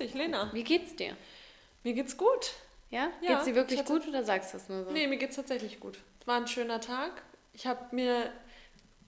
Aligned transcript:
dich, 0.00 0.14
Lena. 0.14 0.50
Wie 0.52 0.64
geht's 0.64 0.96
dir? 0.96 1.16
Mir 1.84 1.94
geht's 1.94 2.16
gut. 2.16 2.52
Ja? 2.90 3.10
Ja, 3.20 3.34
geht's 3.34 3.44
dir 3.44 3.54
wirklich 3.54 3.80
ich 3.80 3.84
hatte- 3.86 3.98
gut 3.98 4.08
oder 4.08 4.24
sagst 4.24 4.52
du 4.52 4.56
es 4.58 4.68
nur 4.68 4.84
so? 4.84 4.90
Nee, 4.90 5.06
mir 5.06 5.16
geht's 5.16 5.36
tatsächlich 5.36 5.80
gut. 5.80 5.98
Es 6.20 6.26
war 6.26 6.36
ein 6.36 6.48
schöner 6.48 6.80
Tag. 6.80 7.22
Ich 7.52 7.66
habe 7.66 7.94
mir 7.94 8.30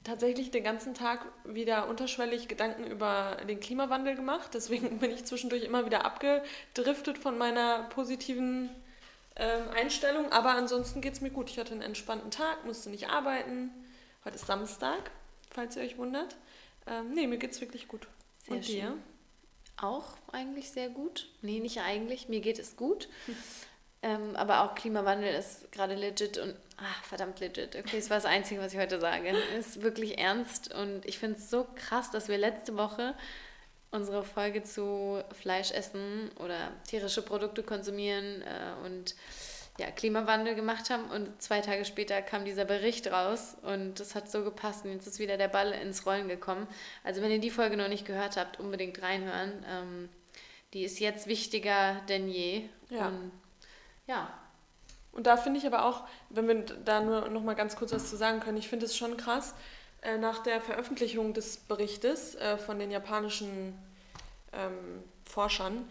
tatsächlich 0.04 0.50
den 0.50 0.64
ganzen 0.64 0.94
Tag 0.94 1.24
wieder 1.44 1.88
unterschwellig 1.88 2.48
Gedanken 2.48 2.84
über 2.84 3.36
den 3.48 3.60
Klimawandel 3.60 4.16
gemacht. 4.16 4.50
Deswegen 4.54 4.98
bin 4.98 5.10
ich 5.10 5.24
zwischendurch 5.24 5.62
immer 5.64 5.84
wieder 5.86 6.04
abgedriftet 6.04 7.18
von 7.18 7.38
meiner 7.38 7.84
positiven 7.84 8.70
ähm, 9.36 9.68
Einstellung. 9.74 10.30
Aber 10.32 10.50
ansonsten 10.50 11.00
geht's 11.00 11.20
mir 11.20 11.30
gut. 11.30 11.50
Ich 11.50 11.58
hatte 11.58 11.72
einen 11.72 11.82
entspannten 11.82 12.30
Tag, 12.30 12.64
musste 12.64 12.90
nicht 12.90 13.08
arbeiten. 13.08 13.70
Heute 14.24 14.36
ist 14.36 14.46
Samstag, 14.46 15.10
falls 15.50 15.76
ihr 15.76 15.82
euch 15.82 15.98
wundert. 15.98 16.36
Ähm, 16.86 17.12
nee, 17.14 17.26
mir 17.26 17.38
geht's 17.38 17.60
wirklich 17.60 17.88
gut. 17.88 18.06
Sehr 18.46 18.56
Und 18.56 18.66
dir? 18.66 18.96
Auch 19.76 20.16
eigentlich 20.32 20.70
sehr 20.70 20.88
gut. 20.88 21.28
Nee, 21.40 21.60
nicht 21.60 21.80
eigentlich. 21.80 22.28
Mir 22.28 22.40
geht 22.40 22.58
es 22.58 22.76
gut. 22.76 23.08
Ähm, 24.04 24.34
aber 24.34 24.64
auch 24.64 24.74
Klimawandel 24.74 25.32
ist 25.32 25.70
gerade 25.70 25.94
legit 25.94 26.36
und 26.36 26.56
ach, 26.76 27.04
verdammt 27.04 27.38
legit. 27.38 27.76
Okay, 27.76 27.98
das 27.98 28.10
war 28.10 28.16
das 28.16 28.24
Einzige, 28.24 28.60
was 28.60 28.72
ich 28.72 28.80
heute 28.80 28.98
sage. 28.98 29.28
Ist 29.56 29.82
wirklich 29.82 30.18
ernst 30.18 30.74
und 30.74 31.06
ich 31.06 31.20
finde 31.20 31.38
es 31.38 31.48
so 31.48 31.68
krass, 31.76 32.10
dass 32.10 32.28
wir 32.28 32.36
letzte 32.36 32.76
Woche 32.76 33.14
unsere 33.92 34.24
Folge 34.24 34.64
zu 34.64 35.22
Fleisch 35.40 35.70
essen 35.70 36.30
oder 36.40 36.72
tierische 36.88 37.22
Produkte 37.22 37.62
konsumieren 37.62 38.42
äh, 38.42 38.86
und 38.86 39.14
ja, 39.78 39.90
Klimawandel 39.90 40.54
gemacht 40.54 40.90
haben 40.90 41.10
und 41.10 41.40
zwei 41.40 41.60
Tage 41.60 41.84
später 41.84 42.20
kam 42.22 42.44
dieser 42.44 42.64
Bericht 42.64 43.10
raus 43.10 43.56
und 43.62 44.00
das 44.00 44.14
hat 44.14 44.30
so 44.30 44.44
gepasst 44.44 44.84
und 44.84 44.92
jetzt 44.92 45.06
ist 45.06 45.18
wieder 45.18 45.36
der 45.38 45.48
Ball 45.48 45.72
ins 45.72 46.04
Rollen 46.04 46.28
gekommen. 46.28 46.66
Also 47.04 47.22
wenn 47.22 47.30
ihr 47.30 47.40
die 47.40 47.50
Folge 47.50 47.76
noch 47.76 47.88
nicht 47.88 48.04
gehört 48.04 48.36
habt, 48.36 48.60
unbedingt 48.60 49.00
reinhören. 49.02 49.64
Ähm, 49.68 50.08
die 50.74 50.84
ist 50.84 51.00
jetzt 51.00 51.26
wichtiger 51.26 52.00
denn 52.08 52.28
je. 52.28 52.64
Ja. 52.90 53.08
Und 53.08 53.32
ja, 54.06 54.32
Und 55.12 55.26
da 55.26 55.36
finde 55.36 55.58
ich 55.58 55.66
aber 55.66 55.84
auch, 55.84 56.04
wenn 56.30 56.48
wir 56.48 56.64
da 56.84 57.00
nur 57.00 57.28
noch 57.28 57.42
mal 57.42 57.54
ganz 57.54 57.76
kurz 57.76 57.92
was 57.92 58.08
zu 58.08 58.16
sagen 58.16 58.40
können, 58.40 58.56
ich 58.56 58.68
finde 58.68 58.86
es 58.86 58.96
schon 58.96 59.16
krass, 59.16 59.54
äh, 60.00 60.16
nach 60.16 60.42
der 60.42 60.60
Veröffentlichung 60.60 61.34
des 61.34 61.58
Berichtes 61.58 62.34
äh, 62.34 62.56
von 62.56 62.78
den 62.78 62.90
japanischen 62.90 63.78
ähm, 64.52 65.04
Forschern, 65.24 65.86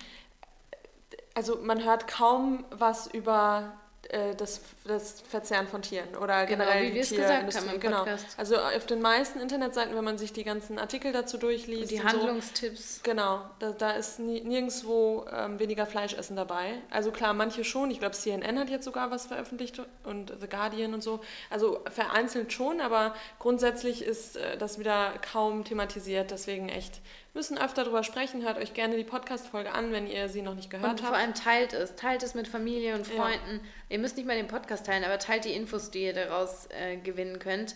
also 1.34 1.58
man 1.62 1.84
hört 1.84 2.08
kaum 2.08 2.66
was 2.72 3.08
über 3.08 3.74
äh, 4.10 4.36
das, 4.36 4.62
das 4.84 5.22
Verzehren 5.22 5.68
von 5.68 5.82
Tieren 5.82 6.16
oder 6.16 6.46
Genau, 6.46 6.64
generell 6.66 6.92
wie 6.92 7.00
die 7.00 7.02
Tierindustrie. 7.02 7.78
genau. 7.80 8.06
Also 8.36 8.58
auf 8.58 8.86
den 8.86 9.02
meisten 9.02 9.40
Internetseiten, 9.40 9.96
wenn 9.96 10.04
man 10.04 10.18
sich 10.18 10.34
die 10.34 10.44
ganzen 10.44 10.80
Artikel 10.80 11.12
dazu 11.12 11.38
und 11.38 11.44
durchliest, 11.44 11.92
die 11.92 11.96
und 11.96 12.02
so, 12.02 12.08
Handlungstipps. 12.08 13.02
Genau, 13.04 13.42
da, 13.60 13.72
da 13.72 13.92
ist 13.92 14.20
nirgendwo 14.20 15.26
ähm, 15.32 15.60
weniger 15.60 15.86
Fleischessen 15.86 16.36
dabei. 16.36 16.82
Also 16.90 17.12
klar, 17.12 17.34
manche 17.34 17.64
schon. 17.64 17.92
Ich 17.92 18.00
glaube, 18.00 18.16
CNN 18.16 18.60
hat 18.60 18.70
jetzt 18.70 18.86
sogar 18.86 19.12
was 19.12 19.28
veröffentlicht 19.28 19.82
und 20.04 20.34
The 20.42 20.48
Guardian 20.48 20.94
und 20.94 21.02
so. 21.04 21.22
Also 21.50 21.80
vereinzelt 21.90 22.52
schon, 22.52 22.82
aber 22.82 23.14
grundsätzlich 23.40 24.04
ist 24.04 24.36
äh, 24.36 24.58
das 24.58 24.80
wieder 24.80 25.14
kaum 25.32 25.64
thematisiert. 25.64 26.32
Deswegen 26.32 26.70
echt, 26.70 27.02
müssen 27.34 27.58
öfter 27.58 27.84
drüber 27.84 28.04
sprechen. 28.04 28.44
Hört 28.44 28.58
euch 28.58 28.74
gerne 28.74 28.98
die 28.98 29.04
Podcast-Folge 29.04 29.72
an, 29.72 29.92
wenn 29.92 30.08
ihr 30.08 30.28
sie 30.30 30.42
noch 30.42 30.56
nicht 30.56 30.70
gehört 30.70 30.90
Und 30.90 31.00
vor 31.00 31.10
habt. 31.10 31.18
allem 31.20 31.34
teilt 31.34 31.74
es. 31.74 31.96
Teilt 31.96 32.24
es 32.24 32.34
mit 32.34 32.48
Familie 32.48 32.96
und 32.96 33.08
Ja. 33.08 33.16
Freunden. 33.16 33.62
Ihr 33.90 34.00
müsst 34.00 34.18
nicht 34.18 34.26
mal 34.26 34.36
den 34.36 34.48
Podcast 34.48 34.86
teilen, 34.86 35.04
aber 35.04 35.18
teilt 35.20 35.46
die 35.46 35.54
Infos, 35.54 35.92
die 35.92 36.04
ihr 36.04 36.14
daraus 36.14 36.68
äh, 36.72 36.98
gewinnen 36.98 37.40
könnt. 37.40 37.76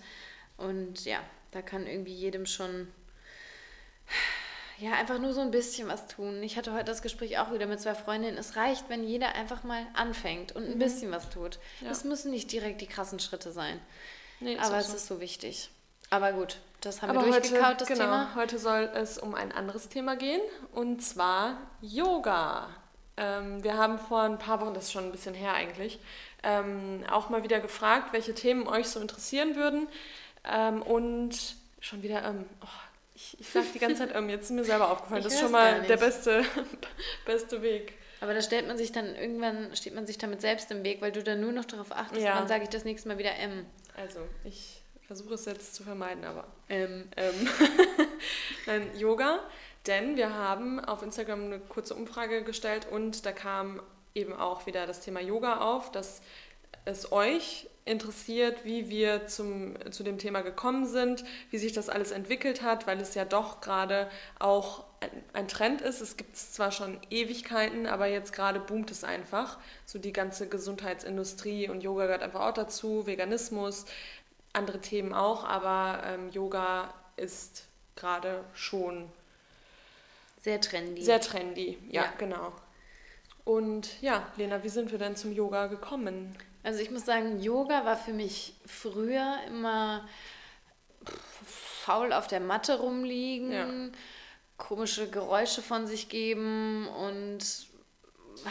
Und 0.57 1.05
ja, 1.05 1.19
da 1.51 1.61
kann 1.61 1.87
irgendwie 1.87 2.13
jedem 2.13 2.45
schon 2.45 2.87
ja, 4.77 4.91
einfach 4.91 5.19
nur 5.19 5.33
so 5.33 5.39
ein 5.39 5.51
bisschen 5.51 5.87
was 5.87 6.07
tun. 6.07 6.43
Ich 6.43 6.57
hatte 6.57 6.73
heute 6.73 6.83
das 6.83 7.01
Gespräch 7.01 7.37
auch 7.39 7.53
wieder 7.53 7.65
mit 7.65 7.79
zwei 7.79 7.95
Freundinnen. 7.95 8.37
Es 8.37 8.57
reicht, 8.57 8.89
wenn 8.89 9.05
jeder 9.05 9.33
einfach 9.35 9.63
mal 9.63 9.87
anfängt 9.93 10.51
und 10.53 10.65
ein 10.65 10.77
bisschen 10.79 11.11
was 11.11 11.29
tut. 11.29 11.59
Mhm. 11.79 11.85
Ja. 11.85 11.91
Es 11.91 12.03
müssen 12.03 12.31
nicht 12.31 12.51
direkt 12.51 12.81
die 12.81 12.87
krassen 12.87 13.19
Schritte 13.19 13.51
sein. 13.53 13.79
Nee, 14.41 14.57
aber 14.57 14.75
auch 14.75 14.79
es 14.81 14.89
so. 14.89 14.95
ist 14.97 15.07
so 15.07 15.19
wichtig. 15.21 15.69
Aber 16.09 16.33
gut, 16.33 16.57
das 16.85 17.01
haben 17.01 17.09
Aber 17.11 17.25
wir 17.25 17.33
heute, 17.33 17.41
durchgekaut, 17.49 17.81
das 17.81 17.87
genau, 17.87 18.03
Thema. 18.03 18.35
heute 18.35 18.59
soll 18.59 18.89
es 18.93 19.17
um 19.17 19.33
ein 19.35 19.51
anderes 19.51 19.89
Thema 19.89 20.15
gehen 20.15 20.41
und 20.73 21.01
zwar 21.03 21.57
Yoga. 21.81 22.69
Ähm, 23.17 23.63
wir 23.63 23.77
haben 23.77 23.97
vor 23.97 24.21
ein 24.21 24.37
paar 24.37 24.61
Wochen, 24.61 24.73
das 24.73 24.85
ist 24.85 24.91
schon 24.91 25.05
ein 25.05 25.11
bisschen 25.11 25.33
her 25.33 25.53
eigentlich, 25.53 25.99
ähm, 26.43 27.03
auch 27.09 27.29
mal 27.29 27.43
wieder 27.43 27.59
gefragt, 27.59 28.13
welche 28.13 28.33
Themen 28.33 28.67
euch 28.67 28.87
so 28.89 28.99
interessieren 28.99 29.55
würden. 29.55 29.87
Ähm, 30.43 30.81
und 30.81 31.55
schon 31.79 32.03
wieder, 32.03 32.23
ähm, 32.23 32.45
oh, 32.61 32.67
ich, 33.15 33.39
ich 33.39 33.49
sag 33.49 33.63
die 33.73 33.79
ganze 33.79 34.05
Zeit, 34.07 34.15
ähm, 34.15 34.29
jetzt 34.29 34.45
ist 34.45 34.51
mir 34.51 34.63
selber 34.65 34.91
aufgefallen, 34.91 35.19
Ich 35.19 35.25
das 35.25 35.33
ist 35.35 35.39
schon 35.39 35.51
mal 35.51 35.81
der 35.83 35.97
beste, 35.97 36.43
beste 37.25 37.61
Weg. 37.61 37.93
Aber 38.21 38.33
da 38.33 38.41
stellt 38.41 38.67
man 38.67 38.77
sich 38.77 38.91
dann 38.91 39.15
irgendwann, 39.15 39.75
steht 39.75 39.95
man 39.95 40.05
sich 40.05 40.17
damit 40.17 40.41
selbst 40.41 40.69
im 40.71 40.83
Weg, 40.83 41.01
weil 41.01 41.11
du 41.11 41.23
dann 41.23 41.39
nur 41.41 41.51
noch 41.51 41.65
darauf 41.65 41.91
achtest, 41.91 42.21
Ja. 42.21 42.35
wann 42.35 42.47
sage 42.47 42.63
ich 42.63 42.69
das 42.69 42.83
nächste 42.85 43.07
Mal 43.07 43.17
wieder 43.17 43.35
M. 43.37 43.65
Also, 43.97 44.19
ich 44.43 44.81
versuche 45.07 45.35
es 45.35 45.45
jetzt 45.45 45.75
zu 45.75 45.83
vermeiden, 45.83 46.23
aber 46.23 46.45
M. 46.67 47.07
ähm, 47.15 47.49
Nein, 48.65 48.89
Yoga, 48.97 49.39
denn 49.87 50.15
wir 50.15 50.33
haben 50.33 50.79
auf 50.79 51.03
Instagram 51.03 51.45
eine 51.45 51.59
kurze 51.59 51.93
Umfrage 51.93 52.43
gestellt 52.43 52.87
und 52.89 53.25
da 53.25 53.31
kam 53.31 53.81
eben 54.15 54.33
auch 54.33 54.65
wieder 54.65 54.87
das 54.87 55.01
Thema 55.01 55.19
Yoga 55.19 55.59
auf, 55.59 55.91
dass 55.91 56.21
es 56.85 57.11
euch 57.11 57.67
interessiert, 57.83 58.65
wie 58.65 58.89
wir 58.89 59.27
zum, 59.27 59.75
zu 59.91 60.03
dem 60.03 60.17
Thema 60.17 60.41
gekommen 60.41 60.87
sind, 60.87 61.23
wie 61.51 61.59
sich 61.59 61.71
das 61.71 61.89
alles 61.89 62.11
entwickelt 62.11 62.63
hat, 62.63 62.87
weil 62.87 62.99
es 62.99 63.13
ja 63.13 63.25
doch 63.25 63.61
gerade 63.61 64.09
auch 64.39 64.85
ein, 65.01 65.09
ein 65.33 65.47
Trend 65.47 65.81
ist. 65.81 66.01
Es 66.01 66.17
gibt 66.17 66.35
es 66.35 66.51
zwar 66.51 66.71
schon 66.71 66.99
Ewigkeiten, 67.11 67.85
aber 67.85 68.07
jetzt 68.07 68.33
gerade 68.33 68.59
boomt 68.59 68.89
es 68.89 69.03
einfach. 69.03 69.59
So 69.85 69.99
die 69.99 70.13
ganze 70.13 70.47
Gesundheitsindustrie 70.47 71.69
und 71.69 71.83
Yoga 71.83 72.05
gehört 72.05 72.23
einfach 72.23 72.41
auch 72.41 72.53
dazu, 72.53 73.05
Veganismus, 73.05 73.85
andere 74.55 74.79
Themen 74.81 75.13
auch, 75.13 75.43
aber 75.43 76.01
ähm, 76.05 76.29
Yoga 76.31 76.93
ist 77.17 77.65
gerade 77.95 78.43
schon 78.53 79.09
Sehr 80.41 80.59
trendy. 80.61 81.03
sehr 81.03 81.21
trendy. 81.21 81.77
Ja, 81.89 82.03
Ja. 82.03 82.13
genau. 82.17 82.51
Und 83.45 84.01
ja, 84.01 84.27
Lena, 84.37 84.63
wie 84.63 84.69
sind 84.69 84.91
wir 84.91 84.97
denn 84.97 85.15
zum 85.15 85.31
Yoga 85.31 85.67
gekommen? 85.67 86.35
Also 86.63 86.79
ich 86.81 86.89
muss 86.89 87.05
sagen, 87.05 87.39
Yoga 87.39 87.85
war 87.85 87.95
für 87.95 88.11
mich 88.13 88.55
früher 88.65 89.35
immer 89.47 90.07
faul 91.45 92.11
auf 92.11 92.27
der 92.27 92.39
Matte 92.39 92.79
rumliegen, 92.79 93.51
Ja. 93.51 93.67
komische 94.57 95.09
Geräusche 95.09 95.61
von 95.61 95.85
sich 95.85 96.09
geben 96.09 96.87
und 96.87 97.67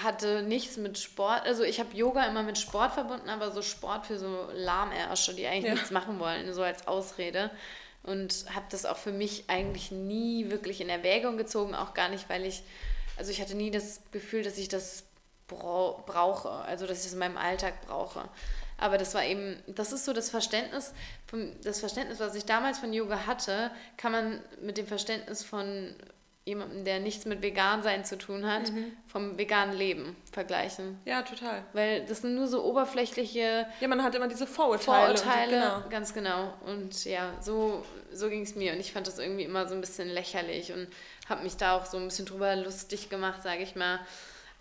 hatte 0.02 0.42
nichts 0.42 0.76
mit 0.76 0.98
Sport. 0.98 1.42
Also 1.44 1.62
ich 1.62 1.80
habe 1.80 1.94
Yoga 1.96 2.24
immer 2.26 2.42
mit 2.42 2.58
Sport 2.58 2.92
verbunden, 2.92 3.28
aber 3.28 3.50
so 3.52 3.62
Sport 3.62 4.06
für 4.06 4.18
so 4.18 4.48
Lahmärsche, 4.52 5.34
die 5.34 5.46
eigentlich 5.46 5.64
Ja. 5.66 5.74
nichts 5.74 5.90
machen 5.90 6.18
wollen, 6.18 6.52
so 6.52 6.62
als 6.62 6.86
Ausrede. 6.86 7.50
Und 8.02 8.44
habe 8.54 8.66
das 8.70 8.84
auch 8.84 8.98
für 8.98 9.12
mich 9.12 9.44
eigentlich 9.48 9.90
nie 9.90 10.50
wirklich 10.50 10.80
in 10.80 10.88
Erwägung 10.90 11.36
gezogen, 11.38 11.74
auch 11.74 11.94
gar 11.94 12.08
nicht, 12.08 12.28
weil 12.28 12.44
ich, 12.44 12.62
also 13.16 13.30
ich 13.30 13.40
hatte 13.40 13.54
nie 13.54 13.70
das 13.70 14.00
Gefühl, 14.12 14.42
dass 14.42 14.58
ich 14.58 14.68
das 14.68 15.04
brau 15.48 16.02
brauche, 16.06 16.50
also 16.50 16.86
dass 16.86 17.00
ich 17.00 17.06
es 17.06 17.12
in 17.14 17.18
meinem 17.18 17.38
Alltag 17.38 17.86
brauche. 17.86 18.28
Aber 18.76 18.98
das 18.98 19.14
war 19.14 19.24
eben, 19.24 19.62
das 19.68 19.92
ist 19.92 20.04
so 20.04 20.12
das 20.12 20.30
Verständnis, 20.30 20.92
das 21.62 21.80
Verständnis, 21.80 22.18
was 22.20 22.34
ich 22.34 22.44
damals 22.44 22.78
von 22.78 22.92
Yoga 22.92 23.26
hatte, 23.26 23.70
kann 23.96 24.12
man 24.12 24.40
mit 24.60 24.76
dem 24.76 24.86
Verständnis 24.86 25.44
von 25.44 25.94
jemandem, 26.46 26.84
der 26.84 27.00
nichts 27.00 27.24
mit 27.24 27.40
Vegansein 27.40 28.04
zu 28.04 28.18
tun 28.18 28.46
hat, 28.46 28.70
vom 29.06 29.38
veganen 29.38 29.76
Leben 29.76 30.14
vergleichen. 30.30 30.98
Ja, 31.06 31.22
total. 31.22 31.64
Weil 31.72 32.04
das 32.04 32.20
sind 32.20 32.34
nur 32.34 32.46
so 32.46 32.62
oberflächliche 32.64 33.66
Ja, 33.80 33.88
man 33.88 34.02
hat 34.02 34.14
immer 34.14 34.28
diese 34.28 34.46
Vorurteile. 34.46 35.10
und 35.12 35.18
Vorurteile, 35.20 35.50
genau. 35.52 35.88
ganz 35.88 36.12
genau. 36.12 36.52
Und 36.66 37.04
ja, 37.06 37.32
so, 37.40 37.84
so 38.12 38.28
ging 38.28 38.42
es 38.42 38.54
mir. 38.56 38.74
Und 38.74 38.80
ich 38.80 38.92
fand 38.92 39.06
das 39.06 39.18
irgendwie 39.18 39.44
immer 39.44 39.66
so 39.66 39.74
ein 39.74 39.80
bisschen 39.80 40.08
lächerlich 40.08 40.70
und 40.72 40.86
habe 41.28 41.42
mich 41.42 41.56
da 41.56 41.76
auch 41.78 41.86
so 41.86 41.96
ein 41.96 42.04
bisschen 42.04 42.26
drüber 42.26 42.54
lustig 42.56 43.08
gemacht, 43.08 43.42
sage 43.42 43.62
ich 43.62 43.74
mal. 43.74 44.00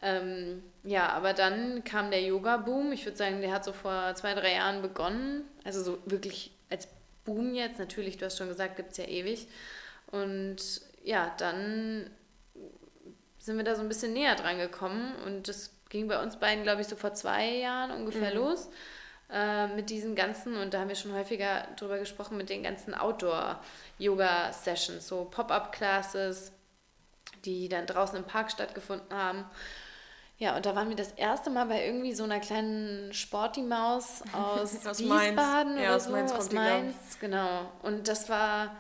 Ähm, 0.02 0.64
ja, 0.84 1.10
aber 1.10 1.34
dann 1.34 1.84
kam 1.84 2.12
der 2.12 2.22
Yoga-Boom. 2.22 2.94
Ich 2.94 3.06
würde 3.06 3.18
sagen, 3.18 3.42
der 3.42 3.52
hat 3.52 3.66
so 3.66 3.74
vor 3.74 4.16
zwei, 4.16 4.34
drei 4.36 4.54
Jahren 4.54 4.82
begonnen. 4.82 5.44
Also 5.66 5.84
so 5.84 5.98
wirklich 6.06 6.52
als 6.70 6.88
Boom 7.26 7.56
jetzt. 7.56 7.78
Natürlich, 7.78 8.18
du 8.18 8.26
hast 8.26 8.38
schon 8.38 8.48
gesagt, 8.48 8.78
gibt 8.78 8.92
es 8.92 8.98
ja 8.98 9.06
ewig. 9.06 9.48
Und 10.12 10.58
ja, 11.04 11.34
dann 11.38 12.10
sind 13.38 13.58
wir 13.58 13.64
da 13.64 13.76
so 13.76 13.82
ein 13.82 13.90
bisschen 13.90 14.14
näher 14.14 14.36
dran 14.36 14.58
gekommen. 14.58 15.14
Und 15.26 15.48
das 15.48 15.72
ging 15.90 16.08
bei 16.08 16.22
uns 16.22 16.38
beiden, 16.38 16.64
glaube 16.64 16.82
ich, 16.82 16.88
so 16.88 16.96
vor 16.96 17.14
zwei 17.14 17.58
Jahren 17.58 17.92
ungefähr 17.92 18.34
los 18.34 18.70
äh, 19.30 19.68
mit 19.68 19.90
diesen 19.90 20.16
ganzen, 20.16 20.56
und 20.56 20.74
da 20.74 20.80
haben 20.80 20.88
wir 20.88 20.96
schon 20.96 21.14
häufiger 21.14 21.68
drüber 21.76 22.00
gesprochen, 22.00 22.38
mit 22.38 22.50
den 22.50 22.64
ganzen 22.64 22.94
Outdoor-Yoga-Sessions, 22.94 25.08
so 25.08 25.26
Pop-up-Classes, 25.26 26.54
die 27.44 27.68
dann 27.68 27.86
draußen 27.86 28.18
im 28.18 28.24
Park 28.24 28.52
stattgefunden 28.52 29.16
haben. 29.16 29.46
Ja, 30.38 30.56
und 30.56 30.66
da 30.66 30.76
waren 30.76 30.90
wir 30.90 30.96
das 30.96 31.12
erste 31.12 31.50
Mal 31.50 31.66
bei 31.66 31.86
irgendwie 31.86 32.14
so 32.14 32.24
einer 32.24 32.40
kleinen 32.40 33.14
Sporty-Maus 33.14 34.24
aus, 34.34 34.86
Aus 34.86 35.00
Mainz. 35.02 35.38
Wiesbaden 35.38 35.78
Ja, 35.78 35.84
oder 35.84 35.96
aus 35.98 36.06
so, 36.06 36.12
Mainz 36.12 36.32
aus. 36.32 36.52
Mainz, 36.52 37.20
genau. 37.20 37.72
Und 37.82 38.08
das 38.08 38.30
war 38.30 38.76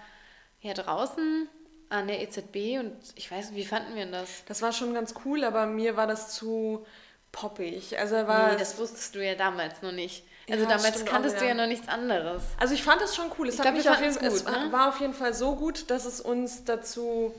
ja 0.61 0.73
draußen 0.73 1.49
an 1.93 2.07
der 2.07 2.21
EZB 2.21 2.79
und 2.79 2.95
ich 3.15 3.31
weiß 3.31 3.51
nicht, 3.51 3.57
wie 3.57 3.65
fanden 3.65 3.95
wir 3.95 4.05
das? 4.07 4.43
Das 4.47 4.61
war 4.61 4.71
schon 4.71 4.93
ganz 4.93 5.13
cool, 5.25 5.43
aber 5.43 5.67
mir 5.67 5.95
war 5.95 6.07
das 6.07 6.33
zu 6.33 6.85
poppig. 7.31 7.97
Also 7.99 8.15
war 8.27 8.53
nee, 8.53 8.57
das 8.57 8.77
wusstest 8.77 9.15
du 9.15 9.23
ja 9.23 9.35
damals 9.35 9.81
noch 9.81 9.91
nicht. 9.91 10.25
Also 10.49 10.63
ja, 10.63 10.69
damals 10.69 11.05
kanntest 11.05 11.39
du 11.39 11.45
ja 11.45 11.53
noch 11.53 11.67
nichts 11.67 11.87
anderes. 11.87 12.43
Also 12.59 12.73
ich 12.73 12.83
fand 12.83 13.01
es 13.01 13.15
schon 13.15 13.31
cool. 13.37 13.47
Es, 13.47 13.55
ich 13.55 13.61
hat 13.61 13.73
mich 13.73 13.89
auf 13.89 14.01
jeden, 14.01 14.13
gut, 14.15 14.23
es 14.23 14.43
ne? 14.43 14.67
war 14.71 14.89
auf 14.89 14.99
jeden 14.99 15.13
Fall 15.13 15.33
so 15.33 15.55
gut, 15.55 15.89
dass 15.89 16.05
es 16.05 16.19
uns 16.19 16.65
dazu 16.65 17.33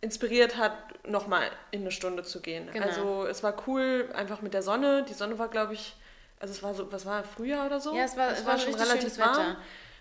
inspiriert 0.00 0.56
hat, 0.56 0.74
nochmal 1.06 1.48
in 1.70 1.82
eine 1.82 1.92
Stunde 1.92 2.24
zu 2.24 2.40
gehen. 2.40 2.68
Genau. 2.72 2.86
Also 2.86 3.26
es 3.26 3.42
war 3.42 3.54
cool, 3.66 4.10
einfach 4.14 4.42
mit 4.42 4.52
der 4.52 4.62
Sonne. 4.62 5.04
Die 5.08 5.14
Sonne 5.14 5.38
war, 5.38 5.48
glaube 5.48 5.74
ich, 5.74 5.94
also 6.40 6.52
es 6.52 6.62
war 6.62 6.74
so, 6.74 6.90
was 6.90 7.06
war 7.06 7.22
Frühjahr 7.22 7.66
oder 7.66 7.80
so? 7.80 7.94
Ja, 7.94 8.04
es 8.04 8.16
war, 8.16 8.32
es 8.32 8.44
war, 8.44 8.54
war 8.54 8.58
schon 8.58 8.74
relativ 8.74 9.18
warm. 9.18 9.30
Wetter. 9.30 9.56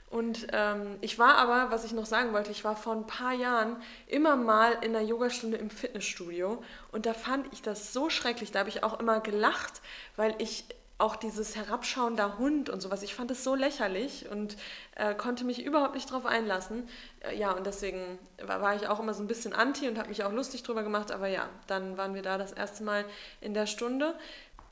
Und 0.09 0.47
ähm, 0.53 0.97
ich 1.01 1.19
war 1.19 1.35
aber, 1.35 1.71
was 1.71 1.83
ich 1.83 1.91
noch 1.91 2.07
sagen 2.07 2.33
wollte, 2.33 2.49
ich 2.51 2.63
war 2.63 2.75
vor 2.75 2.93
ein 2.93 3.05
paar 3.05 3.33
Jahren 3.33 3.77
immer 4.07 4.35
mal 4.35 4.71
in 4.81 4.95
einer 4.95 5.05
Yogastunde 5.05 5.57
im 5.57 5.69
Fitnessstudio 5.69 6.63
und 6.91 7.05
da 7.05 7.13
fand 7.13 7.51
ich 7.53 7.61
das 7.61 7.93
so 7.93 8.09
schrecklich. 8.09 8.51
Da 8.51 8.59
habe 8.59 8.69
ich 8.69 8.83
auch 8.83 8.99
immer 8.99 9.19
gelacht, 9.19 9.81
weil 10.15 10.33
ich 10.39 10.65
auch 10.99 11.15
dieses 11.15 11.55
herabschauender 11.55 12.37
Hund 12.37 12.69
und 12.69 12.81
sowas, 12.81 13.03
ich 13.03 13.15
fand 13.15 13.31
es 13.31 13.43
so 13.43 13.55
lächerlich 13.55 14.29
und 14.29 14.57
äh, 14.95 15.15
konnte 15.15 15.45
mich 15.45 15.63
überhaupt 15.63 15.95
nicht 15.95 16.11
drauf 16.11 16.25
einlassen. 16.25 16.89
Äh, 17.21 17.37
ja, 17.37 17.51
und 17.51 17.65
deswegen 17.65 18.19
war, 18.45 18.61
war, 18.61 18.75
ich 18.75 18.87
auch 18.87 18.99
immer 18.99 19.13
so 19.13 19.23
ein 19.23 19.27
bisschen 19.27 19.53
anti 19.53 19.87
und 19.87 19.97
habe 19.97 20.09
mich 20.09 20.25
auch 20.25 20.33
lustig 20.33 20.61
drüber 20.63 20.83
gemacht. 20.83 21.13
Aber 21.13 21.27
ja, 21.27 21.47
dann 21.67 21.97
waren 21.97 22.15
wir 22.15 22.21
da 22.21 22.37
das 22.37 22.51
erste 22.51 22.83
Mal 22.83 23.05
in 23.39 23.53
der 23.53 23.65
Stunde. 23.65 24.13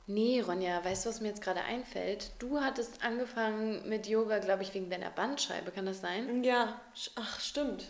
Nee, 0.09 0.39
Ronja, 0.39 0.83
weißt 0.86 1.06
du, 1.06 1.09
was 1.09 1.19
mir 1.19 1.27
jetzt 1.27 1.42
gerade 1.42 1.62
einfällt? 1.62 2.31
Du 2.39 2.62
hattest 2.62 3.04
angefangen 3.04 3.88
mit 3.89 4.07
Yoga, 4.07 4.39
glaube 4.39 4.63
ich, 4.63 4.74
wegen 4.74 4.89
deiner 4.89 5.09
Bandscheibe, 5.09 5.71
kann 5.71 5.86
das 5.86 6.00
sein? 6.00 6.44
Ja, 6.45 6.80
ach, 7.15 7.42
stimmt. 7.42 7.83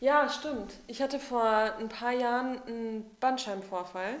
Ja, 0.00 0.28
stimmt. 0.28 0.74
Ich 0.88 1.00
hatte 1.00 1.20
vor 1.20 1.44
ein 1.44 1.88
paar 1.88 2.12
Jahren 2.12 2.60
einen 2.66 3.16
Bandscheibenvorfall 3.20 4.16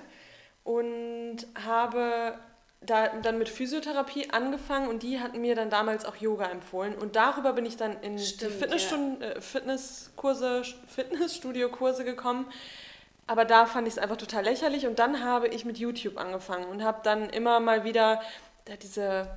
und 0.62 1.38
habe 1.64 2.38
da, 2.80 3.08
dann 3.08 3.38
mit 3.38 3.48
Physiotherapie 3.48 4.30
angefangen 4.30 4.88
und 4.88 5.02
die 5.02 5.18
hatten 5.18 5.40
mir 5.40 5.56
dann 5.56 5.70
damals 5.70 6.04
auch 6.04 6.16
Yoga 6.16 6.46
empfohlen. 6.46 6.94
Und 6.94 7.16
darüber 7.16 7.52
bin 7.52 7.66
ich 7.66 7.76
dann 7.76 8.00
in 8.00 8.18
Stimmt, 8.18 8.52
die 8.52 8.58
Fitnessstunden, 8.58 9.20
ja. 9.20 9.28
äh, 9.30 9.40
Fitnesskurse, 9.40 10.62
Fitnessstudio-Kurse 10.86 12.04
gekommen 12.04 12.46
aber 13.28 13.44
da 13.44 13.66
fand 13.66 13.86
ich 13.86 13.94
es 13.94 13.98
einfach 13.98 14.16
total 14.16 14.44
lächerlich 14.44 14.86
und 14.86 14.98
dann 14.98 15.22
habe 15.22 15.46
ich 15.46 15.64
mit 15.64 15.78
YouTube 15.78 16.18
angefangen 16.18 16.64
und 16.66 16.82
habe 16.82 17.00
dann 17.04 17.30
immer 17.30 17.60
mal 17.60 17.84
wieder 17.84 18.20
diese, 18.82 19.28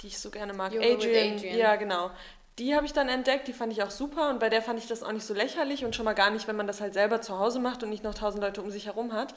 die 0.00 0.06
ich 0.06 0.18
so 0.18 0.30
gerne 0.30 0.52
mag, 0.52 0.72
Adrian, 0.72 1.36
Adrian, 1.36 1.56
ja 1.56 1.74
genau, 1.76 2.10
die 2.58 2.76
habe 2.76 2.86
ich 2.86 2.92
dann 2.92 3.08
entdeckt, 3.08 3.48
die 3.48 3.52
fand 3.52 3.72
ich 3.72 3.82
auch 3.82 3.90
super 3.90 4.30
und 4.30 4.38
bei 4.38 4.48
der 4.48 4.62
fand 4.62 4.78
ich 4.78 4.86
das 4.86 5.02
auch 5.02 5.12
nicht 5.12 5.26
so 5.26 5.34
lächerlich 5.34 5.84
und 5.84 5.96
schon 5.96 6.04
mal 6.04 6.14
gar 6.14 6.30
nicht, 6.30 6.46
wenn 6.46 6.56
man 6.56 6.68
das 6.68 6.80
halt 6.80 6.94
selber 6.94 7.20
zu 7.20 7.38
Hause 7.38 7.58
macht 7.58 7.82
und 7.82 7.90
nicht 7.90 8.04
noch 8.04 8.14
tausend 8.14 8.42
Leute 8.42 8.62
um 8.62 8.70
sich 8.70 8.86
herum 8.86 9.12
hat. 9.12 9.34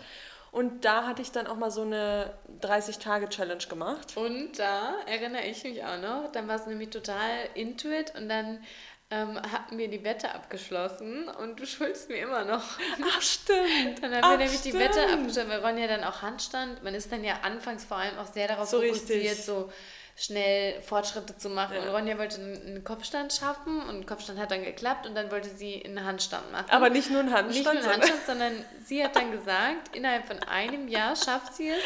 Und 0.52 0.86
da 0.86 1.06
hatte 1.06 1.22
ich 1.22 1.32
dann 1.32 1.46
auch 1.46 1.58
mal 1.58 1.72
so 1.72 1.82
eine 1.82 2.32
30-Tage-Challenge 2.62 3.66
gemacht. 3.70 4.16
Und 4.16 4.58
da 4.58 4.96
erinnere 5.06 5.44
ich 5.44 5.64
mich 5.64 5.84
auch 5.84 6.00
noch, 6.00 6.32
dann 6.32 6.48
war 6.48 6.56
es 6.56 6.66
nämlich 6.68 6.90
total 6.90 7.50
intuit 7.54 8.14
und 8.16 8.30
dann 8.30 8.60
ähm, 9.10 9.42
hatten 9.42 9.78
wir 9.78 9.90
die 9.90 10.04
Wette 10.04 10.34
abgeschlossen 10.34 11.30
und 11.30 11.60
du 11.60 11.66
schuldest 11.66 12.10
mir 12.10 12.18
immer 12.18 12.44
noch. 12.44 12.64
Ach, 13.04 13.22
stimmt. 13.22 14.02
Dann 14.02 14.14
haben 14.16 14.22
Ach, 14.24 14.32
wir 14.32 14.38
nämlich 14.38 14.60
stimmt. 14.60 14.76
die 14.76 14.80
Wette 14.80 15.02
abgeschlossen, 15.02 15.50
weil 15.50 15.60
Ronja 15.66 15.88
dann 15.88 16.04
auch 16.04 16.22
Handstand. 16.22 16.84
Man 16.84 16.94
ist 16.94 17.12
dann 17.12 17.24
ja 17.24 17.40
anfangs 17.44 17.86
vor 17.86 17.98
allem 17.98 18.18
auch 18.18 18.26
sehr 18.26 18.48
darauf 18.48 18.68
so 18.68 18.82
fokussiert, 18.82 19.24
richtig. 19.24 19.46
so 19.46 19.72
schnell 20.18 20.82
Fortschritte 20.82 21.38
zu 21.38 21.50
machen. 21.50 21.76
Ja. 21.76 21.84
Und 21.84 21.90
Ronja 21.90 22.18
wollte 22.18 22.42
einen 22.42 22.84
Kopfstand 22.84 23.32
schaffen 23.32 23.82
und 23.84 24.08
Kopfstand 24.08 24.40
hat 24.40 24.52
dann 24.52 24.66
geklappt 24.66 25.06
und 25.06 25.16
dann 25.16 25.32
wollte 25.32 25.50
sie 25.50 25.86
einen 25.86 26.04
Handstand 26.04 26.52
machen. 26.52 26.70
Aber 26.70 26.90
nicht 26.90 27.10
nur 27.10 27.22
einen 27.22 27.32
Handstand. 27.32 27.76
Nicht 27.76 27.84
nur 27.86 27.94
einen 27.94 28.02
Handstand, 28.02 28.26
sondern 28.26 28.66
sie 28.84 29.04
hat 29.04 29.16
dann 29.16 29.32
gesagt, 29.32 29.96
innerhalb 29.96 30.28
von 30.28 30.40
einem 30.40 30.88
Jahr 30.88 31.16
schafft 31.16 31.54
sie 31.54 31.70
es, 31.70 31.80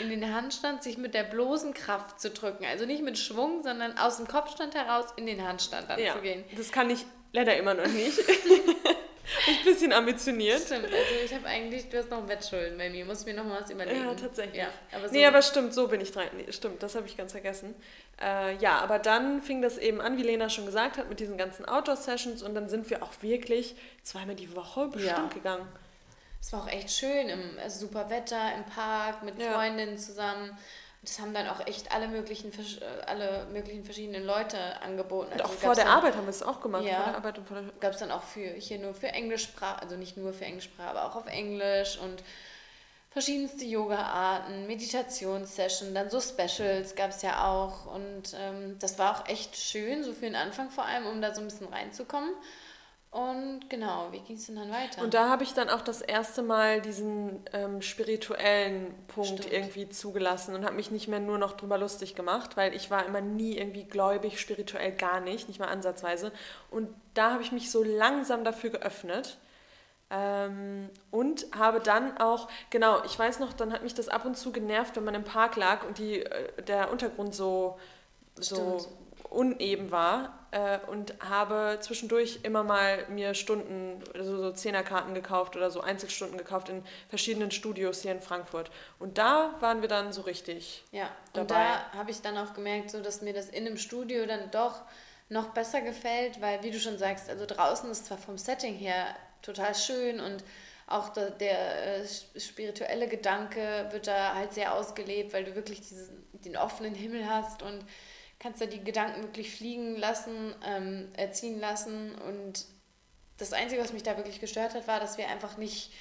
in 0.00 0.10
den 0.10 0.32
Handstand 0.32 0.82
sich 0.82 0.98
mit 0.98 1.14
der 1.14 1.24
bloßen 1.24 1.74
Kraft 1.74 2.20
zu 2.20 2.30
drücken. 2.30 2.64
Also 2.64 2.86
nicht 2.86 3.02
mit 3.02 3.18
Schwung, 3.18 3.62
sondern 3.62 3.98
aus 3.98 4.16
dem 4.16 4.28
Kopfstand 4.28 4.74
heraus 4.74 5.06
in 5.16 5.26
den 5.26 5.46
Handstand 5.46 5.90
dann 5.90 5.98
ja, 5.98 6.14
zu 6.14 6.20
gehen. 6.20 6.44
Das 6.56 6.70
kann 6.70 6.90
ich 6.90 7.04
leider 7.32 7.56
immer 7.56 7.74
noch 7.74 7.86
nicht. 7.86 8.18
ich 8.18 8.26
ein 9.58 9.64
bisschen 9.64 9.92
ambitioniert. 9.92 10.60
Stimmt, 10.60 10.84
also 10.84 10.96
ich 11.24 11.34
habe 11.34 11.46
eigentlich, 11.46 11.88
du 11.88 11.98
hast 11.98 12.10
noch 12.10 12.28
Wettschulden 12.28 12.78
bei 12.78 12.90
mir, 12.90 13.04
muss 13.04 13.24
mir 13.24 13.34
noch 13.34 13.44
mal 13.44 13.60
was 13.60 13.70
überlegen. 13.70 14.04
Ja, 14.04 14.14
tatsächlich. 14.14 14.56
Ja, 14.56 14.68
aber 14.92 15.08
so 15.08 15.14
nee, 15.14 15.26
aber 15.26 15.42
stimmt, 15.42 15.74
so 15.74 15.88
bin 15.88 16.00
ich 16.00 16.12
dran. 16.12 16.26
Nee, 16.36 16.52
stimmt, 16.52 16.82
das 16.82 16.94
habe 16.94 17.06
ich 17.06 17.16
ganz 17.16 17.32
vergessen. 17.32 17.74
Äh, 18.20 18.56
ja, 18.58 18.78
aber 18.78 18.98
dann 18.98 19.42
fing 19.42 19.62
das 19.62 19.78
eben 19.78 20.00
an, 20.00 20.16
wie 20.16 20.22
Lena 20.22 20.48
schon 20.48 20.66
gesagt 20.66 20.98
hat, 20.98 21.08
mit 21.08 21.18
diesen 21.18 21.36
ganzen 21.36 21.64
Outdoor-Sessions 21.64 22.42
und 22.42 22.54
dann 22.54 22.68
sind 22.68 22.88
wir 22.90 23.02
auch 23.02 23.12
wirklich 23.20 23.74
zweimal 24.02 24.36
die 24.36 24.54
Woche 24.54 24.86
bestimmt 24.88 25.32
ja. 25.32 25.34
gegangen 25.34 25.66
es 26.42 26.52
war 26.52 26.64
auch 26.64 26.68
echt 26.68 26.90
schön, 26.90 27.28
im 27.28 27.58
also 27.62 27.86
super 27.86 28.10
Wetter, 28.10 28.54
im 28.56 28.64
Park, 28.64 29.22
mit 29.22 29.38
ja. 29.40 29.52
Freundinnen 29.52 29.96
zusammen. 29.96 30.58
Das 31.00 31.18
haben 31.20 31.32
dann 31.34 31.48
auch 31.48 31.66
echt 31.66 31.92
alle 31.92 32.08
möglichen, 32.08 32.52
äh, 32.52 32.84
alle 33.06 33.46
möglichen 33.52 33.84
verschiedenen 33.84 34.24
Leute 34.24 34.58
angeboten. 34.82 35.32
Also 35.32 35.44
und 35.44 35.50
auch 35.50 35.54
vor 35.54 35.74
der 35.74 35.84
dann, 35.84 35.94
Arbeit 35.94 36.16
haben 36.16 36.26
wir 36.26 36.30
es 36.30 36.42
auch 36.42 36.60
gemacht. 36.60 36.84
Ja, 36.84 37.22
gab 37.80 37.92
es 37.92 37.98
dann 37.98 38.10
auch 38.10 38.22
für, 38.24 38.40
hier 38.40 38.78
nur 38.78 38.92
für 38.92 39.08
Englischsprache, 39.08 39.80
also 39.82 39.96
nicht 39.96 40.16
nur 40.16 40.32
für 40.32 40.44
Englischsprache, 40.44 40.90
aber 40.90 41.04
auch 41.06 41.16
auf 41.16 41.26
Englisch 41.26 41.98
und 41.98 42.22
verschiedenste 43.10 43.64
Yoga-Arten, 43.64 44.66
Meditationssessions, 44.66 45.94
dann 45.94 46.10
so 46.10 46.20
Specials 46.20 46.96
gab 46.96 47.10
es 47.10 47.22
ja 47.22 47.48
auch. 47.48 47.86
Und 47.86 48.34
ähm, 48.36 48.78
das 48.80 48.98
war 48.98 49.16
auch 49.16 49.28
echt 49.28 49.56
schön, 49.56 50.02
so 50.02 50.12
für 50.12 50.26
den 50.26 50.36
Anfang 50.36 50.70
vor 50.70 50.84
allem, 50.84 51.06
um 51.06 51.22
da 51.22 51.34
so 51.34 51.40
ein 51.40 51.46
bisschen 51.46 51.68
reinzukommen. 51.68 52.30
Und 53.12 53.68
genau, 53.68 54.08
wie 54.10 54.20
ging 54.20 54.36
es 54.36 54.46
denn 54.46 54.56
dann 54.56 54.70
weiter? 54.70 55.02
Und 55.02 55.12
da 55.12 55.28
habe 55.28 55.42
ich 55.42 55.52
dann 55.52 55.68
auch 55.68 55.82
das 55.82 56.00
erste 56.00 56.42
Mal 56.42 56.80
diesen 56.80 57.44
ähm, 57.52 57.82
spirituellen 57.82 58.94
Punkt 59.08 59.42
Stimmt. 59.42 59.52
irgendwie 59.52 59.90
zugelassen 59.90 60.54
und 60.54 60.64
habe 60.64 60.76
mich 60.76 60.90
nicht 60.90 61.08
mehr 61.08 61.20
nur 61.20 61.36
noch 61.36 61.52
drüber 61.52 61.76
lustig 61.76 62.14
gemacht, 62.14 62.56
weil 62.56 62.74
ich 62.74 62.90
war 62.90 63.04
immer 63.04 63.20
nie 63.20 63.58
irgendwie 63.58 63.84
gläubig, 63.84 64.40
spirituell 64.40 64.92
gar 64.92 65.20
nicht, 65.20 65.46
nicht 65.46 65.60
mal 65.60 65.68
ansatzweise. 65.68 66.32
Und 66.70 66.88
da 67.12 67.32
habe 67.32 67.42
ich 67.42 67.52
mich 67.52 67.70
so 67.70 67.84
langsam 67.84 68.44
dafür 68.44 68.70
geöffnet. 68.70 69.36
Ähm, 70.08 70.88
und 71.10 71.46
habe 71.54 71.80
dann 71.80 72.16
auch, 72.16 72.48
genau, 72.70 73.04
ich 73.04 73.18
weiß 73.18 73.40
noch, 73.40 73.52
dann 73.52 73.74
hat 73.74 73.82
mich 73.82 73.92
das 73.92 74.08
ab 74.08 74.24
und 74.24 74.38
zu 74.38 74.52
genervt, 74.52 74.96
wenn 74.96 75.04
man 75.04 75.14
im 75.14 75.24
Park 75.24 75.56
lag 75.56 75.86
und 75.86 75.98
die, 75.98 76.20
äh, 76.20 76.62
der 76.62 76.90
Untergrund 76.90 77.34
so, 77.34 77.78
so 78.36 78.78
uneben 79.34 79.90
war 79.90 80.38
äh, 80.52 80.78
und 80.88 81.14
habe 81.28 81.78
zwischendurch 81.80 82.40
immer 82.42 82.62
mal 82.62 83.06
mir 83.08 83.34
Stunden, 83.34 84.02
also 84.14 84.36
so 84.36 84.52
Zehnerkarten 84.52 85.14
gekauft 85.14 85.56
oder 85.56 85.70
so 85.70 85.80
Einzelstunden 85.80 86.38
gekauft 86.38 86.68
in 86.68 86.84
verschiedenen 87.08 87.50
Studios 87.50 88.02
hier 88.02 88.12
in 88.12 88.20
Frankfurt. 88.20 88.70
Und 88.98 89.18
da 89.18 89.54
waren 89.60 89.80
wir 89.80 89.88
dann 89.88 90.12
so 90.12 90.22
richtig. 90.22 90.84
Ja, 90.92 91.10
dabei. 91.32 91.40
und 91.40 91.50
da 91.50 91.92
habe 91.94 92.10
ich 92.10 92.20
dann 92.20 92.36
auch 92.38 92.54
gemerkt, 92.54 92.90
so 92.90 93.00
dass 93.00 93.22
mir 93.22 93.32
das 93.32 93.48
in 93.48 93.66
einem 93.66 93.78
Studio 93.78 94.26
dann 94.26 94.50
doch 94.50 94.82
noch 95.28 95.48
besser 95.48 95.80
gefällt, 95.80 96.40
weil 96.40 96.62
wie 96.62 96.70
du 96.70 96.78
schon 96.78 96.98
sagst, 96.98 97.30
also 97.30 97.46
draußen 97.46 97.90
ist 97.90 98.06
zwar 98.06 98.18
vom 98.18 98.36
Setting 98.36 98.74
her 98.74 99.16
total 99.40 99.74
schön 99.74 100.20
und 100.20 100.44
auch 100.86 101.08
der, 101.08 101.30
der 101.30 102.00
äh, 102.00 102.06
spirituelle 102.38 103.08
Gedanke 103.08 103.88
wird 103.90 104.06
da 104.06 104.34
halt 104.34 104.52
sehr 104.52 104.74
ausgelebt, 104.74 105.32
weil 105.32 105.44
du 105.44 105.54
wirklich 105.54 105.80
diesen, 105.80 106.26
den 106.32 106.56
offenen 106.56 106.94
Himmel 106.94 107.26
hast 107.26 107.62
und 107.62 107.84
kannst 108.42 108.60
du 108.60 108.66
die 108.66 108.82
Gedanken 108.82 109.22
wirklich 109.22 109.54
fliegen 109.54 109.96
lassen, 109.96 110.54
ähm, 110.66 111.08
erziehen 111.16 111.60
lassen. 111.60 112.12
Und 112.16 112.64
das 113.38 113.52
Einzige, 113.52 113.80
was 113.80 113.92
mich 113.92 114.02
da 114.02 114.16
wirklich 114.16 114.40
gestört 114.40 114.74
hat, 114.74 114.88
war, 114.88 114.98
dass 114.98 115.16
wir 115.16 115.28
einfach 115.28 115.56
nicht 115.56 115.92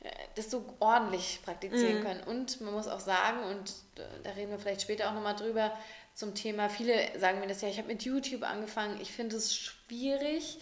äh, 0.00 0.10
das 0.34 0.50
so 0.50 0.64
ordentlich 0.80 1.40
praktizieren 1.44 1.98
mhm. 1.98 2.04
können. 2.04 2.22
Und 2.22 2.60
man 2.62 2.72
muss 2.72 2.88
auch 2.88 3.00
sagen, 3.00 3.44
und 3.44 3.74
da 4.22 4.30
reden 4.30 4.50
wir 4.50 4.58
vielleicht 4.58 4.82
später 4.82 5.10
auch 5.10 5.14
nochmal 5.14 5.36
drüber, 5.36 5.76
zum 6.14 6.34
Thema, 6.34 6.68
viele 6.68 7.18
sagen 7.18 7.40
mir 7.40 7.46
das 7.46 7.60
ja, 7.60 7.68
ich 7.68 7.78
habe 7.78 7.88
mit 7.88 8.02
YouTube 8.02 8.42
angefangen, 8.42 9.00
ich 9.00 9.12
finde 9.12 9.36
es 9.36 9.54
schwierig, 9.54 10.58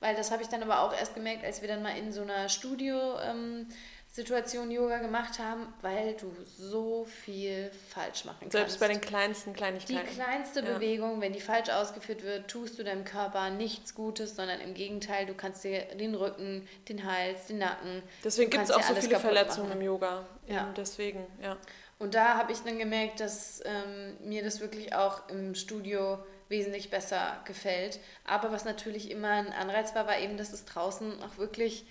weil 0.00 0.14
das 0.14 0.30
habe 0.30 0.42
ich 0.42 0.48
dann 0.48 0.62
aber 0.62 0.80
auch 0.80 0.94
erst 0.94 1.14
gemerkt, 1.14 1.44
als 1.44 1.60
wir 1.60 1.68
dann 1.68 1.82
mal 1.82 1.96
in 1.96 2.12
so 2.12 2.22
einer 2.22 2.48
Studio 2.48 3.18
ähm, 3.20 3.66
Situation 4.12 4.70
Yoga 4.70 4.98
gemacht 4.98 5.38
haben, 5.38 5.72
weil 5.80 6.14
du 6.14 6.30
so 6.44 7.06
viel 7.06 7.70
falsch 7.88 8.26
machen 8.26 8.40
kannst. 8.40 8.52
Selbst 8.52 8.78
bei 8.78 8.88
den 8.88 9.00
kleinsten 9.00 9.54
Kleinigkeiten. 9.54 10.06
Die 10.06 10.14
kleinste 10.14 10.60
ja. 10.60 10.74
Bewegung, 10.74 11.22
wenn 11.22 11.32
die 11.32 11.40
falsch 11.40 11.70
ausgeführt 11.70 12.22
wird, 12.22 12.46
tust 12.46 12.78
du 12.78 12.84
deinem 12.84 13.06
Körper 13.06 13.48
nichts 13.48 13.94
Gutes, 13.94 14.36
sondern 14.36 14.60
im 14.60 14.74
Gegenteil, 14.74 15.24
du 15.24 15.32
kannst 15.32 15.64
dir 15.64 15.86
den 15.94 16.14
Rücken, 16.14 16.68
den 16.90 17.10
Hals, 17.10 17.46
den 17.46 17.58
Nacken. 17.58 18.02
Deswegen 18.22 18.50
gibt 18.50 18.64
es 18.64 18.70
auch 18.70 18.82
so 18.82 18.94
viele 18.94 19.18
Verletzungen 19.18 19.70
machen. 19.70 19.80
im 19.80 19.86
Yoga. 19.86 20.26
Ja. 20.46 20.70
deswegen, 20.76 21.26
ja. 21.42 21.56
Und 21.98 22.14
da 22.14 22.36
habe 22.36 22.52
ich 22.52 22.58
dann 22.58 22.78
gemerkt, 22.78 23.20
dass 23.20 23.62
ähm, 23.64 24.28
mir 24.28 24.42
das 24.42 24.60
wirklich 24.60 24.94
auch 24.94 25.26
im 25.30 25.54
Studio 25.54 26.18
wesentlich 26.50 26.90
besser 26.90 27.40
gefällt. 27.46 27.98
Aber 28.26 28.52
was 28.52 28.66
natürlich 28.66 29.10
immer 29.10 29.30
ein 29.30 29.52
Anreiz 29.54 29.94
war, 29.94 30.06
war 30.06 30.18
eben, 30.18 30.36
dass 30.36 30.52
es 30.52 30.66
draußen 30.66 31.22
auch 31.22 31.38
wirklich 31.38 31.86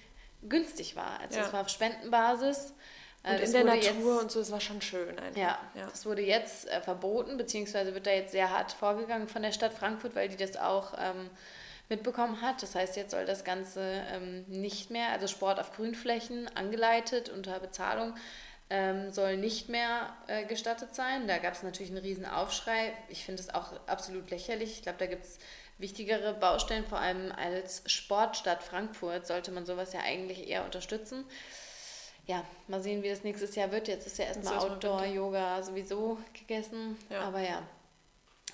günstig 0.47 0.95
war. 0.95 1.19
Also 1.19 1.39
ja. 1.39 1.45
es 1.45 1.53
war 1.53 1.61
auf 1.61 1.69
Spendenbasis. 1.69 2.73
Und 3.23 3.29
äh, 3.29 3.39
das 3.39 3.53
in 3.53 3.65
der 3.65 3.75
Natur 3.75 4.15
jetzt, 4.15 4.21
und 4.23 4.31
so, 4.31 4.39
es 4.39 4.51
war 4.51 4.61
schon 4.61 4.81
schön 4.81 5.19
einfach. 5.19 5.39
Ja, 5.39 5.59
ja. 5.75 5.87
das 5.87 6.05
wurde 6.05 6.21
jetzt 6.21 6.67
äh, 6.67 6.81
verboten, 6.81 7.37
beziehungsweise 7.37 7.93
wird 7.93 8.07
da 8.07 8.11
jetzt 8.11 8.31
sehr 8.31 8.49
hart 8.49 8.71
vorgegangen 8.71 9.27
von 9.27 9.41
der 9.41 9.51
Stadt 9.51 9.73
Frankfurt, 9.73 10.15
weil 10.15 10.29
die 10.29 10.37
das 10.37 10.57
auch 10.57 10.93
ähm, 10.97 11.29
mitbekommen 11.89 12.41
hat. 12.41 12.63
Das 12.63 12.73
heißt, 12.73 12.95
jetzt 12.95 13.11
soll 13.11 13.25
das 13.25 13.43
Ganze 13.43 14.03
ähm, 14.11 14.45
nicht 14.47 14.89
mehr, 14.89 15.09
also 15.09 15.27
Sport 15.27 15.59
auf 15.59 15.73
Grünflächen 15.73 16.49
angeleitet 16.55 17.29
unter 17.29 17.59
Bezahlung, 17.59 18.15
ähm, 18.71 19.11
soll 19.11 19.37
nicht 19.37 19.69
mehr 19.69 20.13
äh, 20.27 20.45
gestattet 20.45 20.95
sein. 20.95 21.27
Da 21.27 21.37
gab 21.37 21.53
es 21.53 21.61
natürlich 21.61 21.91
einen 21.91 22.01
riesen 22.01 22.25
Aufschrei. 22.25 22.93
Ich 23.09 23.25
finde 23.25 23.43
es 23.43 23.53
auch 23.53 23.73
absolut 23.85 24.31
lächerlich. 24.31 24.71
Ich 24.71 24.81
glaube, 24.81 24.97
da 24.97 25.05
gibt 25.05 25.25
es 25.25 25.37
wichtigere 25.77 26.33
Baustellen, 26.33 26.85
vor 26.85 26.99
allem 26.99 27.31
als 27.31 27.83
Sportstadt 27.85 28.63
Frankfurt 28.63 29.25
sollte 29.25 29.51
man 29.51 29.65
sowas 29.65 29.93
ja 29.93 30.01
eigentlich 30.01 30.47
eher 30.47 30.63
unterstützen. 30.65 31.25
Ja, 32.27 32.45
mal 32.67 32.81
sehen, 32.81 33.03
wie 33.03 33.09
das 33.09 33.23
nächstes 33.23 33.55
Jahr 33.55 33.71
wird. 33.71 33.87
Jetzt 33.87 34.05
ist 34.05 34.17
ja 34.17 34.25
erstmal 34.25 34.59
Outdoor-Yoga 34.59 35.63
sowieso 35.63 36.17
gegessen. 36.33 36.97
Ja. 37.09 37.21
Aber 37.21 37.39
ja, 37.41 37.63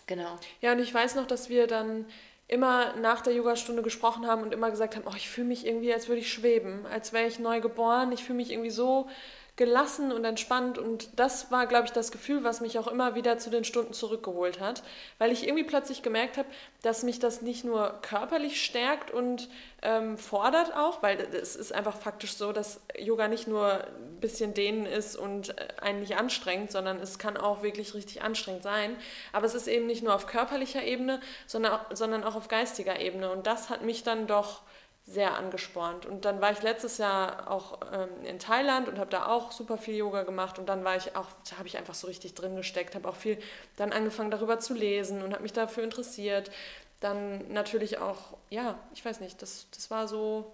genau. 0.05 0.37
Ja, 0.61 0.71
und 0.71 0.79
ich 0.79 0.93
weiß 0.93 1.15
noch, 1.15 1.27
dass 1.27 1.49
wir 1.49 1.67
dann 1.67 2.05
immer 2.47 2.95
nach 2.95 3.21
der 3.21 3.33
Yogastunde 3.33 3.81
gesprochen 3.81 4.25
haben 4.25 4.41
und 4.41 4.53
immer 4.53 4.71
gesagt 4.71 4.95
haben, 4.95 5.05
oh, 5.05 5.15
ich 5.15 5.29
fühle 5.29 5.47
mich 5.47 5.65
irgendwie, 5.65 5.93
als 5.93 6.07
würde 6.07 6.21
ich 6.21 6.31
schweben, 6.31 6.85
als 6.85 7.11
wäre 7.11 7.27
ich 7.27 7.39
neu 7.39 7.59
geboren. 7.59 8.11
Ich 8.13 8.23
fühle 8.23 8.37
mich 8.37 8.51
irgendwie 8.51 8.69
so 8.69 9.09
gelassen 9.57 10.11
und 10.11 10.23
entspannt. 10.23 10.77
Und 10.77 11.19
das 11.19 11.51
war, 11.51 11.65
glaube 11.65 11.87
ich, 11.87 11.91
das 11.91 12.11
Gefühl, 12.11 12.43
was 12.43 12.61
mich 12.61 12.77
auch 12.77 12.87
immer 12.87 13.15
wieder 13.15 13.39
zu 13.39 13.49
den 13.49 13.63
Stunden 13.63 13.91
zurückgeholt 13.91 14.59
hat, 14.59 14.83
weil 15.17 15.31
ich 15.31 15.45
irgendwie 15.45 15.63
plötzlich 15.63 16.03
gemerkt 16.03 16.37
habe, 16.37 16.47
dass 16.83 17.01
mich 17.01 17.19
das 17.19 17.41
nicht 17.41 17.65
nur 17.65 17.99
körperlich 18.03 18.63
stärkt 18.63 19.09
und 19.09 19.49
ähm, 19.81 20.17
fordert 20.19 20.75
auch, 20.75 21.01
weil 21.01 21.19
es 21.19 21.55
ist 21.55 21.73
einfach 21.73 21.97
faktisch 21.97 22.35
so, 22.35 22.51
dass 22.51 22.81
Yoga 22.97 23.27
nicht 23.27 23.47
nur 23.47 23.83
ein 23.83 24.19
bisschen 24.21 24.53
dehnen 24.53 24.85
ist 24.85 25.15
und 25.15 25.57
äh, 25.57 25.67
einen 25.81 26.01
nicht 26.01 26.17
anstrengt, 26.17 26.71
sondern 26.71 26.99
es 26.99 27.17
kann 27.17 27.35
auch 27.35 27.63
wirklich 27.63 27.95
richtig 27.95 28.21
anstrengend 28.21 28.61
sein. 28.61 28.95
Aber 29.33 29.47
es 29.47 29.55
ist 29.55 29.67
eben 29.67 29.87
nicht 29.87 30.03
nur 30.03 30.13
auf 30.13 30.27
körperlicher 30.27 30.83
Ebene, 30.83 31.19
sondern 31.47 31.79
sondern 31.93 32.23
auch 32.23 32.35
auf 32.35 32.47
geistiger 32.47 32.99
Ebene. 32.99 33.31
Und 33.31 33.47
das 33.47 33.71
hat 33.71 33.81
mich 33.81 34.03
dann 34.03 34.27
doch 34.27 34.61
sehr 35.07 35.37
angespornt. 35.37 36.05
Und 36.05 36.25
dann 36.25 36.41
war 36.41 36.51
ich 36.51 36.61
letztes 36.61 36.97
Jahr 36.97 37.49
auch 37.49 37.79
ähm, 37.93 38.09
in 38.25 38.39
Thailand 38.39 38.89
und 38.89 38.99
habe 38.99 39.09
da 39.09 39.27
auch 39.27 39.53
super 39.53 39.77
viel 39.77 39.95
Yoga 39.95 40.23
gemacht. 40.23 40.59
Und 40.59 40.67
dann 40.67 40.83
war 40.83 40.97
ich 40.97 41.15
auch, 41.15 41.27
da 41.49 41.57
habe 41.57 41.67
ich 41.67 41.77
einfach 41.77 41.93
so 41.93 42.07
richtig 42.07 42.35
drin 42.35 42.57
gesteckt, 42.57 42.93
habe 42.93 43.07
auch 43.07 43.15
viel 43.15 43.39
dann 43.77 43.93
angefangen 43.93 44.31
darüber 44.31 44.59
zu 44.59 44.73
lesen 44.73 45.23
und 45.23 45.31
habe 45.31 45.43
mich 45.43 45.53
dafür 45.53 45.85
interessiert. 45.85 46.51
Dann 46.99 47.53
natürlich 47.53 47.99
auch, 47.99 48.37
ja, 48.49 48.77
ich 48.93 49.05
weiß 49.05 49.21
nicht, 49.21 49.41
das, 49.41 49.67
das 49.71 49.89
war 49.89 50.09
so, 50.09 50.51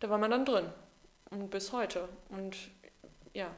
da 0.00 0.10
war 0.10 0.18
man 0.18 0.30
dann 0.30 0.44
drin. 0.44 0.70
Und 1.30 1.48
bis 1.48 1.72
heute. 1.72 2.10
Und 2.28 2.56
ja, 3.32 3.50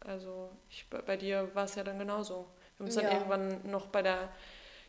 also 0.00 0.50
ich, 0.68 0.90
bei 0.90 1.16
dir 1.16 1.48
war 1.54 1.64
es 1.64 1.76
ja 1.76 1.84
dann 1.84 1.98
genauso. 1.98 2.46
Wir 2.76 2.80
haben 2.80 2.86
uns 2.86 2.94
ja. 2.96 3.02
dann 3.02 3.12
irgendwann 3.12 3.70
noch 3.70 3.86
bei 3.86 4.02
der 4.02 4.30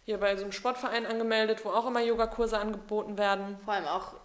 hier 0.03 0.19
bei 0.19 0.35
so 0.35 0.43
einem 0.43 0.51
Sportverein 0.51 1.05
angemeldet, 1.05 1.63
wo 1.63 1.69
auch 1.69 1.85
immer 1.85 2.01
Yogakurse 2.01 2.57
angeboten 2.57 3.17
werden. 3.17 3.57
Vor 3.63 3.73
allem 3.73 3.85
auch 3.85 4.15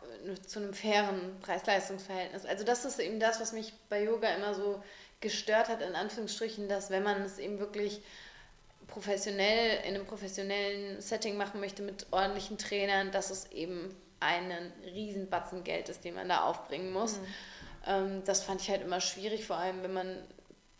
zu 0.46 0.58
einem 0.58 0.74
fairen 0.74 1.38
Preis-Leistungs-Verhältnis. 1.40 2.44
Also 2.44 2.64
das 2.64 2.84
ist 2.84 2.98
eben 2.98 3.20
das, 3.20 3.40
was 3.40 3.52
mich 3.52 3.72
bei 3.88 4.04
Yoga 4.04 4.28
immer 4.34 4.54
so 4.54 4.82
gestört 5.20 5.68
hat, 5.68 5.82
in 5.82 5.94
Anführungsstrichen, 5.94 6.68
dass 6.68 6.90
wenn 6.90 7.02
man 7.02 7.22
es 7.22 7.38
eben 7.38 7.58
wirklich 7.58 8.02
professionell, 8.86 9.80
in 9.86 9.94
einem 9.94 10.06
professionellen 10.06 11.00
Setting 11.00 11.36
machen 11.36 11.60
möchte 11.60 11.82
mit 11.82 12.06
ordentlichen 12.10 12.58
Trainern, 12.58 13.10
dass 13.10 13.30
es 13.30 13.50
eben 13.52 13.94
einen 14.20 14.72
riesen 14.84 15.28
Batzen 15.28 15.64
Geld 15.64 15.88
ist, 15.88 16.04
den 16.04 16.14
man 16.14 16.28
da 16.28 16.42
aufbringen 16.44 16.92
muss. 16.92 17.18
Mhm. 17.18 17.26
Ähm, 17.86 18.22
das 18.24 18.42
fand 18.42 18.60
ich 18.60 18.70
halt 18.70 18.82
immer 18.82 19.00
schwierig, 19.00 19.44
vor 19.44 19.56
allem 19.56 19.82
wenn 19.82 19.92
man 19.92 20.22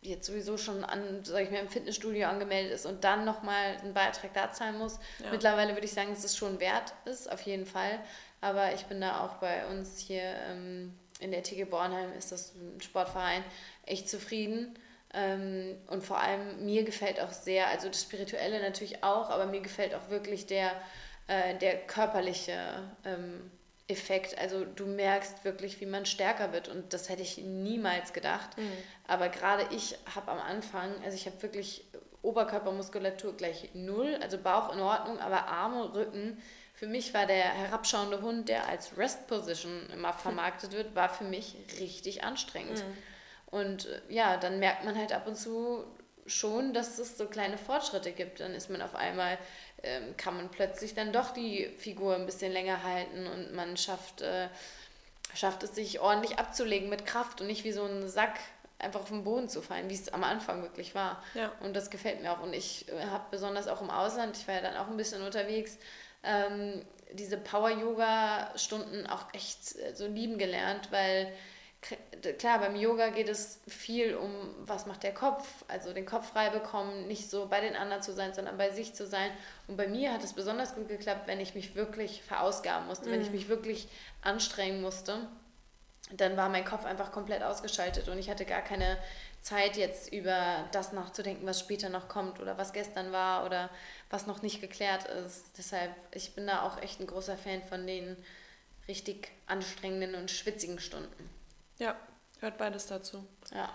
jetzt 0.03 0.27
sowieso 0.27 0.57
schon 0.57 0.85
an, 0.85 1.21
sag 1.25 1.43
ich 1.43 1.51
mal, 1.51 1.59
im 1.59 1.69
Fitnessstudio 1.69 2.29
angemeldet 2.29 2.73
ist 2.73 2.87
und 2.87 3.03
dann 3.05 3.25
nochmal 3.25 3.77
einen 3.83 3.93
Beitrag 3.93 4.33
da 4.35 4.53
zahlen 4.53 4.79
muss. 4.79 4.99
Ja. 5.23 5.31
Mittlerweile 5.31 5.75
würde 5.75 5.85
ich 5.85 5.93
sagen, 5.93 6.11
dass 6.11 6.25
es 6.25 6.37
schon 6.37 6.61
wert 6.61 6.93
ist, 7.05 7.31
auf 7.31 7.41
jeden 7.43 7.67
Fall. 7.67 7.99
Aber 8.41 8.75
ich 8.75 8.85
bin 8.87 9.01
da 9.01 9.25
auch 9.25 9.35
bei 9.35 9.67
uns 9.67 9.99
hier 9.99 10.23
ähm, 10.51 10.95
in 11.21 11.31
der 11.31 11.43
TG 11.43 11.65
Bornheim, 11.65 12.13
ist 12.13 12.33
das 12.33 12.55
ein 12.55 12.81
Sportverein, 12.81 13.43
echt 13.85 14.09
zufrieden. 14.09 14.79
Ähm, 15.15 15.77
und 15.87 16.05
vor 16.05 16.21
allem 16.21 16.65
mir 16.65 16.85
gefällt 16.85 17.21
auch 17.21 17.33
sehr, 17.33 17.69
also 17.69 17.89
das 17.89 18.03
Spirituelle 18.03 18.61
natürlich 18.61 19.03
auch, 19.03 19.31
aber 19.31 19.47
mir 19.47 19.61
gefällt 19.61 19.95
auch 19.95 20.11
wirklich 20.11 20.47
der, 20.47 20.73
äh, 21.27 21.57
der 21.57 21.79
körperliche 21.87 22.59
ähm, 23.05 23.51
Effekt. 23.89 24.37
Also 24.39 24.65
du 24.65 24.85
merkst 24.85 25.45
wirklich, 25.45 25.81
wie 25.81 25.87
man 25.87 26.07
stärker 26.07 26.53
wird 26.53 26.69
und 26.69 26.93
das 26.93 27.09
hätte 27.09 27.23
ich 27.23 27.39
niemals 27.39 28.13
gedacht. 28.13 28.59
Mhm. 28.59 28.71
Aber 29.07 29.29
gerade 29.29 29.67
ich 29.75 29.97
habe 30.15 30.33
am 30.33 30.41
Anfang, 30.41 30.93
also 31.05 31.17
ich 31.17 31.27
habe 31.27 31.41
wirklich 31.43 31.85
Oberkörpermuskulatur 32.23 33.37
gleich 33.37 33.71
null, 33.75 34.19
also 34.21 34.39
Bauch 34.39 34.75
in 34.75 34.81
Ordnung, 34.81 35.21
aber 35.21 35.47
Arme, 35.47 35.95
Rücken 35.95 36.43
für 36.77 36.87
mich 36.87 37.15
war 37.15 37.27
der 37.27 37.43
herabschauende 37.43 38.21
Hund, 38.21 38.51
der 38.51 38.69
als 38.69 38.99
Rest 38.99 39.27
Position 39.27 39.89
immer 39.93 40.13
vermarktet 40.13 40.73
wird, 40.73 40.95
war 40.95 41.09
für 41.09 41.25
mich 41.25 41.57
richtig 41.81 42.23
anstrengend. 42.23 42.79
Mhm. 42.79 42.99
Und 43.47 43.87
äh, 43.87 44.01
ja, 44.11 44.37
dann 44.37 44.59
merkt 44.59 44.85
man 44.85 44.97
halt 44.97 45.13
ab 45.13 45.27
und 45.27 45.37
zu 45.37 45.85
schon, 46.27 46.75
dass 46.75 46.99
es 46.99 47.17
so 47.17 47.27
kleine 47.27 47.57
Fortschritte 47.57 48.13
gibt. 48.13 48.41
Dann 48.41 48.53
ist 48.53 48.69
man 48.69 48.83
auf 48.83 48.95
einmal, 48.95 49.39
ähm, 49.83 50.17
kann 50.19 50.37
man 50.37 50.51
plötzlich 50.51 50.93
dann 50.93 51.13
doch 51.13 51.31
die 51.31 51.67
Figur 51.79 52.15
ein 52.15 52.27
bisschen 52.27 52.53
länger 52.53 52.83
halten 52.83 53.27
und 53.27 53.55
man 53.55 53.79
schafft, 53.79 54.21
äh, 54.21 54.49
schafft 55.35 55.63
es 55.63 55.75
sich 55.75 56.01
ordentlich 56.01 56.39
abzulegen 56.39 56.91
mit 56.91 57.07
Kraft 57.07 57.41
und 57.41 57.47
nicht 57.47 57.65
wie 57.65 57.73
so 57.73 57.85
ein 57.85 58.07
Sack 58.07 58.39
einfach 58.79 59.01
auf 59.01 59.09
den 59.09 59.25
Boden 59.25 59.49
zu 59.49 59.63
fallen, 59.63 59.89
wie 59.89 59.95
es 59.95 60.13
am 60.13 60.25
Anfang 60.25 60.61
wirklich 60.61 60.95
war. 60.95 61.23
Ja. 61.33 61.53
Und 61.61 61.75
das 61.75 61.89
gefällt 61.89 62.21
mir 62.21 62.33
auch. 62.33 62.43
Und 62.43 62.53
ich 62.53 62.87
äh, 62.93 63.07
habe 63.07 63.25
besonders 63.31 63.69
auch 63.69 63.81
im 63.81 63.89
Ausland, 63.89 64.37
ich 64.37 64.47
war 64.47 64.57
ja 64.57 64.61
dann 64.61 64.77
auch 64.77 64.89
ein 64.89 64.99
bisschen 64.99 65.23
unterwegs, 65.23 65.79
ähm, 66.27 66.85
diese 67.13 67.39
Power-Yoga-Stunden 67.39 69.07
auch 69.07 69.33
echt 69.33 69.77
äh, 69.77 69.95
so 69.95 70.07
lieben 70.07 70.39
gelernt, 70.39 70.91
weil 70.91 71.33
klar, 72.39 72.59
beim 72.59 72.77
Yoga 72.77 73.11
geht 73.11 73.29
es 73.29 73.61
viel 73.69 74.17
um, 74.17 74.33
was 74.61 74.87
macht 74.87 75.03
der 75.03 75.15
Kopf, 75.15 75.65
also 75.69 75.93
den 75.93 76.07
Kopf 76.07 76.31
frei 76.31 76.51
bekommen, 76.51 77.07
nicht 77.07 77.31
so 77.31 77.47
bei 77.47 77.61
den 77.61 77.77
anderen 77.77 78.03
zu 78.03 78.13
sein, 78.13 78.35
sondern 78.35 78.57
bei 78.57 78.71
sich 78.71 78.95
zu 78.95 79.07
sein. 79.07 79.31
Und 79.69 79.77
bei 79.77 79.87
mir 79.87 80.13
hat 80.13 80.25
es 80.25 80.33
besonders 80.33 80.75
gut 80.75 80.89
geklappt, 80.89 81.27
wenn 81.27 81.41
ich 81.41 81.55
mich 81.55 81.75
wirklich 81.75 82.23
verausgaben 82.23 82.87
musste, 82.87 83.09
mhm. 83.09 83.13
wenn 83.13 83.21
ich 83.21 83.29
mhm. 83.29 83.37
mich 83.37 83.49
wirklich 83.49 83.89
anstrengen 84.23 84.81
musste. 84.81 85.29
Dann 86.13 86.37
war 86.37 86.49
mein 86.49 86.65
Kopf 86.65 86.85
einfach 86.85 87.11
komplett 87.11 87.43
ausgeschaltet 87.43 88.09
und 88.09 88.19
ich 88.19 88.31
hatte 88.31 88.45
gar 88.45 88.63
keine 88.63 88.97
Zeit, 89.41 89.77
jetzt 89.77 90.13
über 90.13 90.65
das 90.71 90.93
nachzudenken, 90.93 91.47
was 91.47 91.59
später 91.59 91.89
noch 91.89 92.09
kommt 92.09 92.39
oder 92.41 92.59
was 92.59 92.73
gestern 92.73 93.11
war 93.11 93.45
oder 93.45 93.71
was 94.09 94.27
noch 94.27 94.43
nicht 94.43 94.61
geklärt 94.61 95.05
ist. 95.07 95.59
Deshalb, 95.59 95.93
ich 96.13 96.35
bin 96.35 96.47
da 96.47 96.63
auch 96.63 96.81
echt 96.81 97.01
ein 97.01 97.07
großer 97.09 97.37
Fan 97.37 97.63
von 97.63 97.87
den 97.87 98.17
richtig 98.87 99.33
anstrengenden 99.47 100.15
und 100.15 100.31
schwitzigen 100.31 100.79
Stunden. 100.79 101.31
Ja, 101.79 101.97
gehört 102.37 102.59
beides 102.59 102.87
dazu. 102.87 103.27
Ja. 103.53 103.73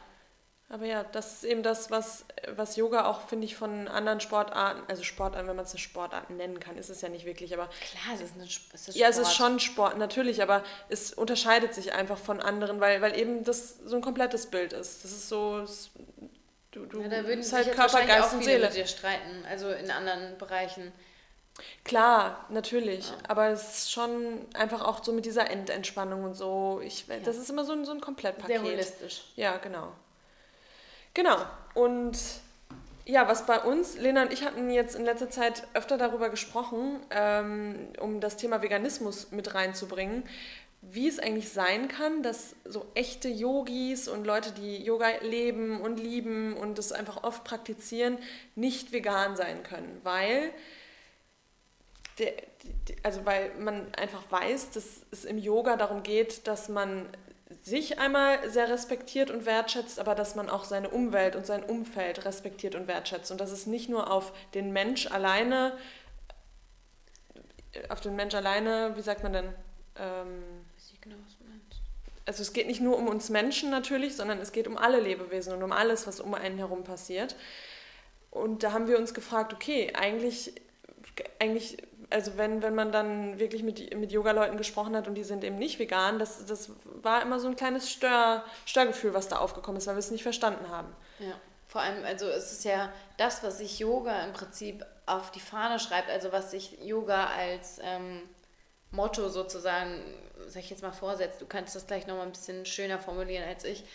Aber 0.71 0.85
ja, 0.85 1.03
das 1.03 1.33
ist 1.33 1.43
eben 1.43 1.63
das, 1.63 1.91
was, 1.91 2.23
was 2.55 2.77
Yoga 2.77 3.05
auch, 3.05 3.27
finde 3.27 3.43
ich, 3.43 3.57
von 3.57 3.89
anderen 3.89 4.21
Sportarten, 4.21 4.81
also 4.87 5.03
Sportarten, 5.03 5.45
wenn 5.49 5.57
man 5.57 5.65
es 5.65 5.71
eine 5.71 5.79
Sportart 5.79 6.29
nennen 6.29 6.61
kann, 6.61 6.77
ist 6.77 6.89
es 6.89 7.01
ja 7.01 7.09
nicht 7.09 7.25
wirklich, 7.25 7.53
aber... 7.53 7.67
Klar, 7.67 8.15
es 8.15 8.21
ist, 8.21 8.35
eine, 8.35 8.45
es 8.45 8.87
ist 8.87 8.95
Ja, 8.95 9.09
es 9.09 9.17
ist 9.17 9.33
schon 9.33 9.59
Sport, 9.59 9.97
natürlich, 9.97 10.41
aber 10.41 10.63
es 10.87 11.11
unterscheidet 11.11 11.73
sich 11.73 11.91
einfach 11.91 12.17
von 12.17 12.39
anderen, 12.39 12.79
weil, 12.79 13.01
weil 13.01 13.19
eben 13.19 13.43
das 13.43 13.79
so 13.83 13.97
ein 13.97 14.01
komplettes 14.01 14.45
Bild 14.45 14.71
ist. 14.71 15.03
Das 15.03 15.11
ist 15.11 15.27
so, 15.27 15.57
es, 15.57 15.89
du, 16.71 16.85
du 16.85 17.01
ja, 17.01 17.09
da 17.09 17.25
würden 17.25 17.43
sich 17.43 17.51
halt 17.51 17.67
jetzt 17.67 17.75
Körper, 17.75 18.05
Geist 18.05 18.33
und 18.33 18.45
Seele. 18.45 18.67
mit 18.67 18.75
dir 18.77 18.87
streiten, 18.87 19.45
also 19.49 19.71
in 19.71 19.91
anderen 19.91 20.37
Bereichen. 20.37 20.93
Klar, 21.83 22.45
natürlich. 22.47 23.09
Ja. 23.09 23.17
Aber 23.27 23.47
es 23.49 23.79
ist 23.79 23.91
schon 23.91 24.47
einfach 24.53 24.81
auch 24.85 25.03
so 25.03 25.11
mit 25.11 25.25
dieser 25.25 25.49
Endentspannung 25.49 26.23
und 26.23 26.35
so. 26.35 26.79
Ich, 26.81 27.07
ja. 27.07 27.17
Das 27.25 27.35
ist 27.35 27.49
immer 27.49 27.65
so 27.65 27.73
ein, 27.73 27.83
so 27.83 27.91
ein 27.91 27.99
Komplettpaket. 27.99 28.61
Sehr 28.61 28.63
holistisch. 28.63 29.23
Ja, 29.35 29.57
genau. 29.57 29.91
Genau. 31.13 31.37
Und 31.73 32.17
ja, 33.05 33.27
was 33.27 33.45
bei 33.45 33.59
uns, 33.59 33.97
Lena 33.97 34.23
und 34.23 34.33
ich 34.33 34.43
hatten 34.43 34.69
jetzt 34.69 34.95
in 34.95 35.05
letzter 35.05 35.29
Zeit 35.29 35.67
öfter 35.73 35.97
darüber 35.97 36.29
gesprochen, 36.29 36.99
ähm, 37.09 37.87
um 37.99 38.19
das 38.19 38.37
Thema 38.37 38.61
Veganismus 38.61 39.31
mit 39.31 39.53
reinzubringen, 39.53 40.23
wie 40.81 41.07
es 41.07 41.19
eigentlich 41.19 41.49
sein 41.49 41.87
kann, 41.87 42.23
dass 42.23 42.55
so 42.65 42.87
echte 42.95 43.29
Yogis 43.29 44.07
und 44.07 44.25
Leute, 44.25 44.51
die 44.51 44.83
Yoga 44.83 45.09
leben 45.21 45.79
und 45.81 45.99
lieben 45.99 46.55
und 46.57 46.77
das 46.77 46.91
einfach 46.91 47.23
oft 47.23 47.43
praktizieren, 47.43 48.17
nicht 48.55 48.91
vegan 48.91 49.35
sein 49.35 49.63
können, 49.63 49.99
weil 50.03 50.51
also 53.03 53.25
weil 53.25 53.51
man 53.59 53.93
einfach 53.95 54.23
weiß, 54.29 54.71
dass 54.71 55.01
es 55.11 55.25
im 55.25 55.37
Yoga 55.37 55.75
darum 55.75 56.03
geht, 56.03 56.47
dass 56.47 56.69
man 56.69 57.07
sich 57.61 57.99
einmal 57.99 58.49
sehr 58.49 58.69
respektiert 58.69 59.31
und 59.31 59.45
wertschätzt, 59.45 59.99
aber 59.99 60.15
dass 60.15 60.35
man 60.35 60.49
auch 60.49 60.63
seine 60.63 60.89
Umwelt 60.89 61.35
und 61.35 61.45
sein 61.45 61.63
Umfeld 61.63 62.25
respektiert 62.25 62.75
und 62.75 62.87
wertschätzt. 62.87 63.31
Und 63.31 63.41
dass 63.41 63.51
es 63.51 63.65
nicht 63.65 63.89
nur 63.89 64.11
auf 64.11 64.33
den 64.53 64.71
Mensch 64.73 65.07
alleine, 65.07 65.77
auf 67.89 68.01
den 68.01 68.15
Mensch 68.15 68.33
alleine, 68.33 68.93
wie 68.95 69.01
sagt 69.01 69.23
man 69.23 69.33
denn? 69.33 69.53
Ähm, 69.97 70.43
genau, 71.01 71.17
also 72.25 72.43
es 72.43 72.53
geht 72.53 72.67
nicht 72.67 72.81
nur 72.81 72.97
um 72.97 73.07
uns 73.07 73.29
Menschen 73.29 73.69
natürlich, 73.69 74.15
sondern 74.15 74.39
es 74.39 74.51
geht 74.51 74.67
um 74.67 74.77
alle 74.77 74.99
Lebewesen 74.99 75.53
und 75.53 75.63
um 75.63 75.71
alles, 75.71 76.07
was 76.07 76.19
um 76.19 76.33
einen 76.33 76.57
herum 76.57 76.83
passiert. 76.83 77.35
Und 78.29 78.63
da 78.63 78.71
haben 78.71 78.87
wir 78.87 78.97
uns 78.97 79.13
gefragt, 79.13 79.53
okay, 79.53 79.91
eigentlich, 79.95 80.53
eigentlich 81.39 81.77
also 82.11 82.37
wenn, 82.37 82.61
wenn 82.61 82.75
man 82.75 82.91
dann 82.91 83.39
wirklich 83.39 83.63
mit, 83.63 83.95
mit 83.95 84.11
Yoga-Leuten 84.11 84.57
gesprochen 84.57 84.95
hat 84.95 85.07
und 85.07 85.15
die 85.15 85.23
sind 85.23 85.43
eben 85.43 85.57
nicht 85.57 85.79
vegan, 85.79 86.19
das, 86.19 86.45
das 86.45 86.71
war 87.01 87.21
immer 87.21 87.39
so 87.39 87.47
ein 87.47 87.55
kleines 87.55 87.89
Stör, 87.89 88.43
Störgefühl, 88.65 89.13
was 89.13 89.27
da 89.27 89.37
aufgekommen 89.37 89.77
ist, 89.77 89.87
weil 89.87 89.95
wir 89.95 89.99
es 89.99 90.11
nicht 90.11 90.23
verstanden 90.23 90.69
haben. 90.69 90.93
Ja, 91.19 91.33
vor 91.67 91.81
allem, 91.81 92.03
also 92.05 92.27
es 92.27 92.51
ist 92.51 92.65
ja 92.65 92.91
das, 93.17 93.43
was 93.43 93.59
sich 93.59 93.79
Yoga 93.79 94.23
im 94.25 94.33
Prinzip 94.33 94.85
auf 95.05 95.31
die 95.31 95.39
Fahne 95.39 95.79
schreibt, 95.79 96.09
also 96.09 96.31
was 96.31 96.51
sich 96.51 96.77
Yoga 96.83 97.27
als 97.27 97.79
ähm, 97.81 98.21
Motto 98.91 99.29
sozusagen, 99.29 100.03
sag 100.47 100.63
ich 100.63 100.69
jetzt 100.69 100.83
mal, 100.83 100.91
vorsetzt. 100.91 101.41
Du 101.41 101.45
kannst 101.45 101.75
das 101.75 101.87
gleich 101.87 102.07
nochmal 102.07 102.25
ein 102.25 102.33
bisschen 102.33 102.65
schöner 102.65 102.99
formulieren 102.99 103.47
als 103.47 103.63
ich. 103.63 103.85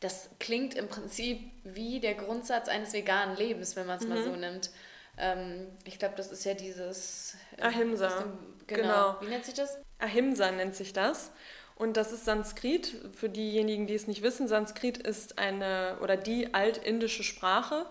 Das 0.00 0.30
klingt 0.38 0.74
im 0.74 0.88
Prinzip 0.88 1.40
wie 1.64 2.00
der 2.00 2.14
Grundsatz 2.14 2.68
eines 2.68 2.92
veganen 2.92 3.36
Lebens, 3.36 3.76
wenn 3.76 3.86
man 3.86 3.98
es 3.98 4.04
mhm. 4.04 4.08
mal 4.10 4.22
so 4.22 4.30
nimmt. 4.30 4.70
Ähm, 5.18 5.68
ich 5.84 5.98
glaube, 5.98 6.14
das 6.16 6.30
ist 6.30 6.44
ja 6.44 6.54
dieses. 6.54 7.36
Äh, 7.56 7.62
Ahimsa. 7.62 8.08
Dem, 8.08 8.38
genau. 8.66 8.82
genau. 8.82 9.16
Wie 9.20 9.26
nennt 9.26 9.44
sich 9.44 9.54
das? 9.54 9.78
Ahimsa 9.98 10.50
nennt 10.50 10.74
sich 10.74 10.92
das. 10.92 11.30
Und 11.76 11.96
das 11.96 12.12
ist 12.12 12.24
Sanskrit. 12.24 12.94
Für 13.14 13.28
diejenigen, 13.28 13.86
die 13.86 13.94
es 13.94 14.06
nicht 14.06 14.22
wissen, 14.22 14.48
Sanskrit 14.48 14.98
ist 14.98 15.38
eine 15.38 15.98
oder 16.00 16.16
die 16.16 16.54
altindische 16.54 17.22
Sprache 17.22 17.86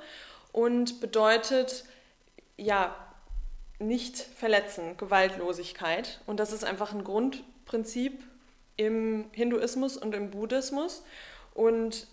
und 0.52 1.02
bedeutet 1.02 1.86
ja 2.58 2.96
nicht 3.80 4.18
verletzen, 4.18 4.98
Gewaltlosigkeit. 4.98 6.22
Und 6.26 6.40
das 6.40 6.52
ist 6.52 6.64
einfach 6.64 6.94
ein 6.94 7.04
Grundprinzip 7.04 8.24
im 8.78 9.26
Hinduismus 9.32 9.98
und 9.98 10.16
im 10.16 10.32
Buddhismus 10.32 11.04
und 11.54 12.08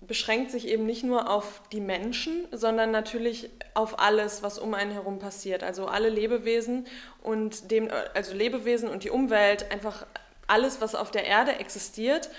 beschränkt 0.00 0.50
sich 0.50 0.68
eben 0.68 0.86
nicht 0.86 1.04
nur 1.04 1.30
auf 1.30 1.62
die 1.72 1.80
Menschen, 1.80 2.46
sondern 2.52 2.90
natürlich 2.90 3.50
auf 3.74 3.98
alles, 3.98 4.42
was 4.42 4.58
um 4.58 4.74
einen 4.74 4.92
herum 4.92 5.18
passiert. 5.18 5.62
Also 5.62 5.86
alle 5.86 6.08
Lebewesen 6.08 6.86
und 7.22 7.70
dem, 7.70 7.88
also 8.14 8.34
Lebewesen 8.34 8.88
und 8.88 9.04
die 9.04 9.10
Umwelt, 9.10 9.70
einfach 9.70 10.06
alles, 10.46 10.80
was 10.80 10.94
auf 10.94 11.10
der 11.10 11.26
Erde 11.26 11.56
existiert 11.56 12.30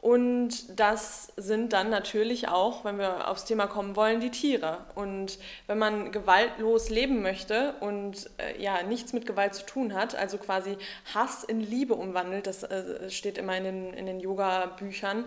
und 0.00 0.78
das 0.78 1.32
sind 1.36 1.72
dann 1.72 1.90
natürlich 1.90 2.48
auch, 2.48 2.84
wenn 2.84 2.98
wir 2.98 3.28
aufs 3.28 3.44
Thema 3.46 3.66
kommen 3.66 3.96
wollen, 3.96 4.20
die 4.20 4.30
Tiere. 4.30 4.78
Und 4.94 5.38
wenn 5.66 5.78
man 5.78 6.12
gewaltlos 6.12 6.88
leben 6.88 7.20
möchte 7.20 7.74
und 7.80 8.30
äh, 8.38 8.62
ja 8.62 8.84
nichts 8.84 9.12
mit 9.12 9.26
Gewalt 9.26 9.54
zu 9.54 9.66
tun 9.66 9.94
hat, 9.94 10.14
also 10.14 10.38
quasi 10.38 10.78
Hass 11.14 11.42
in 11.42 11.60
Liebe 11.60 11.94
umwandelt, 11.94 12.46
das 12.46 12.62
äh, 12.62 13.10
steht 13.10 13.38
immer 13.38 13.56
in 13.56 13.64
den, 13.64 13.92
in 13.94 14.06
den 14.06 14.20
Yoga-Büchern, 14.20 15.24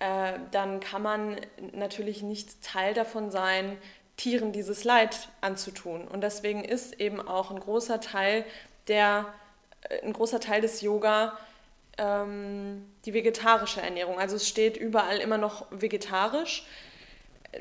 äh, 0.00 0.32
dann 0.50 0.80
kann 0.80 1.02
man 1.02 1.36
natürlich 1.72 2.22
nicht 2.22 2.62
Teil 2.62 2.94
davon 2.94 3.30
sein, 3.30 3.78
Tieren 4.16 4.52
dieses 4.52 4.84
Leid 4.84 5.28
anzutun. 5.40 6.06
Und 6.08 6.22
deswegen 6.22 6.64
ist 6.64 7.00
eben 7.00 7.26
auch 7.26 7.50
ein 7.50 7.60
großer 7.60 8.00
Teil 8.00 8.44
der, 8.88 9.32
äh, 9.88 10.00
ein 10.02 10.12
großer 10.12 10.40
Teil 10.40 10.60
des 10.60 10.80
Yoga 10.80 11.38
ähm, 11.98 12.86
die 13.04 13.14
vegetarische 13.14 13.80
Ernährung. 13.82 14.18
Also 14.18 14.36
es 14.36 14.48
steht 14.48 14.76
überall 14.76 15.18
immer 15.18 15.38
noch 15.38 15.66
vegetarisch. 15.70 16.66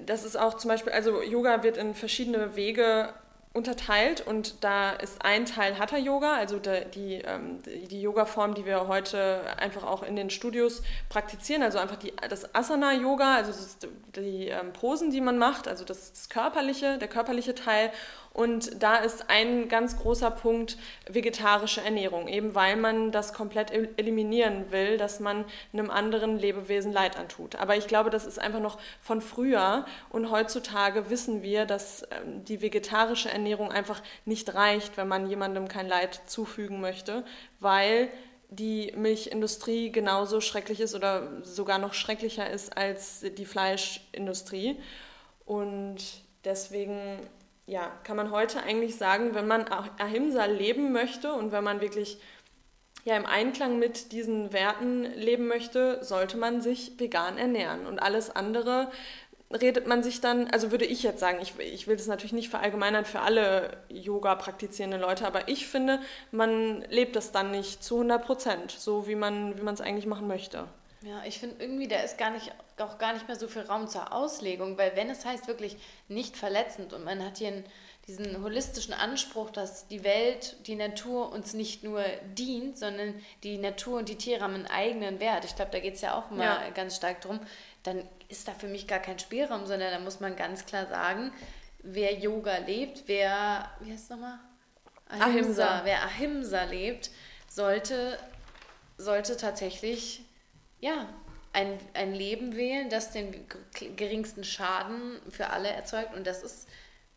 Das 0.06 0.24
ist 0.24 0.38
auch 0.38 0.56
zum 0.56 0.70
Beispiel, 0.70 0.94
also 0.94 1.22
Yoga 1.22 1.64
wird 1.64 1.78
in 1.78 1.94
verschiedene 1.94 2.56
Wege 2.56 3.14
unterteilt 3.52 4.22
und 4.26 4.64
da 4.64 4.92
ist 4.92 5.26
ein 5.26 5.46
Teil 5.46 5.80
Hatha 5.80 5.98
Yoga, 5.98 6.36
also 6.36 6.60
die, 6.60 6.86
die, 6.94 7.14
ähm, 7.16 7.60
die 7.64 8.00
Yoga-Form, 8.00 8.54
die 8.54 8.64
wir 8.64 8.88
heute 8.88 9.42
einfach 9.58 9.84
auch 9.84 10.04
in 10.04 10.16
den 10.16 10.30
Studios 10.30 10.84
praktizieren, 11.10 11.64
also 11.64 11.80
einfach 11.80 11.96
die, 11.96 12.14
das 12.30 12.54
Asana 12.54 12.94
Yoga, 12.94 13.36
also 13.36 13.52
die 14.16 14.50
ähm, 14.50 14.72
Posen, 14.72 15.10
die 15.10 15.20
man 15.20 15.40
macht, 15.40 15.68
also 15.68 15.84
das, 15.84 16.14
das 16.14 16.30
körperliche, 16.30 17.00
der 17.00 17.08
körperliche 17.08 17.56
Teil 17.56 17.92
und 18.40 18.82
da 18.82 18.96
ist 18.96 19.30
ein 19.30 19.68
ganz 19.68 19.98
großer 19.98 20.32
Punkt 20.32 20.78
vegetarische 21.10 21.82
Ernährung, 21.82 22.30
eben 22.30 22.56
weil 22.56 22.78
man 22.78 23.12
das 23.12 23.34
komplett 23.34 23.70
eliminieren 23.70 24.72
will, 24.72 24.98
dass 24.98 25.20
man 25.20 25.44
einem 25.74 25.90
anderen 25.90 26.40
Lebewesen 26.40 26.94
Leid 26.94 27.18
antut. 27.18 27.58
Aber 27.58 27.76
ich 27.76 27.88
glaube, 27.88 28.10
das 28.10 28.26
ist 28.26 28.40
einfach 28.40 28.62
noch 28.62 28.80
von 29.02 29.20
früher 29.20 29.86
und 30.10 30.32
heutzutage 30.32 31.10
wissen 31.10 31.44
wir, 31.44 31.66
dass 31.66 32.04
ähm, 32.04 32.46
die 32.46 32.62
vegetarische 32.62 33.30
Ernährung 33.30 33.74
einfach 33.74 34.02
nicht 34.24 34.54
reicht, 34.54 34.96
wenn 34.96 35.10
man 35.10 35.28
jemandem 35.28 35.68
kein 35.68 35.90
Leid 35.90 36.22
zufügen 36.28 36.80
möchte, 36.80 37.26
weil 37.60 38.08
die 38.48 38.94
Milchindustrie 38.96 39.92
genauso 39.92 40.40
schrecklich 40.40 40.80
ist 40.80 40.96
oder 40.96 41.44
sogar 41.44 41.78
noch 41.78 41.94
schrecklicher 41.94 42.50
ist 42.50 42.78
als 42.78 43.20
die 43.38 43.46
Fleischindustrie. 43.46 44.80
Und 45.46 45.98
deswegen 46.46 47.20
ja, 47.70 47.92
kann 48.04 48.18
man 48.18 48.32
heute 48.32 48.64
eigentlich 48.64 48.96
sagen, 48.96 49.36
wenn 49.36 49.48
man 49.48 49.66
Ahimsa 50.00 50.46
leben 50.46 50.92
möchte 50.92 51.32
und 51.34 51.52
wenn 51.52 51.64
man 51.64 51.82
wirklich 51.82 52.20
ja, 53.06 53.16
im 53.16 53.28
Einklang 53.28 53.78
mit 53.78 54.12
diesen 54.12 54.52
Werten 54.52 55.04
leben 55.04 55.48
möchte, 55.48 56.04
sollte 56.04 56.36
man 56.36 56.62
sich 56.62 57.00
vegan 57.00 57.38
ernähren. 57.38 57.86
Und 57.86 58.00
alles 58.00 58.36
andere 58.36 58.92
redet 59.54 59.86
man 59.86 60.02
sich 60.02 60.20
dann, 60.20 60.48
also 60.48 60.72
würde 60.72 60.86
ich 60.86 61.04
jetzt 61.04 61.20
sagen, 61.20 61.40
ich, 61.42 61.58
ich 61.60 61.88
will 61.88 61.96
das 61.96 62.08
natürlich 62.08 62.34
nicht 62.34 62.50
verallgemeinern 62.50 63.06
für 63.06 63.20
alle 63.20 63.78
Yoga 63.90 64.36
praktizierenden 64.36 65.00
Leute, 65.00 65.28
aber 65.28 65.48
ich 65.48 65.68
finde, 65.68 66.00
man 66.32 66.82
lebt 66.90 67.16
das 67.16 67.32
dann 67.32 67.52
nicht 67.52 67.84
zu 67.84 67.96
100 67.96 68.26
Prozent, 68.26 68.72
so 68.72 69.08
wie 69.08 69.16
man 69.16 69.54
es 69.68 69.82
eigentlich 69.82 70.08
machen 70.08 70.28
möchte. 70.28 70.68
Ja, 71.02 71.22
ich 71.26 71.40
finde 71.40 71.56
irgendwie, 71.60 71.88
da 71.88 71.98
ist 72.00 72.18
gar 72.18 72.32
nicht, 72.32 72.52
auch 72.82 72.98
gar 72.98 73.14
nicht 73.14 73.28
mehr 73.28 73.38
so 73.38 73.48
viel 73.48 73.64
Raum 73.64 73.88
zur 73.88 74.14
Auslegung, 74.14 74.78
weil 74.78 74.96
wenn 74.96 75.10
es 75.10 75.26
heißt 75.26 75.48
wirklich 75.48 75.78
nicht 76.08 76.38
verletzend 76.38 76.94
und 76.94 77.04
man 77.04 77.24
hat 77.24 77.38
hier 77.38 77.50
einen, 77.50 77.64
diesen 78.08 78.42
holistischen 78.44 78.94
Anspruch, 78.94 79.52
dass 79.52 79.88
die 79.88 80.04
Welt, 80.04 80.56
die 80.68 80.76
Natur 80.76 81.32
uns 81.32 81.54
nicht 81.54 81.84
nur 81.84 82.04
dient, 82.38 82.78
sondern 82.78 83.14
die 83.44 83.58
Natur 83.58 84.00
und 84.00 84.10
die 84.10 84.16
Tiere 84.16 84.42
haben 84.42 84.56
einen 84.56 84.68
eigenen 84.68 85.20
Wert. 85.20 85.46
Ich 85.46 85.56
glaube, 85.56 85.72
da 85.72 85.80
geht 85.80 85.96
es 85.96 86.02
ja 86.02 86.18
auch 86.18 86.32
immer 86.32 86.44
ja. 86.44 86.70
ganz 86.72 86.96
stark 86.96 87.22
drum. 87.22 87.40
Dann 87.84 88.04
ist 88.28 88.48
da 88.48 88.54
für 88.54 88.68
mich 88.68 88.88
gar 88.88 89.00
kein 89.00 89.20
Spielraum, 89.20 89.66
sondern 89.66 89.92
da 89.92 90.00
muss 90.00 90.20
man 90.20 90.36
ganz 90.36 90.66
klar 90.66 90.88
sagen, 90.88 91.32
wer 91.84 92.14
Yoga 92.16 92.58
lebt, 92.58 93.04
wer, 93.06 93.70
wie 93.80 93.92
heißt 93.92 94.06
es 94.06 94.10
nochmal? 94.10 94.40
Ahimsa. 95.08 95.26
Ahimsa. 95.26 95.82
Wer 95.84 96.04
Ahimsa 96.04 96.64
lebt, 96.64 97.12
sollte, 97.48 98.18
sollte 98.98 99.38
tatsächlich 99.38 100.24
ja, 100.80 101.08
ein, 101.54 101.80
ein 101.94 102.14
Leben 102.14 102.56
wählen, 102.56 102.90
das 102.90 103.12
den 103.12 103.46
geringsten 103.96 104.44
Schaden 104.44 105.20
für 105.30 105.50
alle 105.50 105.70
erzeugt. 105.70 106.16
Und 106.16 106.28
das 106.28 106.44
ist 106.44 106.68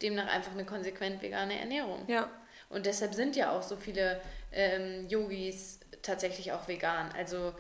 demnach 0.01 0.27
einfach 0.27 0.53
eine 0.53 0.65
konsequent 0.65 1.23
vegane 1.23 1.59
Ernährung. 1.59 2.05
Ja. 2.09 2.31
Und 2.69 2.87
deshalb 2.87 3.15
sind 3.15 3.37
ja 3.37 3.53
auch 3.53 3.63
so 3.63 3.77
viele 3.77 4.21
ähm, 4.53 5.07
Yogis 5.09 5.81
tatsächlich 6.03 6.53
auch 6.53 6.67
vegan. 6.69 7.13
Also 7.17 7.53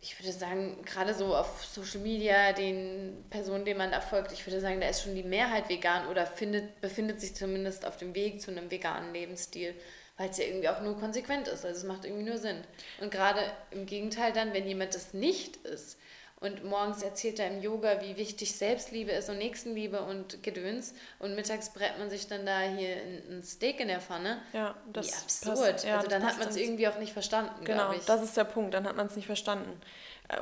ich 0.00 0.18
würde 0.20 0.32
sagen, 0.32 0.82
gerade 0.84 1.14
so 1.14 1.34
auf 1.34 1.64
Social 1.64 2.00
Media, 2.00 2.52
den 2.52 3.24
Personen, 3.30 3.64
denen 3.64 3.78
man 3.78 3.90
da 3.90 4.00
folgt, 4.00 4.32
ich 4.32 4.46
würde 4.46 4.60
sagen, 4.60 4.80
da 4.80 4.88
ist 4.88 5.02
schon 5.02 5.14
die 5.14 5.22
Mehrheit 5.22 5.68
vegan 5.68 6.06
oder 6.08 6.26
findet, 6.26 6.80
befindet 6.80 7.20
sich 7.20 7.34
zumindest 7.34 7.84
auf 7.84 7.96
dem 7.96 8.14
Weg 8.14 8.40
zu 8.40 8.50
einem 8.50 8.70
veganen 8.70 9.12
Lebensstil 9.12 9.74
weil 10.16 10.30
es 10.30 10.38
ja 10.38 10.44
irgendwie 10.44 10.68
auch 10.68 10.80
nur 10.80 10.98
konsequent 10.98 11.48
ist. 11.48 11.64
Also 11.64 11.78
es 11.78 11.84
macht 11.84 12.04
irgendwie 12.04 12.24
nur 12.24 12.38
Sinn. 12.38 12.58
Und 13.00 13.10
gerade 13.10 13.40
im 13.70 13.86
Gegenteil 13.86 14.32
dann, 14.32 14.52
wenn 14.52 14.66
jemand 14.66 14.94
das 14.94 15.14
nicht 15.14 15.56
ist 15.58 15.98
und 16.38 16.64
morgens 16.64 17.02
erzählt 17.02 17.38
er 17.38 17.48
im 17.48 17.62
Yoga, 17.62 18.02
wie 18.02 18.16
wichtig 18.18 18.54
Selbstliebe 18.54 19.10
ist 19.10 19.30
und 19.30 19.38
Nächstenliebe 19.38 20.02
und 20.02 20.42
Gedöns 20.42 20.94
und 21.18 21.34
mittags 21.34 21.70
brät 21.70 21.98
man 21.98 22.10
sich 22.10 22.26
dann 22.26 22.44
da 22.44 22.60
hier 22.60 22.96
ein 23.30 23.42
Steak 23.42 23.80
in 23.80 23.88
der 23.88 24.00
Pfanne. 24.00 24.42
Ja, 24.52 24.74
das 24.92 25.06
wie 25.06 25.14
absurd. 25.14 25.72
Passt, 25.72 25.84
ja, 25.86 25.96
also 25.96 26.08
dann 26.08 26.22
hat 26.22 26.38
man 26.38 26.48
es 26.48 26.56
irgendwie 26.56 26.88
auch 26.88 26.98
nicht 26.98 27.14
verstanden, 27.14 27.64
Genau, 27.64 27.92
das 28.06 28.22
ist 28.22 28.36
der 28.36 28.44
Punkt, 28.44 28.74
dann 28.74 28.86
hat 28.86 28.96
man 28.96 29.06
es 29.06 29.16
nicht 29.16 29.26
verstanden. 29.26 29.80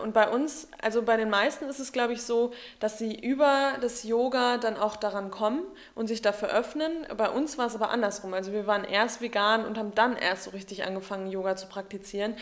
Und 0.02 0.14
bei 0.14 0.28
uns, 0.28 0.68
also 0.80 1.02
bei 1.02 1.16
den 1.16 1.28
meisten 1.28 1.66
ist 1.66 1.78
es, 1.78 1.92
glaube 1.92 2.14
ich, 2.14 2.22
so, 2.22 2.52
dass 2.80 2.98
sie 2.98 3.14
über 3.14 3.74
das 3.80 4.02
Yoga 4.02 4.56
dann 4.56 4.78
auch 4.78 4.96
daran 4.96 5.30
kommen 5.30 5.62
und 5.94 6.06
sich 6.06 6.22
dafür 6.22 6.48
öffnen. 6.48 7.06
Bei 7.16 7.28
uns 7.28 7.58
war 7.58 7.66
es 7.66 7.74
aber 7.74 7.90
andersrum. 7.90 8.32
Also 8.32 8.52
wir 8.52 8.66
waren 8.66 8.84
erst 8.84 9.20
vegan 9.20 9.64
und 9.66 9.76
haben 9.76 9.94
dann 9.94 10.16
erst 10.16 10.44
so 10.44 10.50
richtig 10.50 10.84
angefangen, 10.84 11.30
Yoga 11.30 11.56
zu 11.56 11.66
praktizieren. 11.66 12.34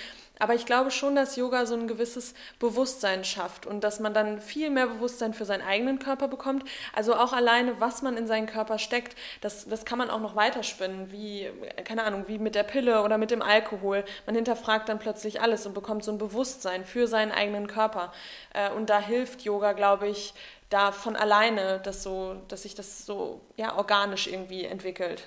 Aber 0.43 0.57
ich 0.57 0.67
glaube 0.67 0.91
schon, 0.91 1.15
dass 1.15 1.37
Yoga 1.37 1.67
so 1.67 1.77
ein 1.77 1.87
gewisses 1.87 2.35
Bewusstsein 2.59 3.25
schafft 3.25 3.65
und 3.65 3.85
dass 3.85 4.01
man 4.01 4.13
dann 4.13 4.41
viel 4.41 4.71
mehr 4.71 4.89
Bewusstsein 4.89 5.35
für 5.35 5.45
seinen 5.45 5.63
eigenen 5.63 6.01
Körper 6.01 6.27
bekommt. 6.27 6.69
Also 6.93 7.15
auch 7.15 7.33
alleine, 7.33 7.79
was 7.79 8.03
man 8.03 8.17
in 8.17 8.27
seinen 8.27 8.47
Körper 8.47 8.81
steckt, 8.81 9.17
das, 9.41 9.69
das 9.69 9.85
kann 9.85 9.99
man 9.99 10.11
auch 10.11 10.19
noch 10.19 10.35
weiterspinnen, 10.35 11.13
wie, 11.13 11.49
keine 11.85 12.03
Ahnung, 12.03 12.25
wie 12.27 12.41
mit 12.41 12.57
der 12.57 12.65
Pille 12.65 13.05
oder 13.05 13.19
mit 13.19 13.31
dem 13.31 13.41
Alkohol. 13.41 14.05
Man 14.27 14.35
hinterfragt 14.35 14.89
dann 14.89 14.99
plötzlich 14.99 15.41
alles 15.41 15.65
und 15.65 15.75
bekommt 15.75 16.03
so 16.03 16.11
ein 16.11 16.19
Bewusstsein 16.19 16.85
für 16.85 17.07
seinen 17.07 17.31
eigenen 17.31 17.69
Körper. 17.69 18.13
Äh, 18.53 18.71
und 18.71 18.91
da 18.91 18.99
hilft 18.99 19.43
Yoga, 19.43 19.75
glaube 19.75 20.09
ich, 20.09 20.35
da 20.71 20.91
von 20.91 21.15
alleine, 21.15 21.79
dass, 21.85 22.03
so, 22.03 22.35
dass 22.49 22.63
sich 22.63 22.75
das 22.75 23.07
so 23.07 23.43
ja, 23.57 23.77
organisch 23.77 24.27
irgendwie 24.27 24.65
entwickelt. 24.65 25.23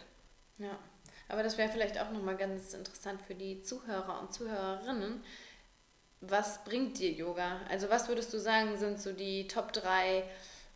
Ja. 0.57 0.77
Aber 1.27 1.43
das 1.43 1.57
wäre 1.57 1.69
vielleicht 1.69 1.99
auch 1.99 2.11
nochmal 2.11 2.37
ganz 2.37 2.73
interessant 2.73 3.21
für 3.21 3.35
die 3.35 3.61
Zuhörer 3.63 4.19
und 4.21 4.33
Zuhörerinnen. 4.33 5.23
Was 6.21 6.63
bringt 6.63 6.99
dir 6.99 7.11
Yoga? 7.11 7.61
Also 7.69 7.89
was 7.89 8.07
würdest 8.07 8.33
du 8.33 8.39
sagen, 8.39 8.77
sind 8.77 8.99
so 8.99 9.11
die 9.11 9.47
Top 9.47 9.73
3 9.73 10.23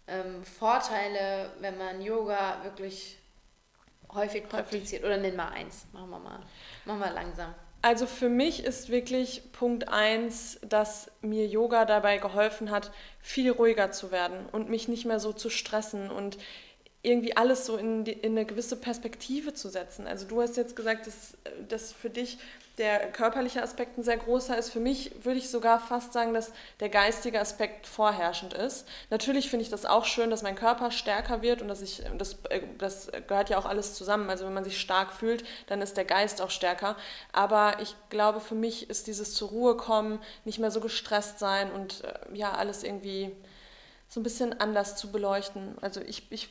ähm, 0.07 0.43
Vorteile, 0.43 1.51
wenn 1.59 1.77
man 1.77 2.01
Yoga 2.01 2.63
wirklich 2.63 3.17
häufig 4.12 4.47
praktiziert? 4.49 5.03
Oder 5.03 5.17
nenn 5.17 5.35
mal 5.35 5.49
eins. 5.49 5.85
Machen 5.91 6.09
wir 6.09 6.19
mal. 6.19 6.39
Machen 6.85 6.99
wir 6.99 7.12
langsam. 7.12 7.53
Also 7.81 8.07
für 8.07 8.27
mich 8.27 8.65
ist 8.65 8.89
wirklich 8.89 9.53
Punkt 9.53 9.88
eins, 9.88 10.59
dass 10.67 11.12
mir 11.21 11.47
Yoga 11.47 11.85
dabei 11.85 12.17
geholfen 12.17 12.71
hat, 12.71 12.91
viel 13.21 13.51
ruhiger 13.51 13.91
zu 13.91 14.12
werden 14.12 14.47
und 14.51 14.69
mich 14.69 14.89
nicht 14.89 15.05
mehr 15.05 15.19
so 15.19 15.31
zu 15.31 15.49
stressen 15.49 16.12
und 16.12 16.38
irgendwie 17.01 17.35
alles 17.38 17.65
so 17.65 17.77
in, 17.77 18.03
die, 18.03 18.12
in 18.12 18.33
eine 18.33 18.45
gewisse 18.45 18.75
Perspektive 18.75 19.53
zu 19.53 19.69
setzen. 19.69 20.05
Also 20.05 20.25
du 20.25 20.41
hast 20.41 20.57
jetzt 20.57 20.75
gesagt, 20.75 21.07
dass, 21.07 21.38
dass 21.67 21.93
für 21.93 22.09
dich 22.09 22.38
der 22.77 23.12
körperliche 23.12 23.62
Aspekt 23.62 23.97
ein 23.97 24.03
sehr 24.03 24.17
großer 24.17 24.57
ist. 24.57 24.69
Für 24.69 24.79
mich 24.79 25.12
würde 25.23 25.38
ich 25.38 25.49
sogar 25.49 25.79
fast 25.79 26.13
sagen, 26.13 26.33
dass 26.33 26.53
der 26.79 26.88
geistige 26.88 27.39
Aspekt 27.39 27.88
vorherrschend 27.88 28.53
ist. 28.53 28.88
Natürlich 29.09 29.49
finde 29.49 29.63
ich 29.63 29.69
das 29.69 29.85
auch 29.85 30.05
schön, 30.05 30.29
dass 30.29 30.43
mein 30.43 30.55
Körper 30.55 30.89
stärker 30.91 31.41
wird 31.41 31.62
und 31.62 31.67
dass 31.67 31.81
ich, 31.81 32.03
das, 32.17 32.38
das 32.77 33.12
gehört 33.27 33.49
ja 33.49 33.57
auch 33.57 33.65
alles 33.65 33.95
zusammen. 33.95 34.29
Also 34.29 34.45
wenn 34.45 34.53
man 34.53 34.63
sich 34.63 34.79
stark 34.79 35.13
fühlt, 35.13 35.43
dann 35.67 35.81
ist 35.81 35.97
der 35.97 36.05
Geist 36.05 36.41
auch 36.41 36.51
stärker. 36.51 36.95
Aber 37.33 37.77
ich 37.81 37.95
glaube, 38.09 38.39
für 38.39 38.55
mich 38.55 38.89
ist 38.89 39.07
dieses 39.07 39.33
zur 39.33 39.49
Ruhe 39.49 39.75
kommen, 39.75 40.19
nicht 40.45 40.59
mehr 40.59 40.71
so 40.71 40.79
gestresst 40.79 41.38
sein 41.38 41.71
und 41.71 42.03
äh, 42.05 42.13
ja, 42.33 42.53
alles 42.53 42.83
irgendwie 42.83 43.35
so 44.07 44.21
ein 44.21 44.23
bisschen 44.23 44.59
anders 44.59 44.95
zu 44.95 45.12
beleuchten. 45.12 45.75
Also 45.81 45.99
ich, 46.01 46.31
ich 46.31 46.49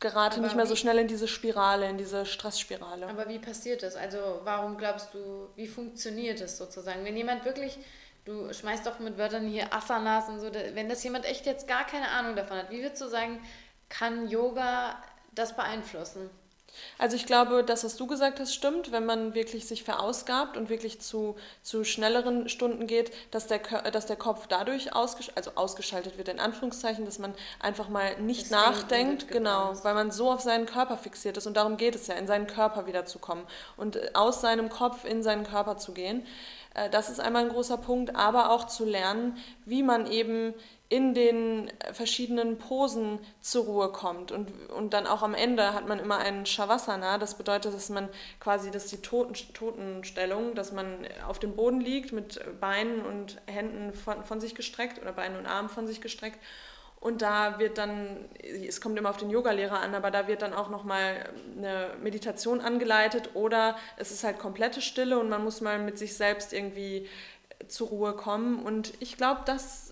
gerate 0.00 0.36
aber 0.36 0.46
nicht 0.46 0.56
mehr 0.56 0.66
so 0.66 0.76
schnell 0.76 0.98
in 0.98 1.08
diese 1.08 1.28
Spirale, 1.28 1.88
in 1.88 1.98
diese 1.98 2.26
Stressspirale. 2.26 3.06
Aber 3.08 3.28
wie 3.28 3.38
passiert 3.38 3.82
das? 3.82 3.96
Also 3.96 4.40
warum 4.44 4.76
glaubst 4.76 5.14
du, 5.14 5.48
wie 5.56 5.66
funktioniert 5.66 6.40
das 6.40 6.58
sozusagen? 6.58 7.04
Wenn 7.04 7.16
jemand 7.16 7.44
wirklich, 7.44 7.78
du 8.24 8.52
schmeißt 8.52 8.86
doch 8.86 8.98
mit 8.98 9.18
Wörtern 9.18 9.46
hier 9.46 9.72
Asanas 9.74 10.28
und 10.28 10.40
so, 10.40 10.50
wenn 10.52 10.88
das 10.88 11.02
jemand 11.04 11.24
echt 11.24 11.46
jetzt 11.46 11.66
gar 11.66 11.86
keine 11.86 12.08
Ahnung 12.08 12.36
davon 12.36 12.58
hat, 12.58 12.70
wie 12.70 12.82
würdest 12.82 13.00
du 13.00 13.08
sagen, 13.08 13.40
kann 13.88 14.28
Yoga 14.28 15.02
das 15.32 15.56
beeinflussen? 15.56 16.30
Also 16.98 17.16
ich 17.16 17.26
glaube, 17.26 17.64
das, 17.64 17.84
was 17.84 17.96
du 17.96 18.06
gesagt 18.06 18.40
hast, 18.40 18.54
stimmt, 18.54 18.92
wenn 18.92 19.04
man 19.04 19.34
wirklich 19.34 19.66
sich 19.66 19.82
verausgabt 19.84 20.56
und 20.56 20.68
wirklich 20.68 21.00
zu, 21.00 21.36
zu 21.62 21.84
schnelleren 21.84 22.48
Stunden 22.48 22.86
geht, 22.86 23.12
dass 23.30 23.46
der, 23.46 23.58
dass 23.90 24.06
der 24.06 24.16
Kopf 24.16 24.46
dadurch 24.46 24.94
ausgesch 24.94 25.30
also 25.34 25.52
ausgeschaltet 25.54 26.18
wird, 26.18 26.28
in 26.28 26.40
Anführungszeichen, 26.40 27.04
dass 27.04 27.18
man 27.18 27.34
einfach 27.60 27.88
mal 27.88 28.18
nicht 28.20 28.44
das 28.44 28.50
nachdenkt, 28.50 29.28
genau, 29.28 29.74
weil 29.82 29.94
man 29.94 30.10
so 30.10 30.30
auf 30.30 30.40
seinen 30.40 30.66
Körper 30.66 30.96
fixiert 30.96 31.36
ist 31.36 31.46
und 31.46 31.56
darum 31.56 31.76
geht 31.76 31.94
es 31.94 32.06
ja, 32.06 32.14
in 32.14 32.26
seinen 32.26 32.46
Körper 32.46 32.86
wiederzukommen 32.86 33.44
und 33.76 34.16
aus 34.16 34.40
seinem 34.40 34.68
Kopf 34.68 35.04
in 35.04 35.22
seinen 35.22 35.44
Körper 35.44 35.76
zu 35.76 35.92
gehen. 35.92 36.26
Äh, 36.74 36.90
das 36.90 37.08
ist 37.08 37.20
einmal 37.20 37.44
ein 37.44 37.50
großer 37.50 37.78
Punkt, 37.78 38.14
aber 38.14 38.50
auch 38.50 38.66
zu 38.66 38.84
lernen, 38.84 39.36
wie 39.64 39.82
man 39.82 40.10
eben 40.10 40.54
in 40.88 41.14
den 41.14 41.72
verschiedenen 41.92 42.58
Posen 42.58 43.18
zur 43.40 43.64
Ruhe 43.64 43.90
kommt. 43.90 44.30
Und, 44.30 44.70
und 44.70 44.92
dann 44.92 45.06
auch 45.06 45.22
am 45.22 45.34
Ende 45.34 45.74
hat 45.74 45.88
man 45.88 45.98
immer 45.98 46.18
einen 46.18 46.46
Shavasana. 46.46 47.18
Das 47.18 47.36
bedeutet, 47.36 47.74
dass 47.74 47.88
man 47.88 48.08
quasi, 48.38 48.70
das 48.70 48.84
ist 48.84 48.92
die 48.92 49.02
Toten, 49.02 49.34
Totenstellung, 49.52 50.54
dass 50.54 50.72
man 50.72 50.98
auf 51.26 51.40
dem 51.40 51.56
Boden 51.56 51.80
liegt 51.80 52.12
mit 52.12 52.40
Beinen 52.60 53.04
und 53.04 53.40
Händen 53.46 53.92
von, 53.94 54.24
von 54.24 54.40
sich 54.40 54.54
gestreckt 54.54 55.00
oder 55.00 55.12
Beinen 55.12 55.36
und 55.38 55.46
Armen 55.46 55.68
von 55.68 55.88
sich 55.88 56.00
gestreckt. 56.00 56.38
Und 57.00 57.20
da 57.20 57.58
wird 57.58 57.78
dann, 57.78 58.24
es 58.42 58.80
kommt 58.80 58.98
immer 58.98 59.10
auf 59.10 59.16
den 59.16 59.30
Yogalehrer 59.30 59.80
an, 59.80 59.94
aber 59.94 60.10
da 60.10 60.28
wird 60.28 60.42
dann 60.42 60.54
auch 60.54 60.70
nochmal 60.70 61.28
eine 61.56 61.90
Meditation 62.00 62.60
angeleitet 62.60 63.30
oder 63.34 63.76
es 63.96 64.10
ist 64.12 64.24
halt 64.24 64.38
komplette 64.38 64.80
Stille 64.80 65.18
und 65.18 65.28
man 65.28 65.44
muss 65.44 65.60
mal 65.60 65.78
mit 65.78 65.98
sich 65.98 66.16
selbst 66.16 66.52
irgendwie 66.52 67.08
zur 67.68 67.88
Ruhe 67.88 68.12
kommen. 68.14 68.64
Und 68.64 68.94
ich 69.00 69.16
glaube, 69.16 69.42
das 69.44 69.85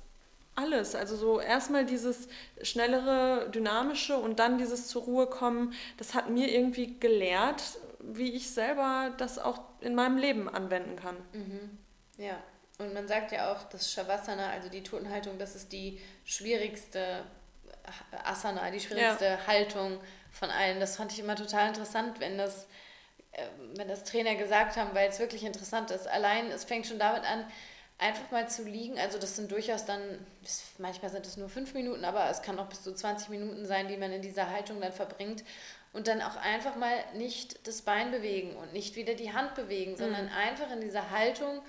alles. 0.54 0.94
Also 0.94 1.16
so 1.16 1.40
erstmal 1.40 1.84
dieses 1.84 2.28
schnellere, 2.62 3.50
dynamische 3.50 4.16
und 4.16 4.38
dann 4.38 4.58
dieses 4.58 4.88
zur 4.88 5.02
Ruhe 5.02 5.26
kommen, 5.26 5.74
das 5.96 6.14
hat 6.14 6.30
mir 6.30 6.50
irgendwie 6.50 6.98
gelehrt, 6.98 7.62
wie 8.00 8.32
ich 8.32 8.50
selber 8.50 9.12
das 9.18 9.38
auch 9.38 9.60
in 9.80 9.94
meinem 9.94 10.18
Leben 10.18 10.48
anwenden 10.48 10.96
kann. 10.96 11.16
Mhm. 11.32 11.78
Ja, 12.18 12.38
und 12.78 12.92
man 12.92 13.06
sagt 13.08 13.32
ja 13.32 13.52
auch, 13.52 13.64
dass 13.64 13.92
Shavasana, 13.92 14.50
also 14.50 14.68
die 14.68 14.82
Totenhaltung, 14.82 15.38
das 15.38 15.54
ist 15.54 15.72
die 15.72 16.00
schwierigste 16.24 17.24
Asana, 18.24 18.70
die 18.70 18.80
schwierigste 18.80 19.24
ja. 19.24 19.46
Haltung 19.46 20.00
von 20.32 20.50
allen. 20.50 20.80
Das 20.80 20.96
fand 20.96 21.12
ich 21.12 21.20
immer 21.20 21.36
total 21.36 21.68
interessant, 21.68 22.18
wenn 22.18 22.38
das, 22.38 22.66
äh, 23.32 23.46
wenn 23.76 23.88
das 23.88 24.04
Trainer 24.04 24.34
gesagt 24.34 24.76
haben, 24.76 24.90
weil 24.94 25.08
es 25.08 25.18
wirklich 25.18 25.44
interessant 25.44 25.90
ist. 25.90 26.08
Allein, 26.08 26.50
es 26.50 26.64
fängt 26.64 26.86
schon 26.86 26.98
damit 26.98 27.24
an, 27.24 27.44
einfach 27.98 28.30
mal 28.30 28.48
zu 28.48 28.64
liegen. 28.64 28.98
Also 28.98 29.18
das 29.18 29.36
sind 29.36 29.50
durchaus 29.50 29.84
dann, 29.84 30.00
manchmal 30.78 31.10
sind 31.10 31.26
es 31.26 31.36
nur 31.36 31.48
fünf 31.48 31.74
Minuten, 31.74 32.04
aber 32.04 32.28
es 32.30 32.42
kann 32.42 32.58
auch 32.58 32.66
bis 32.66 32.82
zu 32.82 32.94
20 32.94 33.28
Minuten 33.28 33.66
sein, 33.66 33.88
die 33.88 33.96
man 33.96 34.12
in 34.12 34.22
dieser 34.22 34.50
Haltung 34.50 34.80
dann 34.80 34.92
verbringt. 34.92 35.44
Und 35.92 36.08
dann 36.08 36.22
auch 36.22 36.36
einfach 36.36 36.74
mal 36.74 36.92
nicht 37.14 37.68
das 37.68 37.82
Bein 37.82 38.10
bewegen 38.10 38.56
und 38.56 38.72
nicht 38.72 38.96
wieder 38.96 39.14
die 39.14 39.32
Hand 39.32 39.54
bewegen, 39.54 39.96
sondern 39.96 40.26
mhm. 40.26 40.32
einfach 40.32 40.70
in 40.72 40.80
dieser 40.80 41.10
Haltung 41.10 41.62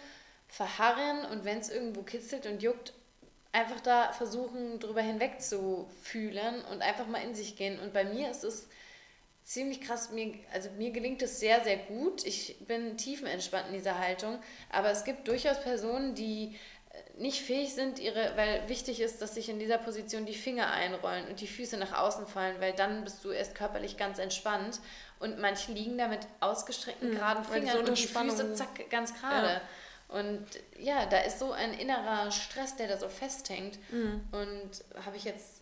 verharren 0.47 1.25
und 1.25 1.45
wenn 1.45 1.59
es 1.59 1.69
irgendwo 1.69 2.01
kitzelt 2.01 2.47
und 2.47 2.63
juckt, 2.63 2.93
einfach 3.51 3.79
da 3.81 4.11
versuchen, 4.11 4.79
drüber 4.79 5.01
hinweg 5.01 5.41
zu 5.41 5.87
fühlen 6.01 6.63
und 6.71 6.81
einfach 6.81 7.07
mal 7.07 7.19
in 7.19 7.35
sich 7.35 7.55
gehen. 7.55 7.79
Und 7.79 7.93
bei 7.93 8.03
mir 8.03 8.29
ist 8.29 8.43
es 8.43 8.67
ziemlich 9.45 9.79
krass. 9.79 10.09
Mir, 10.11 10.33
also 10.51 10.69
mir 10.71 10.91
gelingt 10.91 11.21
es 11.21 11.39
sehr, 11.39 11.63
sehr 11.63 11.77
gut. 11.77 12.25
Ich 12.25 12.57
bin 12.67 12.97
tiefenentspannt 12.97 13.67
in 13.67 13.73
dieser 13.75 13.97
Haltung. 13.99 14.39
Aber 14.71 14.89
es 14.89 15.05
gibt 15.05 15.27
durchaus 15.27 15.61
Personen, 15.61 16.15
die 16.15 16.55
äh, 16.91 17.21
nicht 17.21 17.41
fähig 17.41 17.73
sind, 17.73 17.99
ihre, 17.99 18.35
weil 18.35 18.67
wichtig 18.67 18.99
ist, 18.99 19.21
dass 19.21 19.35
sich 19.35 19.47
in 19.47 19.59
dieser 19.59 19.77
Position 19.77 20.25
die 20.25 20.33
Finger 20.33 20.71
einrollen 20.71 21.27
und 21.27 21.39
die 21.39 21.47
Füße 21.47 21.77
nach 21.77 21.93
außen 21.93 22.25
fallen, 22.25 22.59
weil 22.59 22.73
dann 22.73 23.03
bist 23.03 23.23
du 23.23 23.29
erst 23.29 23.55
körperlich 23.55 23.97
ganz 23.97 24.17
entspannt. 24.17 24.79
Und 25.19 25.39
manche 25.39 25.71
liegen 25.71 25.97
da 25.97 26.07
mit 26.07 26.21
ausgestreckten, 26.39 27.11
mhm, 27.11 27.15
geraden 27.15 27.45
Fingern 27.45 27.77
und 27.77 27.97
die 27.97 28.07
Füße 28.07 28.53
zack, 28.55 28.89
ganz 28.89 29.13
gerade. 29.13 29.47
Ja. 29.47 29.61
Und 30.07 30.45
ja, 30.77 31.05
da 31.05 31.19
ist 31.19 31.39
so 31.39 31.51
ein 31.51 31.73
innerer 31.73 32.31
Stress, 32.31 32.75
der 32.75 32.87
da 32.87 32.97
so 32.97 33.09
festhängt. 33.09 33.77
Mhm. 33.91 34.23
Und 34.31 35.05
habe 35.05 35.17
ich 35.17 35.23
jetzt 35.23 35.54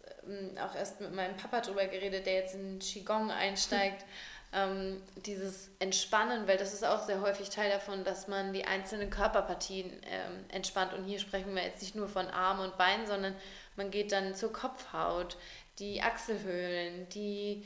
auch 0.61 0.75
erst 0.75 1.01
mit 1.01 1.13
meinem 1.13 1.35
Papa 1.37 1.61
drüber 1.61 1.85
geredet, 1.87 2.25
der 2.25 2.33
jetzt 2.33 2.55
in 2.55 2.79
Qigong 2.79 3.31
einsteigt. 3.31 4.05
ähm, 4.53 5.01
dieses 5.25 5.71
Entspannen, 5.79 6.47
weil 6.47 6.57
das 6.57 6.73
ist 6.73 6.85
auch 6.85 7.03
sehr 7.03 7.21
häufig 7.21 7.49
Teil 7.49 7.71
davon, 7.71 8.03
dass 8.03 8.27
man 8.27 8.53
die 8.53 8.65
einzelnen 8.65 9.09
Körperpartien 9.09 9.91
ähm, 9.91 10.45
entspannt. 10.49 10.93
Und 10.93 11.05
hier 11.05 11.19
sprechen 11.19 11.55
wir 11.55 11.63
jetzt 11.63 11.81
nicht 11.81 11.95
nur 11.95 12.07
von 12.07 12.27
Arm 12.27 12.59
und 12.59 12.77
Bein, 12.77 13.07
sondern 13.07 13.35
man 13.75 13.89
geht 13.89 14.11
dann 14.11 14.35
zur 14.35 14.53
Kopfhaut, 14.53 15.37
die 15.79 16.01
Achselhöhlen, 16.01 17.09
die 17.09 17.65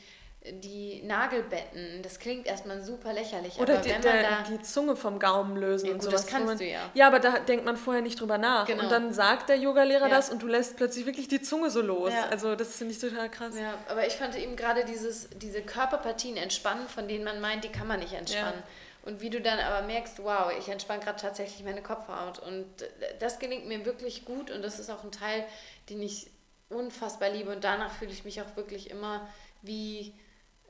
die 0.52 1.02
Nagelbetten, 1.02 2.02
das 2.02 2.18
klingt 2.18 2.46
erstmal 2.46 2.80
super 2.82 3.12
lächerlich. 3.12 3.58
Oder 3.58 3.78
die, 3.78 3.88
der, 3.88 4.42
die, 4.42 4.60
Zunge 4.62 4.96
vom 4.96 5.18
Gaumen 5.18 5.56
lösen 5.56 5.86
ja, 5.86 5.92
und 5.92 5.98
gut, 5.98 6.10
sowas. 6.10 6.22
Das 6.22 6.30
kannst 6.30 6.46
man, 6.46 6.58
du 6.58 6.64
ja. 6.64 6.90
Ja, 6.94 7.06
aber 7.06 7.20
da 7.20 7.38
denkt 7.38 7.64
man 7.64 7.76
vorher 7.76 8.02
nicht 8.02 8.20
drüber 8.20 8.38
nach. 8.38 8.66
Genau. 8.66 8.82
Und 8.82 8.92
dann 8.92 9.12
sagt 9.12 9.48
der 9.48 9.56
Yogalehrer 9.56 10.08
ja. 10.08 10.14
das 10.16 10.30
und 10.30 10.42
du 10.42 10.46
lässt 10.46 10.76
plötzlich 10.76 11.06
wirklich 11.06 11.28
die 11.28 11.42
Zunge 11.42 11.70
so 11.70 11.80
los. 11.82 12.12
Ja. 12.12 12.28
Also 12.30 12.54
das 12.54 12.76
finde 12.76 12.94
ich 12.94 13.00
total 13.00 13.30
krass. 13.30 13.58
Ja, 13.58 13.74
aber 13.88 14.06
ich 14.06 14.14
fand 14.14 14.36
eben 14.36 14.56
gerade 14.56 14.84
dieses, 14.84 15.28
diese 15.30 15.62
Körperpartien 15.62 16.36
entspannen, 16.36 16.88
von 16.88 17.08
denen 17.08 17.24
man 17.24 17.40
meint, 17.40 17.64
die 17.64 17.70
kann 17.70 17.86
man 17.86 18.00
nicht 18.00 18.14
entspannen. 18.14 18.62
Und 19.02 19.20
wie 19.20 19.30
du 19.30 19.40
dann 19.40 19.58
aber 19.58 19.86
merkst, 19.86 20.22
wow, 20.22 20.52
ich 20.58 20.68
entspanne 20.68 21.02
gerade 21.02 21.20
tatsächlich 21.20 21.64
meine 21.64 21.82
Kopfhaut. 21.82 22.40
Und 22.40 22.66
das 23.20 23.38
gelingt 23.38 23.66
mir 23.66 23.84
wirklich 23.84 24.24
gut 24.24 24.50
und 24.50 24.62
das 24.62 24.78
ist 24.78 24.90
auch 24.90 25.02
ein 25.04 25.12
Teil, 25.12 25.44
den 25.88 26.02
ich 26.02 26.30
unfassbar 26.68 27.30
liebe. 27.30 27.50
Und 27.50 27.64
danach 27.64 27.92
fühle 27.92 28.10
ich 28.10 28.24
mich 28.24 28.42
auch 28.42 28.56
wirklich 28.56 28.90
immer 28.90 29.26
wie 29.62 30.14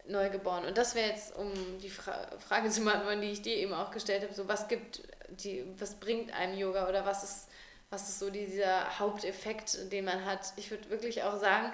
neugeboren. 0.09 0.64
Und 0.64 0.79
das 0.79 0.94
wäre 0.94 1.09
jetzt, 1.09 1.37
um 1.37 1.53
die 1.83 1.90
Fra 1.90 2.29
Frage 2.38 2.71
zu 2.71 2.83
beantworten, 2.83 3.21
die 3.21 3.31
ich 3.31 3.42
dir 3.42 3.57
eben 3.57 3.73
auch 3.73 3.90
gestellt 3.90 4.23
habe, 4.23 4.35
so 4.35 4.49
was 4.49 4.68
gibt 4.68 5.03
die, 5.29 5.64
was 5.79 5.94
bringt 5.94 6.33
einem 6.33 6.59
Yoga 6.59 6.88
oder 6.88 7.05
was 7.05 7.25
ist, 7.25 7.49
was 7.90 8.09
ist 8.09 8.18
so 8.18 8.31
dieser 8.31 8.99
Haupteffekt, 8.99 9.92
den 9.92 10.05
man 10.05 10.25
hat? 10.25 10.53
Ich 10.57 10.71
würde 10.71 10.90
wirklich 10.90 11.23
auch 11.23 11.38
sagen, 11.38 11.73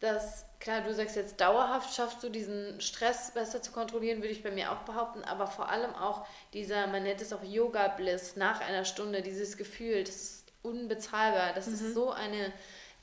dass, 0.00 0.46
klar, 0.60 0.80
du 0.80 0.94
sagst 0.94 1.16
jetzt 1.16 1.40
dauerhaft 1.40 1.94
schaffst 1.94 2.22
du 2.22 2.30
diesen 2.30 2.80
Stress 2.80 3.32
besser 3.32 3.62
zu 3.62 3.70
kontrollieren, 3.70 4.18
würde 4.18 4.32
ich 4.32 4.42
bei 4.42 4.50
mir 4.50 4.72
auch 4.72 4.80
behaupten, 4.80 5.22
aber 5.24 5.46
vor 5.46 5.68
allem 5.68 5.94
auch 5.94 6.26
dieser, 6.54 6.86
man 6.86 7.02
nennt 7.02 7.20
es 7.20 7.32
auch 7.32 7.44
Yoga-Bliss 7.44 8.36
nach 8.36 8.60
einer 8.62 8.86
Stunde, 8.86 9.20
dieses 9.20 9.58
Gefühl, 9.58 10.04
das 10.04 10.16
ist 10.16 10.52
unbezahlbar, 10.62 11.52
das 11.54 11.66
mhm. 11.66 11.74
ist 11.74 11.94
so 11.94 12.10
eine 12.10 12.52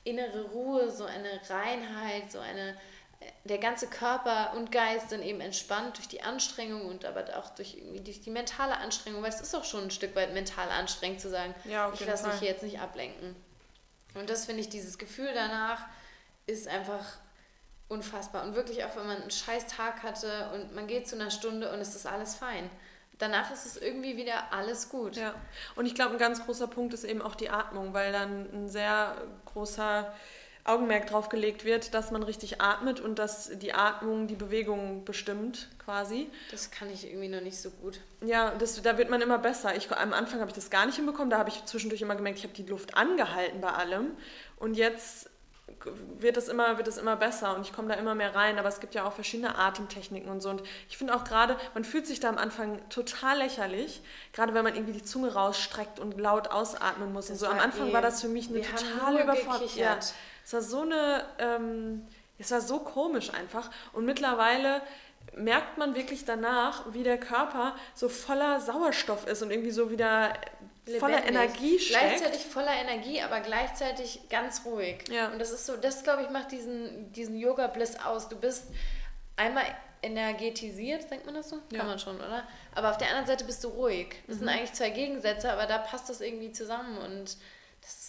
innere 0.04 0.42
Ruhe, 0.50 0.90
so 0.90 1.04
eine 1.04 1.40
Reinheit, 1.48 2.32
so 2.32 2.38
eine 2.40 2.76
der 3.44 3.58
ganze 3.58 3.88
Körper 3.88 4.52
und 4.56 4.70
Geist 4.70 5.10
sind 5.10 5.22
eben 5.22 5.40
entspannt 5.40 5.96
durch 5.96 6.08
die 6.08 6.22
Anstrengung 6.22 6.86
und 6.86 7.04
aber 7.04 7.24
auch 7.36 7.50
durch, 7.50 7.74
irgendwie 7.74 8.00
durch 8.00 8.20
die 8.20 8.30
mentale 8.30 8.76
Anstrengung, 8.76 9.22
weil 9.22 9.30
es 9.30 9.40
ist 9.40 9.54
auch 9.54 9.64
schon 9.64 9.84
ein 9.84 9.90
Stück 9.90 10.14
weit 10.14 10.34
mental 10.34 10.68
anstrengend 10.68 11.20
zu 11.20 11.30
sagen, 11.30 11.54
ja, 11.64 11.90
ich 11.92 12.04
lasse 12.06 12.28
mich 12.28 12.38
hier 12.38 12.48
jetzt 12.48 12.62
nicht 12.62 12.80
ablenken. 12.80 13.34
Und 14.14 14.30
das 14.30 14.46
finde 14.46 14.60
ich, 14.60 14.68
dieses 14.68 14.98
Gefühl 14.98 15.30
danach 15.34 15.86
ist 16.46 16.68
einfach 16.68 17.04
unfassbar. 17.88 18.44
Und 18.44 18.54
wirklich 18.54 18.84
auch, 18.84 18.96
wenn 18.96 19.06
man 19.06 19.20
einen 19.22 19.30
scheiß 19.30 19.66
Tag 19.66 20.02
hatte 20.02 20.50
und 20.54 20.74
man 20.74 20.86
geht 20.86 21.08
zu 21.08 21.16
einer 21.16 21.30
Stunde 21.30 21.72
und 21.72 21.80
es 21.80 21.94
ist 21.94 22.06
alles 22.06 22.34
fein. 22.34 22.70
Danach 23.18 23.50
ist 23.50 23.66
es 23.66 23.76
irgendwie 23.76 24.16
wieder 24.16 24.52
alles 24.52 24.90
gut. 24.90 25.16
Ja, 25.16 25.34
und 25.74 25.86
ich 25.86 25.94
glaube, 25.94 26.12
ein 26.12 26.18
ganz 26.18 26.44
großer 26.44 26.68
Punkt 26.68 26.94
ist 26.94 27.04
eben 27.04 27.20
auch 27.20 27.34
die 27.34 27.50
Atmung, 27.50 27.92
weil 27.92 28.12
dann 28.12 28.48
ein 28.52 28.68
sehr 28.68 29.16
großer 29.46 30.14
Augenmerk 30.68 31.06
drauf 31.06 31.28
gelegt 31.28 31.64
wird, 31.64 31.94
dass 31.94 32.10
man 32.10 32.22
richtig 32.22 32.60
atmet 32.60 33.00
und 33.00 33.18
dass 33.18 33.50
die 33.58 33.74
Atmung 33.74 34.26
die 34.26 34.36
Bewegung 34.36 35.04
bestimmt 35.04 35.68
quasi. 35.84 36.28
Das 36.50 36.70
kann 36.70 36.90
ich 36.90 37.06
irgendwie 37.06 37.28
noch 37.28 37.40
nicht 37.40 37.58
so 37.58 37.70
gut. 37.70 38.00
Ja, 38.20 38.54
das, 38.58 38.80
da 38.82 38.98
wird 38.98 39.10
man 39.10 39.20
immer 39.20 39.38
besser. 39.38 39.76
Ich, 39.76 39.90
am 39.90 40.12
Anfang 40.12 40.40
habe 40.40 40.50
ich 40.50 40.54
das 40.54 40.70
gar 40.70 40.86
nicht 40.86 40.96
hinbekommen, 40.96 41.30
da 41.30 41.38
habe 41.38 41.48
ich 41.48 41.64
zwischendurch 41.64 42.02
immer 42.02 42.16
gemerkt, 42.16 42.38
ich 42.38 42.44
habe 42.44 42.54
die 42.54 42.64
Luft 42.64 42.96
angehalten 42.96 43.60
bei 43.60 43.70
allem 43.70 44.12
und 44.56 44.74
jetzt 44.74 45.30
wird 46.18 46.36
es 46.36 46.48
immer, 46.48 46.78
wird 46.78 46.88
es 46.88 46.96
immer 46.98 47.16
besser 47.16 47.54
und 47.54 47.62
ich 47.62 47.72
komme 47.72 47.88
da 47.88 47.94
immer 47.94 48.14
mehr 48.14 48.34
rein. 48.34 48.58
Aber 48.58 48.68
es 48.68 48.80
gibt 48.80 48.94
ja 48.94 49.04
auch 49.04 49.12
verschiedene 49.12 49.56
Atemtechniken 49.56 50.30
und 50.30 50.40
so. 50.40 50.50
Und 50.50 50.62
ich 50.88 50.96
finde 50.96 51.14
auch 51.14 51.24
gerade, 51.24 51.56
man 51.74 51.84
fühlt 51.84 52.06
sich 52.06 52.20
da 52.20 52.28
am 52.28 52.38
Anfang 52.38 52.80
total 52.88 53.38
lächerlich, 53.38 54.00
gerade 54.32 54.54
wenn 54.54 54.64
man 54.64 54.74
irgendwie 54.74 54.94
die 54.94 55.04
Zunge 55.04 55.32
rausstreckt 55.32 56.00
und 56.00 56.18
laut 56.18 56.48
ausatmen 56.48 57.12
muss. 57.12 57.26
Das 57.26 57.32
und 57.32 57.38
so 57.38 57.46
am 57.46 57.58
Anfang 57.58 57.88
eh, 57.88 57.92
war 57.92 58.02
das 58.02 58.20
für 58.20 58.28
mich 58.28 58.48
eine 58.48 58.62
totale 58.62 59.22
Überforderung. 59.22 59.68
Ja, 59.76 59.98
es 60.48 60.54
war 60.54 60.62
so 60.62 60.80
eine, 60.80 61.26
ähm, 61.38 62.06
es 62.38 62.50
war 62.50 62.62
so 62.62 62.78
komisch 62.78 63.34
einfach. 63.34 63.70
Und 63.92 64.06
mittlerweile 64.06 64.80
merkt 65.36 65.76
man 65.76 65.94
wirklich 65.94 66.24
danach, 66.24 66.94
wie 66.94 67.02
der 67.02 67.20
Körper 67.20 67.76
so 67.94 68.08
voller 68.08 68.58
Sauerstoff 68.58 69.26
ist 69.26 69.42
und 69.42 69.50
irgendwie 69.50 69.72
so 69.72 69.90
wieder 69.90 70.32
Lebendig. 70.86 71.00
voller 71.00 71.26
Energie 71.26 71.78
steckt. 71.78 72.00
Gleichzeitig 72.00 72.46
voller 72.46 72.72
Energie, 72.72 73.20
aber 73.20 73.40
gleichzeitig 73.40 74.20
ganz 74.30 74.64
ruhig. 74.64 75.04
Ja. 75.10 75.28
Und 75.28 75.38
das 75.38 75.50
ist 75.50 75.66
so, 75.66 75.76
das 75.76 76.02
glaube 76.02 76.22
ich 76.22 76.30
macht 76.30 76.50
diesen, 76.50 77.12
diesen 77.12 77.38
Yoga-Bliss 77.38 78.00
aus. 78.02 78.30
Du 78.30 78.36
bist 78.36 78.68
einmal 79.36 79.66
energetisiert, 80.00 81.10
denkt 81.10 81.26
man 81.26 81.34
das 81.34 81.50
so? 81.50 81.56
Ja. 81.70 81.80
Kann 81.80 81.88
man 81.88 81.98
schon, 81.98 82.16
oder? 82.16 82.48
Aber 82.74 82.88
auf 82.88 82.96
der 82.96 83.08
anderen 83.08 83.26
Seite 83.26 83.44
bist 83.44 83.62
du 83.64 83.68
ruhig. 83.68 84.16
Das 84.26 84.36
mhm. 84.36 84.38
sind 84.38 84.48
eigentlich 84.48 84.72
zwei 84.72 84.88
Gegensätze, 84.88 85.52
aber 85.52 85.66
da 85.66 85.76
passt 85.76 86.08
das 86.08 86.22
irgendwie 86.22 86.52
zusammen 86.52 86.96
und 86.96 87.36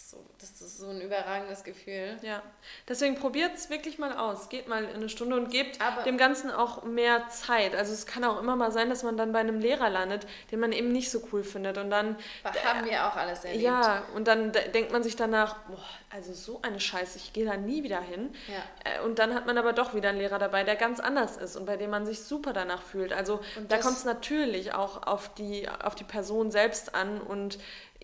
so, 0.09 0.25
das 0.39 0.49
ist 0.61 0.77
so 0.79 0.89
ein 0.89 1.01
überragendes 1.01 1.63
Gefühl. 1.63 2.17
Ja, 2.21 2.41
deswegen 2.87 3.15
probiert 3.15 3.55
es 3.55 3.69
wirklich 3.69 3.99
mal 3.99 4.17
aus. 4.17 4.49
Geht 4.49 4.67
mal 4.67 4.83
in 4.83 4.95
eine 4.95 5.09
Stunde 5.09 5.35
und 5.35 5.51
gebt 5.51 5.79
Aber 5.81 6.03
dem 6.03 6.17
Ganzen 6.17 6.49
auch 6.49 6.83
mehr 6.83 7.29
Zeit. 7.29 7.75
Also 7.75 7.93
es 7.93 8.05
kann 8.05 8.23
auch 8.23 8.39
immer 8.39 8.55
mal 8.55 8.71
sein, 8.71 8.89
dass 8.89 9.03
man 9.03 9.17
dann 9.17 9.31
bei 9.31 9.39
einem 9.39 9.59
Lehrer 9.59 9.89
landet, 9.89 10.25
den 10.51 10.59
man 10.59 10.71
eben 10.71 10.91
nicht 10.91 11.11
so 11.11 11.21
cool 11.31 11.43
findet. 11.43 11.77
Und 11.77 11.91
dann... 11.91 12.17
Haben 12.43 12.85
wir 12.85 13.05
auch 13.05 13.15
alles 13.15 13.43
erlebt. 13.43 13.63
Ja, 13.63 14.03
und 14.15 14.27
dann 14.27 14.51
denkt 14.51 14.91
man 14.91 15.03
sich 15.03 15.15
danach, 15.15 15.57
boah, 15.67 15.83
also 16.09 16.33
so 16.33 16.59
eine 16.63 16.79
Scheiße, 16.79 17.17
ich 17.17 17.33
gehe 17.33 17.45
da 17.45 17.55
nie 17.55 17.83
wieder 17.83 18.01
hin. 18.01 18.33
Ja. 18.47 18.91
Äh, 18.91 19.01
und 19.01 19.19
dann 19.19 19.35
hat 19.35 19.45
man 19.45 19.57
aber 19.57 19.73
doch 19.73 19.93
wieder 19.93 20.09
einen 20.09 20.17
Lehrer 20.17 20.39
dabei, 20.39 20.63
der 20.63 20.75
ganz 20.75 20.99
anders 20.99 21.37
ist 21.37 21.55
und 21.55 21.65
bei 21.65 21.77
dem 21.77 21.91
man 21.91 22.05
sich 22.05 22.23
super 22.23 22.53
danach 22.53 22.81
fühlt. 22.81 23.13
Also 23.13 23.41
da 23.67 23.77
kommt 23.77 23.97
es 23.97 24.05
natürlich 24.05 24.73
auch 24.73 25.05
auf 25.05 25.33
die, 25.35 25.69
auf 25.69 25.93
die 25.93 26.03
Person 26.03 26.49
selbst 26.49 26.95
an 26.95 27.21
und 27.21 27.59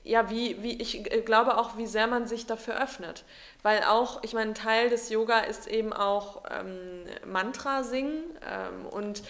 ja, 0.05 0.29
wie, 0.29 0.61
wie 0.61 0.79
ich 0.79 1.11
äh, 1.11 1.21
glaube 1.21 1.57
auch, 1.57 1.77
wie 1.77 1.87
sehr 1.87 2.07
man 2.07 2.27
sich 2.27 2.45
dafür 2.45 2.81
öffnet. 2.81 3.25
Weil 3.63 3.83
auch, 3.83 4.23
ich 4.23 4.33
meine, 4.33 4.53
Teil 4.53 4.89
des 4.89 5.09
Yoga 5.09 5.39
ist 5.39 5.67
eben 5.67 5.91
auch 5.91 6.43
ähm, 6.49 7.05
Mantra 7.25 7.83
singen 7.83 8.23
ähm, 8.47 8.85
und 8.85 9.23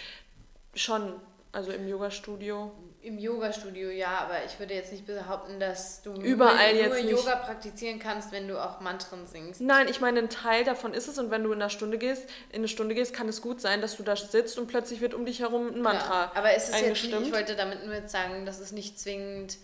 schon, 0.74 1.14
also 1.50 1.72
im 1.72 1.88
Yoga-Studio. 1.88 2.70
Im 3.00 3.18
Yoga-Studio, 3.18 3.88
ja, 3.88 4.18
aber 4.18 4.44
ich 4.44 4.58
würde 4.58 4.74
jetzt 4.74 4.92
nicht 4.92 5.06
behaupten, 5.06 5.58
dass 5.58 6.02
du 6.02 6.12
Überall 6.12 6.74
nur, 6.74 6.88
nur 6.88 6.98
Yoga 6.98 7.36
praktizieren 7.36 7.98
kannst, 7.98 8.30
wenn 8.32 8.46
du 8.46 8.62
auch 8.62 8.80
Mantren 8.80 9.26
singst. 9.26 9.62
Nein, 9.62 9.88
ich 9.88 10.02
meine, 10.02 10.18
ein 10.18 10.28
Teil 10.28 10.64
davon 10.64 10.92
ist 10.92 11.08
es 11.08 11.16
und 11.18 11.30
wenn 11.30 11.42
du 11.42 11.52
in 11.52 11.62
einer 11.62 11.70
Stunde 11.70 11.96
gehst, 11.96 12.28
in 12.50 12.56
eine 12.56 12.68
Stunde 12.68 12.94
gehst, 12.94 13.14
kann 13.14 13.28
es 13.28 13.40
gut 13.40 13.62
sein, 13.62 13.80
dass 13.80 13.96
du 13.96 14.02
da 14.02 14.14
sitzt 14.14 14.58
und 14.58 14.66
plötzlich 14.66 15.00
wird 15.00 15.14
um 15.14 15.24
dich 15.24 15.40
herum 15.40 15.68
ein 15.68 15.80
Mantra 15.80 16.24
ja, 16.24 16.32
aber 16.34 16.52
es 16.52 16.68
ist 16.68 16.80
jetzt 16.80 17.04
nicht, 17.04 17.28
ich 17.28 17.32
wollte 17.32 17.56
damit 17.56 17.86
nur 17.86 18.06
sagen, 18.06 18.44
dass 18.44 18.60
es 18.60 18.72
nicht 18.72 18.98
zwingend 18.98 19.56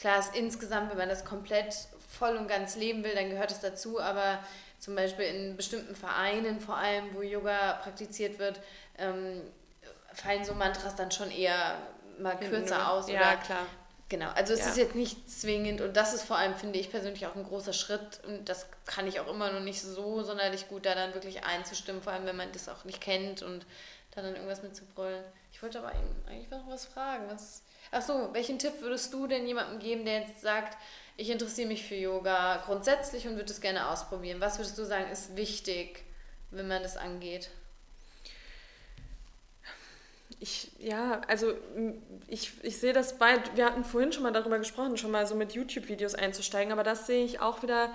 Klar 0.00 0.18
ist 0.18 0.34
insgesamt, 0.34 0.88
wenn 0.88 0.96
man 0.96 1.10
das 1.10 1.26
komplett 1.26 1.74
voll 2.08 2.34
und 2.38 2.48
ganz 2.48 2.74
leben 2.74 3.04
will, 3.04 3.14
dann 3.14 3.28
gehört 3.28 3.50
es 3.50 3.60
dazu, 3.60 4.00
aber 4.00 4.38
zum 4.78 4.94
Beispiel 4.94 5.26
in 5.26 5.58
bestimmten 5.58 5.94
Vereinen, 5.94 6.58
vor 6.58 6.78
allem 6.78 7.14
wo 7.14 7.20
Yoga 7.20 7.74
praktiziert 7.82 8.38
wird, 8.38 8.60
ähm, 8.96 9.42
fallen 10.14 10.42
so 10.42 10.54
Mantras 10.54 10.96
dann 10.96 11.10
schon 11.10 11.30
eher 11.30 11.76
mal 12.18 12.38
kürzer 12.38 12.90
aus. 12.90 13.10
Ja, 13.10 13.36
klar. 13.36 13.66
Genau, 14.08 14.30
also 14.30 14.54
es 14.54 14.60
ja. 14.60 14.66
ist 14.68 14.78
jetzt 14.78 14.94
nicht 14.94 15.30
zwingend 15.30 15.82
und 15.82 15.94
das 15.94 16.14
ist 16.14 16.22
vor 16.22 16.38
allem, 16.38 16.54
finde 16.54 16.78
ich 16.78 16.90
persönlich, 16.90 17.26
auch 17.26 17.36
ein 17.36 17.44
großer 17.44 17.74
Schritt 17.74 18.22
und 18.26 18.48
das 18.48 18.68
kann 18.86 19.06
ich 19.06 19.20
auch 19.20 19.28
immer 19.28 19.52
noch 19.52 19.60
nicht 19.60 19.82
so 19.82 20.22
sonderlich 20.22 20.66
gut, 20.68 20.86
da 20.86 20.94
dann 20.94 21.12
wirklich 21.12 21.44
einzustimmen, 21.44 22.00
vor 22.00 22.14
allem 22.14 22.24
wenn 22.24 22.36
man 22.36 22.50
das 22.52 22.70
auch 22.70 22.84
nicht 22.84 23.02
kennt 23.02 23.42
und 23.42 23.66
da 24.12 24.22
dann 24.22 24.34
irgendwas 24.34 24.62
mit 24.62 24.74
zu 24.74 24.86
brüllen. 24.86 25.22
Ich 25.52 25.62
wollte 25.62 25.78
aber 25.78 25.92
eigentlich 26.26 26.48
noch 26.48 26.66
was 26.68 26.86
fragen. 26.86 27.24
Was, 27.28 27.62
Ach 27.92 28.02
so, 28.02 28.30
welchen 28.32 28.58
Tipp 28.58 28.80
würdest 28.80 29.12
du 29.12 29.26
denn 29.26 29.46
jemandem 29.46 29.80
geben, 29.80 30.04
der 30.04 30.20
jetzt 30.20 30.40
sagt, 30.40 30.78
ich 31.16 31.28
interessiere 31.28 31.68
mich 31.68 31.84
für 31.84 31.96
Yoga 31.96 32.62
grundsätzlich 32.64 33.26
und 33.26 33.36
würde 33.36 33.52
es 33.52 33.60
gerne 33.60 33.88
ausprobieren? 33.88 34.40
Was 34.40 34.58
würdest 34.58 34.78
du 34.78 34.84
sagen, 34.84 35.10
ist 35.10 35.36
wichtig, 35.36 36.04
wenn 36.50 36.68
man 36.68 36.82
das 36.82 36.96
angeht? 36.96 37.50
Ich, 40.38 40.70
ja, 40.78 41.20
also 41.26 41.52
ich, 42.28 42.52
ich 42.62 42.78
sehe 42.78 42.94
das 42.94 43.18
bei, 43.18 43.42
wir 43.56 43.66
hatten 43.66 43.84
vorhin 43.84 44.12
schon 44.12 44.22
mal 44.22 44.32
darüber 44.32 44.58
gesprochen, 44.58 44.96
schon 44.96 45.10
mal 45.10 45.26
so 45.26 45.34
mit 45.34 45.52
YouTube-Videos 45.52 46.14
einzusteigen, 46.14 46.72
aber 46.72 46.84
das 46.84 47.06
sehe 47.06 47.24
ich 47.24 47.40
auch 47.40 47.62
wieder 47.62 47.92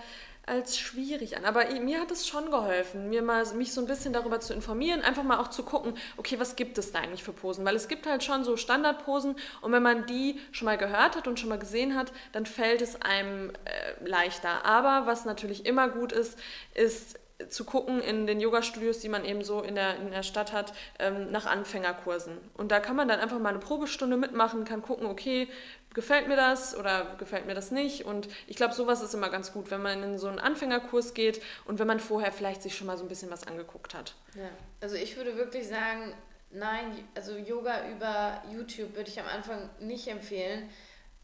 als 0.48 0.78
schwierig 0.78 1.38
an. 1.38 1.46
Aber 1.46 1.66
mir 1.80 2.00
hat 2.00 2.12
es 2.12 2.28
schon 2.28 2.52
geholfen, 2.52 3.10
mir 3.10 3.22
mal 3.22 3.46
mich 3.54 3.74
so 3.74 3.82
ein 3.82 3.88
bisschen 3.88 4.14
darüber 4.14 4.40
zu 4.40 4.54
informieren, 4.54 5.02
einfach 5.02 5.24
mal 5.24 5.40
auch 5.40 5.50
zu 5.50 5.64
gucken, 5.64 5.98
okay, 6.18 6.40
was 6.40 6.56
gibt 6.56 6.78
es 6.78 6.92
da 6.92 7.00
eigentlich 7.00 7.24
für 7.24 7.34
Posen? 7.34 7.66
Weil 7.66 7.76
es 7.76 7.88
gibt 7.88 8.06
halt 8.06 8.24
schon 8.24 8.44
so 8.44 8.58
Standardposen 8.58 9.36
und 9.62 9.72
wenn 9.72 9.84
man 9.84 10.06
die 10.06 10.40
schon 10.52 10.66
mal 10.66 10.78
gehört 10.78 11.16
hat 11.16 11.28
und 11.28 11.40
schon 11.40 11.50
mal 11.50 11.60
gesehen 11.60 11.96
hat, 11.96 12.12
dann 12.32 12.46
fällt 12.46 12.82
es 12.82 13.02
einem 13.02 13.52
äh, 13.66 14.08
leichter. 14.08 14.66
Aber 14.66 15.08
was 15.08 15.26
natürlich 15.26 15.66
immer 15.66 15.90
gut 15.90 16.12
ist, 16.12 16.38
ist 16.74 17.20
zu 17.50 17.66
gucken 17.66 18.02
in 18.02 18.28
den 18.28 18.40
Yoga-Studios, 18.40 19.00
die 19.00 19.10
man 19.10 19.26
eben 19.26 19.44
so 19.44 19.62
in 19.62 19.76
der, 19.76 19.98
in 19.98 20.12
der 20.12 20.24
Stadt 20.24 20.54
hat, 20.54 20.74
ähm, 21.00 21.32
nach 21.32 21.46
Anfängerkursen. 21.46 22.38
Und 22.56 22.72
da 22.72 22.80
kann 22.80 22.96
man 22.96 23.08
dann 23.08 23.20
einfach 23.20 23.40
mal 23.40 23.50
eine 23.50 23.60
Probestunde 23.60 24.18
mitmachen, 24.18 24.64
kann 24.64 24.82
gucken, 24.82 25.06
okay, 25.06 25.50
gefällt 25.94 26.28
mir 26.28 26.36
das 26.36 26.78
oder 26.78 27.16
gefällt 27.18 27.46
mir 27.46 27.54
das 27.54 27.72
nicht. 27.72 28.06
Und 28.06 28.28
ich 28.48 28.56
glaube, 28.56 28.74
sowas 28.74 29.02
ist 29.02 29.14
immer 29.14 29.30
ganz 29.30 29.52
gut, 29.52 29.72
wenn 29.72 29.82
man 29.82 30.02
in 30.04 30.18
so 30.18 30.28
einen 30.28 30.40
Anfängerkurs 30.40 31.14
geht 31.14 31.42
und 31.66 31.80
wenn 31.80 31.88
man 31.88 32.00
vorher 32.00 32.32
vielleicht 32.32 32.62
sich 32.62 32.76
schon 32.76 32.88
mal 32.88 32.98
so 32.98 33.04
ein 33.04 33.10
bisschen 33.10 33.32
was 33.32 33.48
angeguckt 33.48 33.94
hat. 33.94 34.16
Ja, 34.36 34.50
also 34.82 34.96
ich 34.96 35.18
würde 35.18 35.36
wirklich 35.36 35.68
sagen, 35.68 36.14
nein, 36.52 37.04
also 37.16 37.36
Yoga 37.38 37.90
über 37.90 38.42
YouTube 38.54 38.96
würde 38.96 39.10
ich 39.10 39.20
am 39.20 39.28
Anfang 39.28 39.70
nicht 39.80 40.08
empfehlen, 40.08 40.70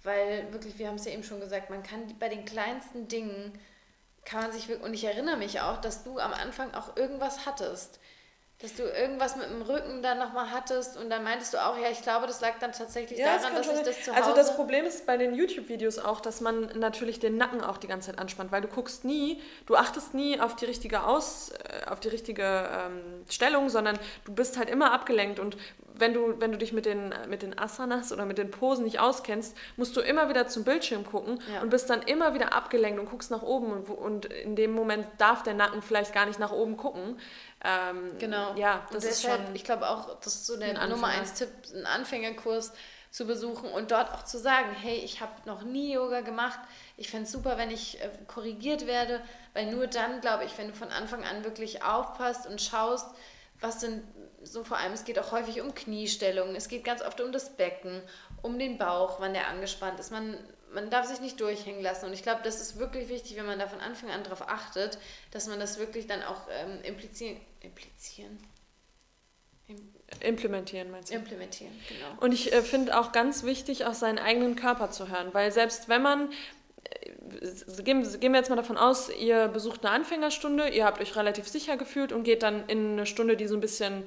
weil 0.04 0.52
wirklich, 0.52 0.78
wir 0.80 0.88
haben 0.88 0.95
es 0.95 1.06
ja 1.06 1.12
eben 1.12 1.24
schon 1.24 1.39
gesagt, 1.39 1.69
man 1.69 1.84
kann 1.84 2.02
bei 2.19 2.28
den 2.28 2.43
kleinsten 2.43 3.08
Dingen 3.08 3.58
kann 4.25 4.41
man 4.41 4.51
sich 4.51 4.67
wirklich, 4.67 4.86
und 4.86 4.93
ich 4.93 5.03
erinnere 5.03 5.38
mich 5.38 5.62
auch, 5.62 5.81
dass 5.81 6.03
du 6.03 6.19
am 6.19 6.34
Anfang 6.34 6.73
auch 6.73 6.95
irgendwas 6.97 7.45
hattest. 7.45 7.99
Dass 8.62 8.76
du 8.76 8.84
irgendwas 8.84 9.36
mit 9.36 9.50
dem 9.50 9.62
Rücken 9.62 10.02
dann 10.02 10.19
nochmal 10.19 10.52
hattest 10.52 10.97
und 10.97 11.10
dann 11.10 11.24
meintest 11.24 11.54
du 11.54 11.58
auch, 11.58 11.78
ja, 11.78 11.89
ich 11.89 12.02
glaube, 12.02 12.28
das 12.28 12.41
lag 12.41 12.60
dann 12.60 12.71
tatsächlich 12.71 13.19
ja, 13.19 13.38
daran, 13.38 13.56
das 13.56 13.67
dass 13.67 13.80
ich 13.80 13.86
das 13.86 14.04
zu 14.04 14.12
also 14.12 14.30
Hause... 14.30 14.32
Also 14.32 14.36
das 14.36 14.56
Problem 14.56 14.86
ist 14.86 15.06
bei 15.06 15.17
den 15.17 15.34
YouTube-Videos 15.34 16.00
auch, 16.00 16.21
dass 16.21 16.41
man 16.41 16.69
natürlich 16.78 17.19
den 17.19 17.38
Nacken 17.38 17.62
auch 17.62 17.78
die 17.78 17.88
ganze 17.88 18.12
Zeit 18.12 18.19
anspannt, 18.19 18.52
weil 18.52 18.62
du 18.62 18.67
guckst 18.67 19.04
nie, 19.04 19.41
du 19.65 19.76
achtest 19.76 20.13
nie 20.13 20.39
auf 20.39 20.56
die 20.56 20.65
richtige 20.65 21.04
Aus, 21.04 21.50
äh, 21.50 21.89
auf 21.89 22.00
die 22.00 22.10
richtige 22.10 22.43
ähm, 22.43 23.26
Stellung, 23.30 23.69
sondern 23.69 23.97
du 24.26 24.34
bist 24.34 24.58
halt 24.58 24.69
immer 24.69 24.91
abgelenkt 24.91 25.39
und 25.39 25.58
wenn 26.02 26.13
du, 26.13 26.39
wenn 26.39 26.52
du 26.52 26.58
dich 26.58 26.74
mit 26.74 26.86
den, 26.86 27.13
mit 27.30 27.41
den 27.41 27.58
Asanas 27.58 28.12
oder 28.12 28.26
mit 28.26 28.38
den 28.38 28.52
Posen 28.52 28.84
nicht 28.84 29.00
auskennst, 29.00 29.56
musst 29.78 29.95
du 29.95 30.02
immer 30.02 30.30
wieder 30.30 30.47
zum 30.47 30.63
Bildschirm 30.63 31.06
gucken 31.06 31.39
ja. 31.54 31.62
und 31.62 31.69
bist 31.69 31.89
dann 31.89 32.02
immer 32.02 32.34
wieder 32.34 32.54
abgelenkt 32.54 33.00
und 33.00 33.10
guckst 33.10 33.32
nach 33.32 33.43
oben 33.43 33.71
und, 33.71 33.89
und 33.89 34.26
in 34.26 34.56
dem 34.56 34.74
Moment 34.74 35.06
darf 35.17 35.43
der 35.43 35.54
Nacken 35.54 35.82
vielleicht 35.82 36.13
gar 36.13 36.26
nicht 36.26 36.39
nach 36.39 36.52
oben 36.52 36.78
gucken. 36.78 37.19
Ähm, 37.63 38.17
genau. 38.17 38.56
Ja, 38.56 38.88
das 38.91 39.04
ist 39.04 39.21
schon. 39.21 39.54
Ich 39.54 39.63
glaube 39.63 39.88
auch, 39.89 40.19
das 40.19 40.36
ist 40.36 40.47
so 40.47 40.58
der 40.58 40.88
Nummer 40.88 41.08
eins 41.08 41.34
Tipp, 41.34 41.50
einen 41.74 41.86
Anfängerkurs 41.86 42.74
zu 43.12 43.28
besuchen 43.28 43.69
und 43.69 43.91
dort 43.91 44.10
auch 44.13 44.24
zu 44.24 44.39
sagen, 44.39 44.74
hey, 44.74 44.95
ich 44.95 45.19
habe 45.19 45.34
noch 45.45 45.63
nie 45.63 45.93
Yoga 45.93 46.21
gemacht. 46.21 46.60
Ich 46.95 47.10
fände 47.10 47.26
es 47.26 47.32
super, 47.32 47.58
wenn 47.58 47.69
ich 47.69 48.02
äh, 48.02 48.10
korrigiert 48.26 48.88
werde, 48.88 49.21
weil 49.54 49.69
nur 49.69 49.88
dann, 49.88 50.21
glaube 50.21 50.45
ich, 50.45 50.58
wenn 50.58 50.69
du 50.69 50.74
von 50.74 50.89
Anfang 50.89 51.26
an 51.26 51.43
wirklich 51.43 51.84
aufpasst 51.84 52.47
und 52.47 52.62
schaust, 52.62 53.08
was 53.60 53.82
sind 53.82 54.04
so 54.43 54.63
vor 54.63 54.78
allem, 54.78 54.93
es 54.93 55.04
geht 55.04 55.19
auch 55.19 55.32
häufig 55.34 55.62
um 55.62 55.76
Kniestellungen, 55.76 56.56
es 56.56 56.67
geht 56.67 56.84
ganz 56.84 57.02
oft 57.02 57.21
um 57.21 57.32
das 57.32 57.56
Becken, 57.58 58.02
um 58.41 58.58
den 58.58 58.78
Bauch, 58.78 59.19
wann 59.19 59.34
der 59.34 59.50
angespannt 59.50 60.00
ist. 60.00 60.12
Man, 60.12 60.38
man 60.73 60.89
darf 60.89 61.05
sich 61.05 61.19
nicht 61.19 61.39
durchhängen 61.39 61.81
lassen. 61.81 62.05
Und 62.05 62.13
ich 62.13 62.23
glaube, 62.23 62.41
das 62.43 62.62
ist 62.62 62.77
wirklich 62.77 63.10
wichtig, 63.10 63.38
wenn 63.38 63.45
man 63.45 63.60
da 63.60 63.67
von 63.67 63.79
Anfang 63.79 64.10
an 64.10 64.23
darauf 64.23 64.47
achtet, 64.47 64.97
dass 65.31 65.47
man 65.47 65.60
das 65.60 65.79
wirklich 65.79 66.07
dann 66.07 66.23
auch 66.23 66.47
ähm, 66.49 66.81
implizieren. 66.84 67.38
Implizieren? 67.62 68.39
Implementieren 70.19 70.91
meinst 70.91 71.12
du? 71.12 71.15
Implementieren, 71.15 71.73
genau. 71.88 72.21
Und 72.21 72.34
ich 72.34 72.51
äh, 72.51 72.62
finde 72.62 72.99
auch 72.99 73.12
ganz 73.12 73.43
wichtig, 73.43 73.86
auf 73.86 73.95
seinen 73.95 74.19
eigenen 74.19 74.55
Körper 74.55 74.91
zu 74.91 75.10
hören, 75.10 75.34
weil 75.34 75.51
selbst 75.51 75.88
wenn 75.88 76.01
man 76.01 76.29
gehen, 77.84 78.19
gehen 78.19 78.31
wir 78.31 78.39
jetzt 78.39 78.49
mal 78.49 78.55
davon 78.55 78.77
aus, 78.77 79.10
ihr 79.10 79.47
besucht 79.47 79.86
eine 79.86 79.93
Anfängerstunde, 79.93 80.69
ihr 80.69 80.86
habt 80.86 81.01
euch 81.01 81.15
relativ 81.15 81.47
sicher 81.47 81.77
gefühlt 81.77 82.12
und 82.12 82.23
geht 82.23 82.43
dann 82.43 82.67
in 82.67 82.93
eine 82.93 83.05
Stunde, 83.05 83.38
die 83.38 83.47
so 83.47 83.55
ein 83.55 83.62
bisschen 83.62 84.03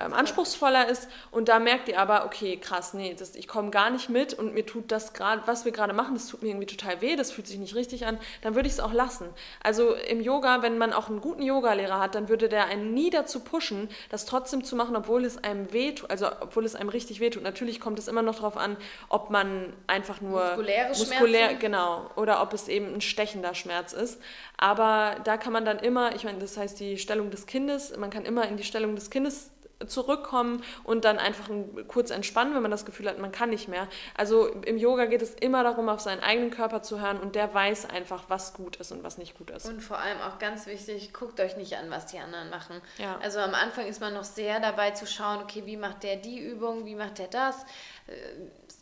ähm, 0.00 0.12
anspruchsvoller 0.12 0.88
ist 0.88 1.08
und 1.30 1.48
da 1.48 1.58
merkt 1.58 1.88
ihr 1.88 1.98
aber, 1.98 2.24
okay, 2.24 2.56
krass, 2.56 2.94
nee, 2.94 3.14
das, 3.18 3.34
ich 3.34 3.48
komme 3.48 3.70
gar 3.70 3.90
nicht 3.90 4.08
mit 4.08 4.34
und 4.34 4.54
mir 4.54 4.64
tut 4.64 4.90
das 4.92 5.12
gerade, 5.12 5.42
was 5.46 5.64
wir 5.64 5.72
gerade 5.72 5.92
machen, 5.92 6.14
das 6.14 6.28
tut 6.28 6.42
mir 6.42 6.48
irgendwie 6.48 6.66
total 6.66 7.00
weh, 7.00 7.16
das 7.16 7.30
fühlt 7.30 7.46
sich 7.46 7.58
nicht 7.58 7.74
richtig 7.74 8.06
an, 8.06 8.18
dann 8.42 8.54
würde 8.54 8.68
ich 8.68 8.74
es 8.74 8.80
auch 8.80 8.92
lassen. 8.92 9.28
Also 9.62 9.94
im 9.94 10.20
Yoga, 10.20 10.62
wenn 10.62 10.78
man 10.78 10.92
auch 10.92 11.08
einen 11.08 11.20
guten 11.20 11.42
Yogalehrer 11.42 12.00
hat, 12.00 12.14
dann 12.14 12.28
würde 12.28 12.48
der 12.48 12.66
einen 12.66 12.94
nie 12.94 13.10
dazu 13.10 13.40
pushen, 13.40 13.88
das 14.10 14.26
trotzdem 14.26 14.64
zu 14.64 14.76
machen, 14.76 14.96
obwohl 14.96 15.24
es 15.24 15.42
einem 15.42 15.72
wehtut, 15.72 16.10
also 16.10 16.26
obwohl 16.40 16.64
es 16.64 16.74
einem 16.74 16.88
richtig 16.88 17.20
wehtut. 17.20 17.42
Natürlich 17.42 17.80
kommt 17.80 17.98
es 17.98 18.08
immer 18.08 18.22
noch 18.22 18.36
darauf 18.36 18.56
an, 18.56 18.76
ob 19.08 19.30
man 19.30 19.72
einfach 19.86 20.20
nur 20.20 20.44
muskuläre 20.44 20.88
muskulär, 20.90 21.38
Schmerzen. 21.46 21.58
genau, 21.60 22.10
oder 22.16 22.42
ob 22.42 22.52
es 22.52 22.68
eben 22.68 22.94
ein 22.94 23.00
stechender 23.00 23.54
Schmerz 23.54 23.92
ist. 23.92 24.20
Aber 24.56 25.16
da 25.24 25.36
kann 25.36 25.52
man 25.52 25.64
dann 25.64 25.78
immer, 25.78 26.14
ich 26.14 26.24
meine, 26.24 26.38
das 26.38 26.56
heißt 26.56 26.80
die 26.80 26.98
Stellung 26.98 27.30
des 27.30 27.46
Kindes, 27.46 27.96
man 27.96 28.10
kann 28.10 28.24
immer 28.24 28.46
in 28.48 28.56
die 28.56 28.64
Stellung 28.64 28.94
des 28.94 29.10
Kindes 29.10 29.50
zurückkommen 29.86 30.64
und 30.82 31.04
dann 31.04 31.18
einfach 31.18 31.48
kurz 31.86 32.10
entspannen, 32.10 32.54
wenn 32.54 32.62
man 32.62 32.70
das 32.70 32.84
Gefühl 32.84 33.08
hat, 33.08 33.18
man 33.18 33.30
kann 33.30 33.50
nicht 33.50 33.68
mehr. 33.68 33.86
Also 34.16 34.48
im 34.48 34.76
Yoga 34.76 35.06
geht 35.06 35.22
es 35.22 35.34
immer 35.34 35.62
darum, 35.62 35.88
auf 35.88 36.00
seinen 36.00 36.20
eigenen 36.20 36.50
Körper 36.50 36.82
zu 36.82 37.00
hören 37.00 37.20
und 37.20 37.36
der 37.36 37.54
weiß 37.54 37.88
einfach, 37.88 38.24
was 38.28 38.54
gut 38.54 38.76
ist 38.76 38.90
und 38.90 39.04
was 39.04 39.18
nicht 39.18 39.38
gut 39.38 39.50
ist. 39.50 39.66
Und 39.66 39.80
vor 39.80 39.98
allem 39.98 40.20
auch 40.20 40.38
ganz 40.38 40.66
wichtig, 40.66 41.12
guckt 41.12 41.38
euch 41.40 41.56
nicht 41.56 41.76
an, 41.76 41.90
was 41.90 42.06
die 42.06 42.18
anderen 42.18 42.50
machen. 42.50 42.80
Ja. 42.98 43.18
Also 43.22 43.38
am 43.38 43.54
Anfang 43.54 43.86
ist 43.86 44.00
man 44.00 44.14
noch 44.14 44.24
sehr 44.24 44.58
dabei 44.58 44.90
zu 44.90 45.06
schauen, 45.06 45.42
okay, 45.42 45.62
wie 45.64 45.76
macht 45.76 46.02
der 46.02 46.16
die 46.16 46.40
Übung, 46.40 46.84
wie 46.84 46.96
macht 46.96 47.18
der 47.18 47.28
das 47.28 47.64
äh, 48.08 48.12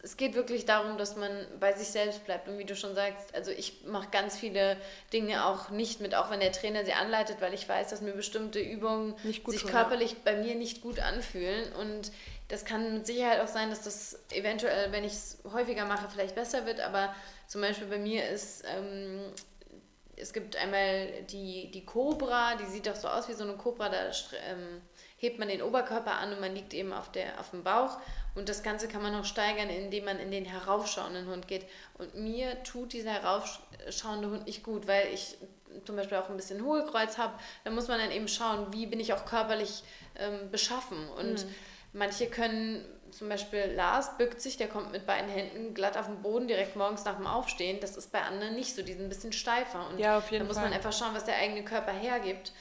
es 0.07 0.16
geht 0.16 0.37
wirklich 0.37 0.64
darum, 0.64 0.99
dass 0.99 1.16
man 1.16 1.33
bei 1.59 1.73
sich 1.73 1.88
selbst 1.88 2.25
bleibt. 2.25 2.47
Und 2.47 2.59
wie 2.59 2.64
du 2.64 2.77
schon 2.77 2.95
sagst, 2.95 3.35
also 3.35 3.51
ich 3.51 3.83
mache 3.87 4.09
ganz 4.12 4.38
viele 4.38 4.77
Dinge 5.12 5.45
auch 5.45 5.71
nicht 5.71 6.01
mit, 6.01 6.14
auch 6.14 6.31
wenn 6.31 6.38
der 6.38 6.53
Trainer 6.53 6.85
sie 6.85 6.92
anleitet, 6.92 7.40
weil 7.40 7.53
ich 7.53 7.69
weiß, 7.69 7.88
dass 7.88 8.03
mir 8.03 8.12
bestimmte 8.12 8.61
Übungen 8.61 9.16
sich 9.25 9.42
tun, 9.42 9.57
körperlich 9.69 10.12
ja. 10.12 10.19
bei 10.25 10.37
mir 10.37 10.55
nicht 10.55 10.81
gut 10.81 11.01
anfühlen. 11.01 11.73
Und 11.73 12.12
das 12.47 12.64
kann 12.64 12.95
mit 12.95 13.05
Sicherheit 13.05 13.40
auch 13.40 13.49
sein, 13.49 13.69
dass 13.69 13.83
das 13.83 14.21
eventuell, 14.31 14.92
wenn 14.92 15.03
ich 15.03 15.12
es 15.12 15.38
häufiger 15.53 15.87
mache, 15.87 16.09
vielleicht 16.09 16.37
besser 16.37 16.66
wird. 16.66 16.79
Aber 16.79 17.12
zum 17.49 17.62
Beispiel 17.62 17.88
bei 17.88 17.99
mir 17.99 18.29
ist, 18.29 18.62
ähm, 18.64 19.19
es 20.14 20.33
gibt 20.33 20.55
einmal 20.55 21.09
die, 21.31 21.69
die 21.73 21.85
Cobra, 21.85 22.55
die 22.55 22.66
sieht 22.66 22.87
doch 22.87 22.95
so 22.95 23.09
aus 23.09 23.29
wie 23.29 23.35
so 23.35 23.42
eine 23.42 23.55
Cobra, 23.55 23.88
da 23.88 24.07
ähm, 24.07 24.83
hebt 25.16 25.40
man 25.40 25.49
den 25.49 25.62
Oberkörper 25.62 26.12
an 26.12 26.33
und 26.33 26.40
man 26.40 26.55
liegt 26.55 26.75
eben 26.75 26.92
auf, 26.92 27.11
der, 27.11 27.40
auf 27.40 27.51
dem 27.51 27.64
Bauch. 27.64 27.99
Und 28.37 28.51
das 28.51 28.62
Ganze 28.62 28.87
kann 28.87 29.03
man 29.03 29.12
noch 29.12 29.25
steigern, 29.25 29.70
indem 29.70 30.05
man 30.05 30.18
in 30.20 30.31
den 30.31 30.44
heraufschauenden 30.44 31.27
Hund 31.27 31.49
geht. 31.49 31.64
Und 31.94 32.14
mir 32.14 32.62
tut 32.64 32.92
dieser 32.92 33.12
heraufschauende 33.12 34.31
Hund 34.31 34.46
nicht 34.46 34.62
gut, 34.62 34.87
weil 34.87 35.09
ich 35.12 35.38
zum 35.87 35.96
Beispiel 35.96 36.18
auch 36.18 36.29
ein 36.29 36.37
bisschen 36.37 36.62
Hohlkreuz 36.62 37.16
habe. 37.16 37.33
Da 37.64 37.70
muss 37.70 37.88
man 37.88 37.99
dann 37.99 38.11
eben 38.11 38.29
schauen, 38.29 38.72
wie 38.72 38.87
bin 38.87 39.01
ich 39.01 39.14
auch 39.14 39.25
körperlich 39.25 39.83
ähm, 40.18 40.51
beschaffen. 40.51 41.09
Und 41.18 41.46
mhm. 41.46 41.55
manche 41.94 42.27
können, 42.27 42.85
zum 43.11 43.31
Beispiel 43.31 43.72
Lars 43.75 44.18
bückt 44.18 44.42
sich, 44.42 44.59
der 44.59 44.68
kommt 44.68 44.92
mit 44.92 45.07
beiden 45.07 45.31
Händen 45.31 45.72
glatt 45.72 45.96
auf 45.96 46.05
den 46.05 46.20
Boden 46.20 46.46
direkt 46.46 46.77
morgens 46.77 47.07
nach 47.07 47.16
dem 47.16 47.27
Aufstehen. 47.27 47.81
Das 47.81 47.96
ist 47.96 48.12
bei 48.12 48.20
anderen 48.20 48.55
nicht 48.55 48.75
so, 48.75 48.83
die 48.83 48.92
sind 48.92 49.05
ein 49.05 49.09
bisschen 49.09 49.33
steifer. 49.33 49.88
Und 49.88 49.99
ja, 49.99 50.22
da 50.31 50.44
muss 50.44 50.57
man 50.57 50.75
einfach 50.75 50.92
schauen, 50.92 51.14
was 51.14 51.25
der 51.25 51.37
eigene 51.37 51.64
Körper 51.64 51.92
hergibt. 51.92 52.53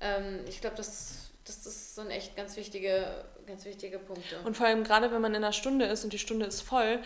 Ähm, 0.00 0.44
ich 0.46 0.60
glaube, 0.60 0.76
das 0.76 1.24
das, 1.44 1.62
das 1.62 1.94
sind 1.94 2.10
echt 2.10 2.36
ganz 2.36 2.56
wichtige, 2.56 3.24
ganz 3.46 3.64
wichtige 3.64 3.98
Punkte. 3.98 4.36
Und 4.44 4.56
vor 4.56 4.66
allem 4.66 4.84
gerade, 4.84 5.12
wenn 5.12 5.20
man 5.20 5.32
in 5.32 5.44
einer 5.44 5.52
Stunde 5.52 5.86
ist 5.86 6.04
und 6.04 6.12
die 6.12 6.18
Stunde 6.18 6.46
ist 6.46 6.62
voll, 6.62 7.00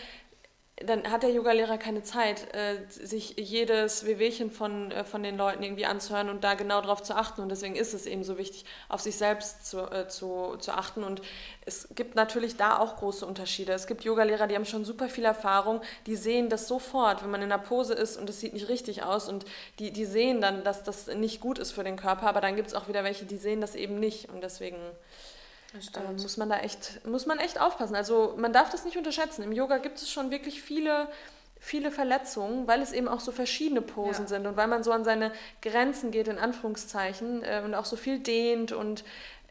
dann 0.84 1.10
hat 1.10 1.22
der 1.22 1.30
Yogalehrer 1.30 1.76
keine 1.78 2.02
Zeit, 2.02 2.54
äh, 2.54 2.76
sich 2.88 3.34
jedes 3.36 4.06
Wehwehchen 4.06 4.50
von, 4.50 4.92
äh, 4.92 5.04
von 5.04 5.22
den 5.22 5.36
Leuten 5.36 5.62
irgendwie 5.62 5.86
anzuhören 5.86 6.28
und 6.28 6.44
da 6.44 6.54
genau 6.54 6.80
drauf 6.80 7.02
zu 7.02 7.16
achten. 7.16 7.40
Und 7.40 7.48
deswegen 7.48 7.74
ist 7.74 7.94
es 7.94 8.06
eben 8.06 8.22
so 8.22 8.38
wichtig, 8.38 8.64
auf 8.88 9.00
sich 9.00 9.16
selbst 9.16 9.66
zu, 9.66 9.78
äh, 9.90 10.08
zu, 10.08 10.56
zu 10.58 10.72
achten. 10.72 11.02
Und 11.02 11.20
es 11.64 11.88
gibt 11.94 12.14
natürlich 12.14 12.56
da 12.56 12.78
auch 12.78 12.96
große 12.96 13.26
Unterschiede. 13.26 13.72
Es 13.72 13.86
gibt 13.86 14.04
Yogalehrer, 14.04 14.46
die 14.46 14.54
haben 14.54 14.64
schon 14.64 14.84
super 14.84 15.08
viel 15.08 15.24
Erfahrung, 15.24 15.80
die 16.06 16.16
sehen 16.16 16.48
das 16.48 16.68
sofort, 16.68 17.22
wenn 17.22 17.30
man 17.30 17.42
in 17.42 17.50
einer 17.50 17.62
Pose 17.62 17.94
ist 17.94 18.16
und 18.16 18.30
es 18.30 18.38
sieht 18.38 18.52
nicht 18.52 18.68
richtig 18.68 19.02
aus. 19.02 19.28
Und 19.28 19.46
die, 19.78 19.90
die 19.90 20.04
sehen 20.04 20.40
dann, 20.40 20.62
dass 20.62 20.84
das 20.84 21.08
nicht 21.08 21.40
gut 21.40 21.58
ist 21.58 21.72
für 21.72 21.82
den 21.82 21.96
Körper. 21.96 22.28
Aber 22.28 22.40
dann 22.40 22.54
gibt 22.54 22.68
es 22.68 22.74
auch 22.74 22.88
wieder 22.88 23.02
welche, 23.02 23.24
die 23.24 23.36
sehen 23.36 23.60
das 23.60 23.74
eben 23.74 23.98
nicht. 23.98 24.28
Und 24.28 24.42
deswegen 24.42 24.78
ähm, 25.74 26.16
muss 26.16 26.36
man 26.36 26.48
da 26.48 26.58
echt, 26.60 27.04
muss 27.06 27.26
man 27.26 27.38
echt 27.38 27.60
aufpassen. 27.60 27.94
Also 27.94 28.34
man 28.36 28.52
darf 28.52 28.70
das 28.70 28.84
nicht 28.84 28.96
unterschätzen. 28.96 29.42
Im 29.42 29.52
Yoga 29.52 29.78
gibt 29.78 29.98
es 29.98 30.10
schon 30.10 30.30
wirklich 30.30 30.62
viele, 30.62 31.08
viele 31.58 31.90
Verletzungen, 31.90 32.66
weil 32.66 32.80
es 32.80 32.92
eben 32.92 33.08
auch 33.08 33.20
so 33.20 33.32
verschiedene 33.32 33.82
Posen 33.82 34.24
ja. 34.24 34.28
sind 34.28 34.46
und 34.46 34.56
weil 34.56 34.68
man 34.68 34.82
so 34.82 34.92
an 34.92 35.04
seine 35.04 35.32
Grenzen 35.60 36.10
geht, 36.10 36.28
in 36.28 36.38
Anführungszeichen, 36.38 37.42
äh, 37.44 37.62
und 37.64 37.74
auch 37.74 37.84
so 37.84 37.96
viel 37.96 38.18
dehnt 38.18 38.72
und 38.72 39.04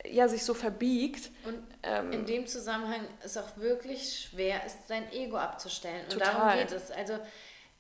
ja, 0.10 0.28
sich 0.28 0.44
so 0.44 0.54
verbiegt. 0.54 1.30
Und 1.46 1.58
ähm, 1.84 2.12
in 2.12 2.26
dem 2.26 2.48
Zusammenhang 2.48 3.02
ist 3.24 3.38
auch 3.38 3.58
wirklich 3.58 4.30
schwer, 4.30 4.66
ist 4.66 4.88
sein 4.88 5.12
Ego 5.12 5.38
abzustellen. 5.38 6.04
Und 6.04 6.14
total. 6.14 6.34
darum 6.34 6.60
geht 6.60 6.72
es. 6.72 6.92
Also 6.92 7.20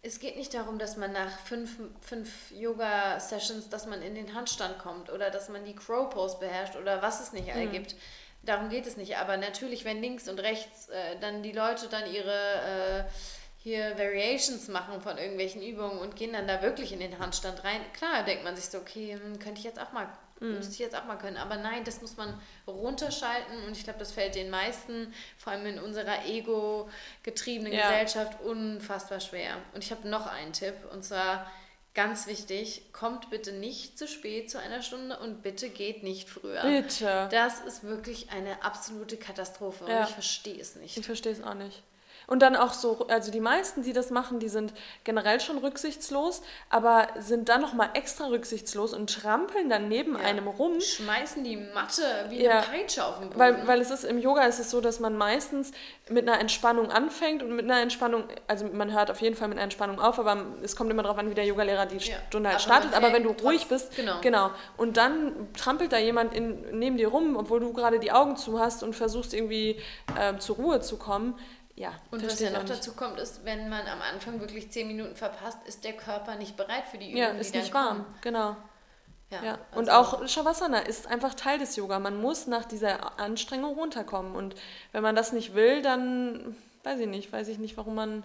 es 0.03 0.19
geht 0.19 0.37
nicht 0.37 0.53
darum, 0.53 0.77
dass 0.77 0.97
man 0.97 1.11
nach 1.11 1.39
fünf, 1.39 1.77
fünf 2.01 2.51
Yoga-Sessions, 2.51 3.69
dass 3.69 3.87
man 3.87 4.01
in 4.01 4.15
den 4.15 4.33
Handstand 4.33 4.77
kommt 4.79 5.11
oder 5.11 5.31
dass 5.31 5.49
man 5.49 5.65
die 5.65 5.75
Crow-Pose 5.75 6.37
beherrscht 6.39 6.75
oder 6.75 7.01
was 7.01 7.21
es 7.21 7.33
nicht 7.33 7.51
all 7.53 7.65
mhm. 7.65 7.71
gibt 7.71 7.95
darum 8.43 8.69
geht 8.69 8.87
es 8.87 8.97
nicht. 8.97 9.17
Aber 9.17 9.37
natürlich, 9.37 9.85
wenn 9.85 10.01
links 10.01 10.27
und 10.27 10.39
rechts 10.39 10.89
äh, 10.89 11.19
dann 11.19 11.43
die 11.43 11.51
Leute 11.51 11.87
dann 11.89 12.11
ihre 12.11 13.05
äh, 13.07 13.11
hier 13.57 13.97
Variations 13.97 14.69
machen 14.69 15.01
von 15.01 15.17
irgendwelchen 15.17 15.61
Übungen 15.61 15.99
und 15.99 16.15
gehen 16.15 16.31
dann 16.31 16.47
da 16.47 16.61
wirklich 16.61 16.93
in 16.93 16.99
den 16.99 17.19
Handstand 17.19 17.63
rein, 17.63 17.81
klar 17.93 18.23
denkt 18.23 18.43
man 18.43 18.55
sich 18.55 18.65
so, 18.65 18.77
okay, 18.77 19.19
hm, 19.21 19.39
könnte 19.39 19.59
ich 19.59 19.65
jetzt 19.65 19.79
auch 19.79 19.91
mal, 19.91 20.07
mm. 20.39 20.53
müsste 20.53 20.71
ich 20.73 20.79
jetzt 20.79 20.95
auch 20.95 21.03
mal 21.03 21.17
können. 21.17 21.35
Aber 21.35 21.57
nein, 21.57 21.83
das 21.83 22.01
muss 22.01 22.15
man 22.15 22.39
runterschalten 22.65 23.65
und 23.65 23.75
ich 23.75 23.83
glaube, 23.83 23.99
das 23.99 24.13
fällt 24.13 24.35
den 24.35 24.49
meisten, 24.49 25.13
vor 25.37 25.51
allem 25.51 25.65
in 25.65 25.79
unserer 25.79 26.25
ego-getriebenen 26.25 27.73
ja. 27.73 27.89
Gesellschaft, 27.89 28.39
unfassbar 28.41 29.19
schwer. 29.19 29.57
Und 29.73 29.83
ich 29.83 29.91
habe 29.91 30.07
noch 30.07 30.27
einen 30.27 30.53
Tipp 30.53 30.75
und 30.93 31.03
zwar 31.03 31.51
Ganz 31.97 32.27
wichtig, 32.27 32.83
kommt 32.93 33.31
bitte 33.31 33.51
nicht 33.51 33.97
zu 33.97 34.07
spät 34.07 34.51
zu 34.51 34.59
einer 34.59 34.83
Stunde 34.83 35.17
und 35.17 35.41
bitte 35.41 35.67
geht 35.67 36.03
nicht 36.03 36.29
früher. 36.29 36.61
Bitte. 36.61 37.27
Das 37.31 37.59
ist 37.61 37.85
wirklich 37.85 38.29
eine 38.29 38.63
absolute 38.63 39.17
Katastrophe 39.17 39.83
ja. 39.89 40.01
und 40.01 40.09
ich 40.09 40.13
verstehe 40.13 40.61
es 40.61 40.75
nicht. 40.75 40.95
Ich 40.95 41.07
verstehe 41.07 41.31
es 41.31 41.41
auch 41.41 41.55
nicht. 41.55 41.81
Und 42.27 42.41
dann 42.41 42.57
auch 42.57 42.73
so, 42.73 43.07
also 43.07 43.31
die 43.31 43.39
meisten, 43.39 43.83
die 43.83 43.93
das 43.93 44.09
machen, 44.09 44.39
die 44.39 44.49
sind 44.49 44.73
generell 45.05 45.39
schon 45.39 45.59
rücksichtslos, 45.59 46.41
aber 46.69 47.07
sind 47.17 47.47
dann 47.47 47.61
nochmal 47.61 47.91
extra 47.93 48.27
rücksichtslos 48.27 48.93
und 48.93 49.09
trampeln 49.09 49.69
dann 49.69 49.87
neben 49.87 50.13
ja. 50.13 50.25
einem 50.25 50.49
rum. 50.49 50.81
Schmeißen 50.81 51.45
die 51.45 51.55
Matte 51.55 52.03
wie 52.27 52.43
ja. 52.43 52.59
eine 52.59 52.61
Peitsche 52.63 53.05
auf 53.05 53.19
den 53.19 53.29
Boden. 53.29 53.39
Weil, 53.39 53.65
weil 53.65 53.79
es 53.79 53.91
ist, 53.91 54.03
im 54.03 54.19
Yoga 54.19 54.43
ist 54.43 54.59
es 54.59 54.69
so, 54.69 54.81
dass 54.81 54.99
man 54.99 55.15
meistens 55.15 55.71
mit 56.09 56.27
einer 56.27 56.37
Entspannung 56.41 56.91
anfängt 56.91 57.43
und 57.43 57.55
mit 57.55 57.63
einer 57.63 57.79
Entspannung, 57.79 58.25
also 58.47 58.65
man 58.65 58.91
hört 58.91 59.09
auf 59.09 59.21
jeden 59.21 59.37
Fall 59.37 59.47
mit 59.47 59.57
einer 59.57 59.63
Entspannung 59.63 60.01
auf, 60.01 60.19
aber 60.19 60.47
es 60.61 60.75
kommt 60.75 60.91
immer 60.91 61.03
darauf 61.03 61.17
an, 61.17 61.29
wie 61.29 61.35
der 61.35 61.45
Yogalehrer 61.45 61.85
die 61.85 61.95
ja. 61.95 62.17
Stunde 62.27 62.49
halt 62.49 62.57
aber 62.57 62.59
startet. 62.59 62.93
Aber 62.93 63.13
wenn 63.13 63.23
du 63.23 63.29
ruhig 63.41 63.67
bist, 63.67 63.95
genau. 63.95 64.19
genau. 64.19 64.51
Und 64.75 64.97
dann 64.97 65.47
trampelt 65.53 65.93
da 65.93 65.97
jemand 65.97 66.33
in, 66.33 66.77
neben 66.77 66.97
dir 66.97 67.07
rum, 67.07 67.37
obwohl 67.37 67.61
du 67.61 67.71
gerade 67.71 67.99
die 67.99 68.11
Augen 68.11 68.35
zu 68.35 68.59
hast 68.59 68.83
und 68.83 68.97
versuchst 68.97 69.33
irgendwie 69.33 69.81
äh, 70.19 70.37
zur 70.39 70.57
Ruhe 70.57 70.81
zu 70.81 70.97
kommen 70.97 71.35
ja. 71.77 71.93
Und 72.09 72.25
was 72.25 72.39
ja 72.39 72.49
noch 72.49 72.65
dazu 72.65 72.93
kommt, 72.93 73.19
ist, 73.19 73.45
wenn 73.45 73.69
man 73.69 73.85
am 73.87 74.01
Anfang 74.01 74.39
wirklich 74.39 74.71
zehn 74.71 74.87
Minuten 74.87 75.15
verpasst, 75.15 75.59
ist 75.67 75.83
der 75.83 75.93
Körper 75.93 76.35
nicht 76.35 76.57
bereit 76.57 76.85
für 76.89 76.97
die 76.97 77.11
Übung. 77.11 77.21
Ja, 77.21 77.29
ist 77.29 77.53
nicht 77.53 77.71
warm, 77.71 77.97
kommen. 77.97 78.15
genau. 78.21 78.57
Ja, 79.29 79.43
ja. 79.43 79.57
Also 79.71 79.79
und 79.79 79.89
auch 79.91 80.27
Shavasana 80.27 80.79
ist 80.79 81.05
einfach 81.05 81.35
Teil 81.35 81.59
des 81.59 81.75
Yoga. 81.75 81.99
Man 81.99 82.19
muss 82.19 82.47
nach 82.47 82.65
dieser 82.65 83.19
Anstrengung 83.19 83.75
runterkommen. 83.75 84.35
Und 84.35 84.55
wenn 84.91 85.03
man 85.03 85.15
das 85.15 85.33
nicht 85.33 85.53
will, 85.53 85.83
dann 85.83 86.55
weiß 86.83 86.99
ich 86.99 87.07
nicht, 87.07 87.31
weiß 87.31 87.47
ich 87.49 87.59
nicht, 87.59 87.77
warum 87.77 87.93
man, 87.93 88.23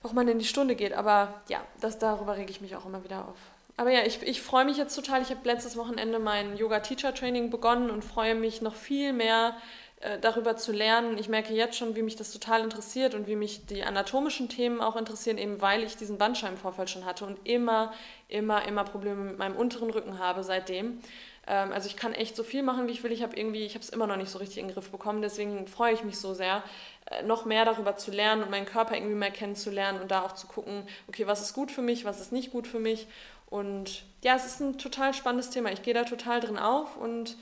warum 0.00 0.14
man 0.14 0.28
in 0.28 0.38
die 0.38 0.44
Stunde 0.46 0.74
geht. 0.74 0.94
Aber 0.94 1.42
ja, 1.48 1.60
das, 1.80 1.98
darüber 1.98 2.36
rege 2.36 2.50
ich 2.50 2.62
mich 2.62 2.76
auch 2.76 2.86
immer 2.86 3.04
wieder 3.04 3.28
auf. 3.28 3.36
Aber 3.76 3.90
ja, 3.90 4.06
ich, 4.06 4.22
ich 4.22 4.40
freue 4.40 4.64
mich 4.64 4.78
jetzt 4.78 4.94
total. 4.94 5.20
Ich 5.20 5.28
habe 5.28 5.40
letztes 5.44 5.76
Wochenende 5.76 6.18
mein 6.18 6.56
Yoga-Teacher-Training 6.56 7.50
begonnen 7.50 7.90
und 7.90 8.04
freue 8.04 8.34
mich 8.34 8.62
noch 8.62 8.74
viel 8.74 9.12
mehr 9.12 9.54
äh, 10.00 10.18
darüber 10.18 10.56
zu 10.56 10.72
lernen. 10.72 11.16
Ich 11.16 11.28
merke 11.28 11.54
jetzt 11.54 11.78
schon, 11.78 11.96
wie 11.96 12.02
mich 12.02 12.16
das 12.16 12.30
total 12.30 12.62
interessiert 12.62 13.14
und 13.14 13.26
wie 13.26 13.36
mich 13.36 13.64
die 13.64 13.82
anatomischen 13.82 14.50
Themen 14.50 14.82
auch 14.82 14.94
interessieren, 14.94 15.38
eben 15.38 15.62
weil 15.62 15.82
ich 15.82 15.96
diesen 15.96 16.18
Bandscheibenvorfall 16.18 16.86
schon 16.86 17.06
hatte 17.06 17.24
und 17.24 17.38
immer, 17.44 17.94
immer, 18.28 18.66
immer 18.68 18.84
Probleme 18.84 19.24
mit 19.24 19.38
meinem 19.38 19.56
unteren 19.56 19.88
Rücken 19.88 20.18
habe 20.18 20.44
seitdem. 20.44 21.00
Ähm, 21.46 21.72
also 21.72 21.88
ich 21.88 21.96
kann 21.96 22.12
echt 22.12 22.36
so 22.36 22.42
viel 22.42 22.62
machen, 22.62 22.88
wie 22.88 22.92
ich 22.92 23.02
will. 23.04 23.12
Ich 23.12 23.22
habe 23.22 23.36
irgendwie, 23.36 23.64
ich 23.64 23.74
habe 23.74 23.82
es 23.82 23.88
immer 23.88 24.06
noch 24.06 24.16
nicht 24.16 24.30
so 24.30 24.38
richtig 24.38 24.58
in 24.58 24.66
den 24.66 24.74
Griff 24.74 24.90
bekommen. 24.90 25.22
Deswegen 25.22 25.66
freue 25.66 25.94
ich 25.94 26.04
mich 26.04 26.18
so 26.18 26.34
sehr, 26.34 26.62
äh, 27.06 27.22
noch 27.22 27.46
mehr 27.46 27.64
darüber 27.64 27.96
zu 27.96 28.10
lernen 28.10 28.42
und 28.42 28.50
meinen 28.50 28.66
Körper 28.66 28.96
irgendwie 28.96 29.14
mehr 29.14 29.30
kennenzulernen 29.30 30.00
und 30.02 30.10
da 30.10 30.22
auch 30.22 30.32
zu 30.32 30.46
gucken, 30.46 30.82
okay, 31.08 31.26
was 31.26 31.40
ist 31.40 31.54
gut 31.54 31.70
für 31.70 31.82
mich, 31.82 32.04
was 32.04 32.20
ist 32.20 32.32
nicht 32.32 32.50
gut 32.50 32.66
für 32.66 32.80
mich. 32.80 33.06
Und 33.48 34.02
ja, 34.22 34.34
es 34.34 34.44
ist 34.44 34.60
ein 34.60 34.76
total 34.76 35.14
spannendes 35.14 35.50
Thema. 35.50 35.72
Ich 35.72 35.82
gehe 35.82 35.94
da 35.94 36.04
total 36.04 36.40
drin 36.40 36.58
auf 36.58 36.96
und 36.96 37.36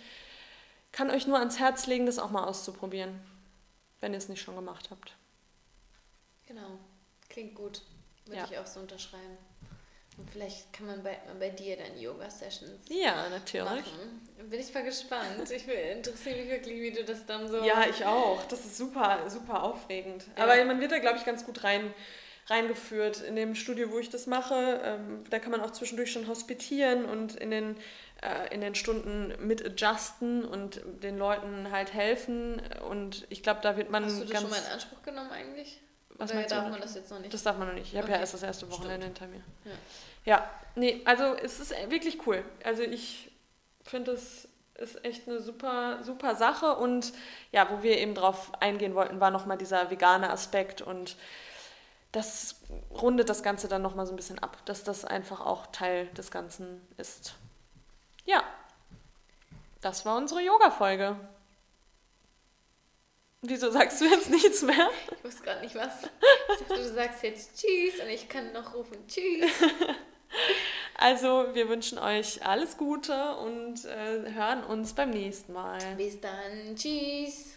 kann 0.95 1.11
euch 1.11 1.27
nur 1.27 1.39
ans 1.39 1.59
Herz 1.59 1.87
legen, 1.87 2.07
das 2.07 2.19
auch 2.19 2.31
mal 2.31 2.45
auszuprobieren, 2.45 3.21
wenn 4.01 4.13
ihr 4.13 4.19
es 4.19 4.29
nicht 4.29 4.41
schon 4.41 4.55
gemacht 4.55 4.89
habt. 4.91 5.17
Genau, 6.47 6.79
klingt 7.29 7.55
gut. 7.55 7.83
Würde 8.27 8.39
ja. 8.39 8.49
ich 8.51 8.59
auch 8.59 8.67
so 8.67 8.81
unterschreiben. 8.81 9.37
Und 10.17 10.31
vielleicht 10.31 10.73
kann 10.73 10.87
man 10.87 11.03
bei, 11.03 11.19
bei 11.41 11.51
dir 11.51 11.77
dann 11.77 11.99
Yoga-Sessions 11.99 12.89
Ja, 12.89 13.29
natürlich. 13.29 13.65
Machen. 13.65 14.49
Bin 14.49 14.61
ich 14.61 14.73
mal 14.73 14.85
gespannt. 14.85 15.51
Ich 15.51 15.67
interessiere 15.67 16.37
mich 16.37 16.51
wirklich, 16.51 16.81
wie 16.81 16.93
du 16.93 17.05
das 17.05 17.27
dann 17.27 17.49
so... 17.49 17.65
Ja, 17.65 17.85
ich 17.91 18.05
auch. 18.05 18.45
Das 18.45 18.65
ist 18.65 18.77
super, 18.77 19.29
super 19.29 19.65
aufregend. 19.65 20.25
Ja. 20.37 20.45
Aber 20.45 20.65
man 20.65 20.81
wird 20.81 20.93
da, 20.93 21.01
glaube 21.01 21.19
ich, 21.19 21.25
ganz 21.25 21.45
gut 21.45 21.65
rein 21.65 21.93
reingeführt. 22.47 23.23
In 23.23 23.37
dem 23.37 23.55
Studio, 23.55 23.91
wo 23.91 23.99
ich 23.99 24.11
das 24.11 24.27
mache, 24.27 24.81
ähm, 24.85 25.25
da 25.31 25.39
kann 25.39 25.51
man 25.51 25.61
auch 25.61 25.71
zwischendurch 25.71 26.13
schon 26.13 26.29
hospitieren 26.29 27.05
und 27.05 27.37
in 27.37 27.51
den, 27.51 27.77
in 28.51 28.61
den 28.61 28.75
Stunden 28.75 29.35
mit 29.47 29.65
adjusten 29.65 30.45
und 30.45 30.81
den 31.03 31.19
Leuten 31.19 31.71
halt 31.71 31.93
helfen. 31.93 32.61
Und 32.89 33.27
ich 33.29 33.43
glaube, 33.43 33.61
da 33.63 33.77
wird 33.77 33.91
man. 33.91 34.05
Hast 34.05 34.21
du 34.21 34.25
das 34.25 34.41
schon 34.41 34.51
mal 34.51 34.59
in 34.59 34.73
Anspruch 34.73 35.03
genommen 35.03 35.31
eigentlich? 35.31 35.81
Was 36.17 36.31
Oder 36.31 36.43
darf 36.45 36.71
man 36.71 36.81
das 36.81 36.95
jetzt 36.95 37.11
noch 37.11 37.19
nicht? 37.19 37.35
Das 37.35 37.43
darf 37.43 37.59
man 37.59 37.69
noch 37.69 37.75
nicht. 37.75 37.89
Ich 37.89 37.97
habe 37.97 38.05
okay. 38.05 38.15
ja 38.15 38.21
erst 38.21 38.35
das 38.35 38.43
erste 38.43 38.71
Wochenende 38.71 39.07
hinter 39.07 39.27
mir. 39.27 39.43
Ja. 39.65 39.73
ja, 40.25 40.51
nee, 40.77 41.03
also 41.05 41.35
es 41.35 41.59
ist 41.59 41.73
wirklich 41.91 42.25
cool. 42.27 42.45
Also 42.63 42.83
ich 42.83 43.33
finde 43.83 44.13
es 44.13 44.49
ist 44.77 45.05
echt 45.05 45.29
eine 45.29 45.41
super, 45.41 46.03
super 46.03 46.35
Sache. 46.35 46.77
Und 46.77 47.13
ja, 47.53 47.69
wo 47.71 47.83
wir 47.83 47.99
eben 47.99 48.15
drauf 48.15 48.53
eingehen 48.61 48.95
wollten, 48.95 49.21
war 49.21 49.31
nochmal 49.31 49.59
dieser 49.59 49.91
vegane 49.91 50.31
Aspekt 50.31 50.83
und 50.83 51.17
das 52.13 52.61
rundet 52.91 53.29
das 53.29 53.43
Ganze 53.43 53.67
dann 53.67 53.83
nochmal 53.83 54.07
so 54.07 54.13
ein 54.13 54.17
bisschen 54.17 54.39
ab, 54.39 54.59
dass 54.67 54.85
das 54.85 55.05
einfach 55.05 55.41
auch 55.41 55.67
Teil 55.69 56.07
des 56.09 56.31
Ganzen 56.31 56.81
ist. 56.97 57.35
Ja, 58.25 58.43
das 59.81 60.07
war 60.07 60.17
unsere 60.17 60.41
Yoga-Folge. 60.41 61.17
Wieso 63.43 63.71
sagst 63.71 64.01
du 64.01 64.07
jetzt 64.07 64.31
nichts 64.31 64.63
mehr? 64.63 64.89
Ich 65.15 65.23
wusste 65.25 65.43
gerade 65.43 65.61
nicht 65.61 65.75
was. 65.75 66.05
Ich 66.05 66.67
dachte, 66.67 66.83
du 66.83 66.95
sagst 66.95 67.23
jetzt 67.23 67.61
Tschüss 67.61 68.01
und 68.01 68.09
ich 68.09 68.27
kann 68.29 68.53
noch 68.53 68.75
rufen 68.75 69.07
Tschüss. 69.07 69.51
Also, 70.97 71.47
wir 71.55 71.69
wünschen 71.69 71.99
euch 71.99 72.47
alles 72.47 72.77
Gute 72.77 73.37
und 73.37 73.85
äh, 73.85 74.33
hören 74.33 74.63
uns 74.65 74.93
beim 74.95 75.11
nächsten 75.11 75.53
Mal. 75.53 75.79
Bis 75.97 76.21
dann. 76.21 76.77
Tschüss. 76.77 77.54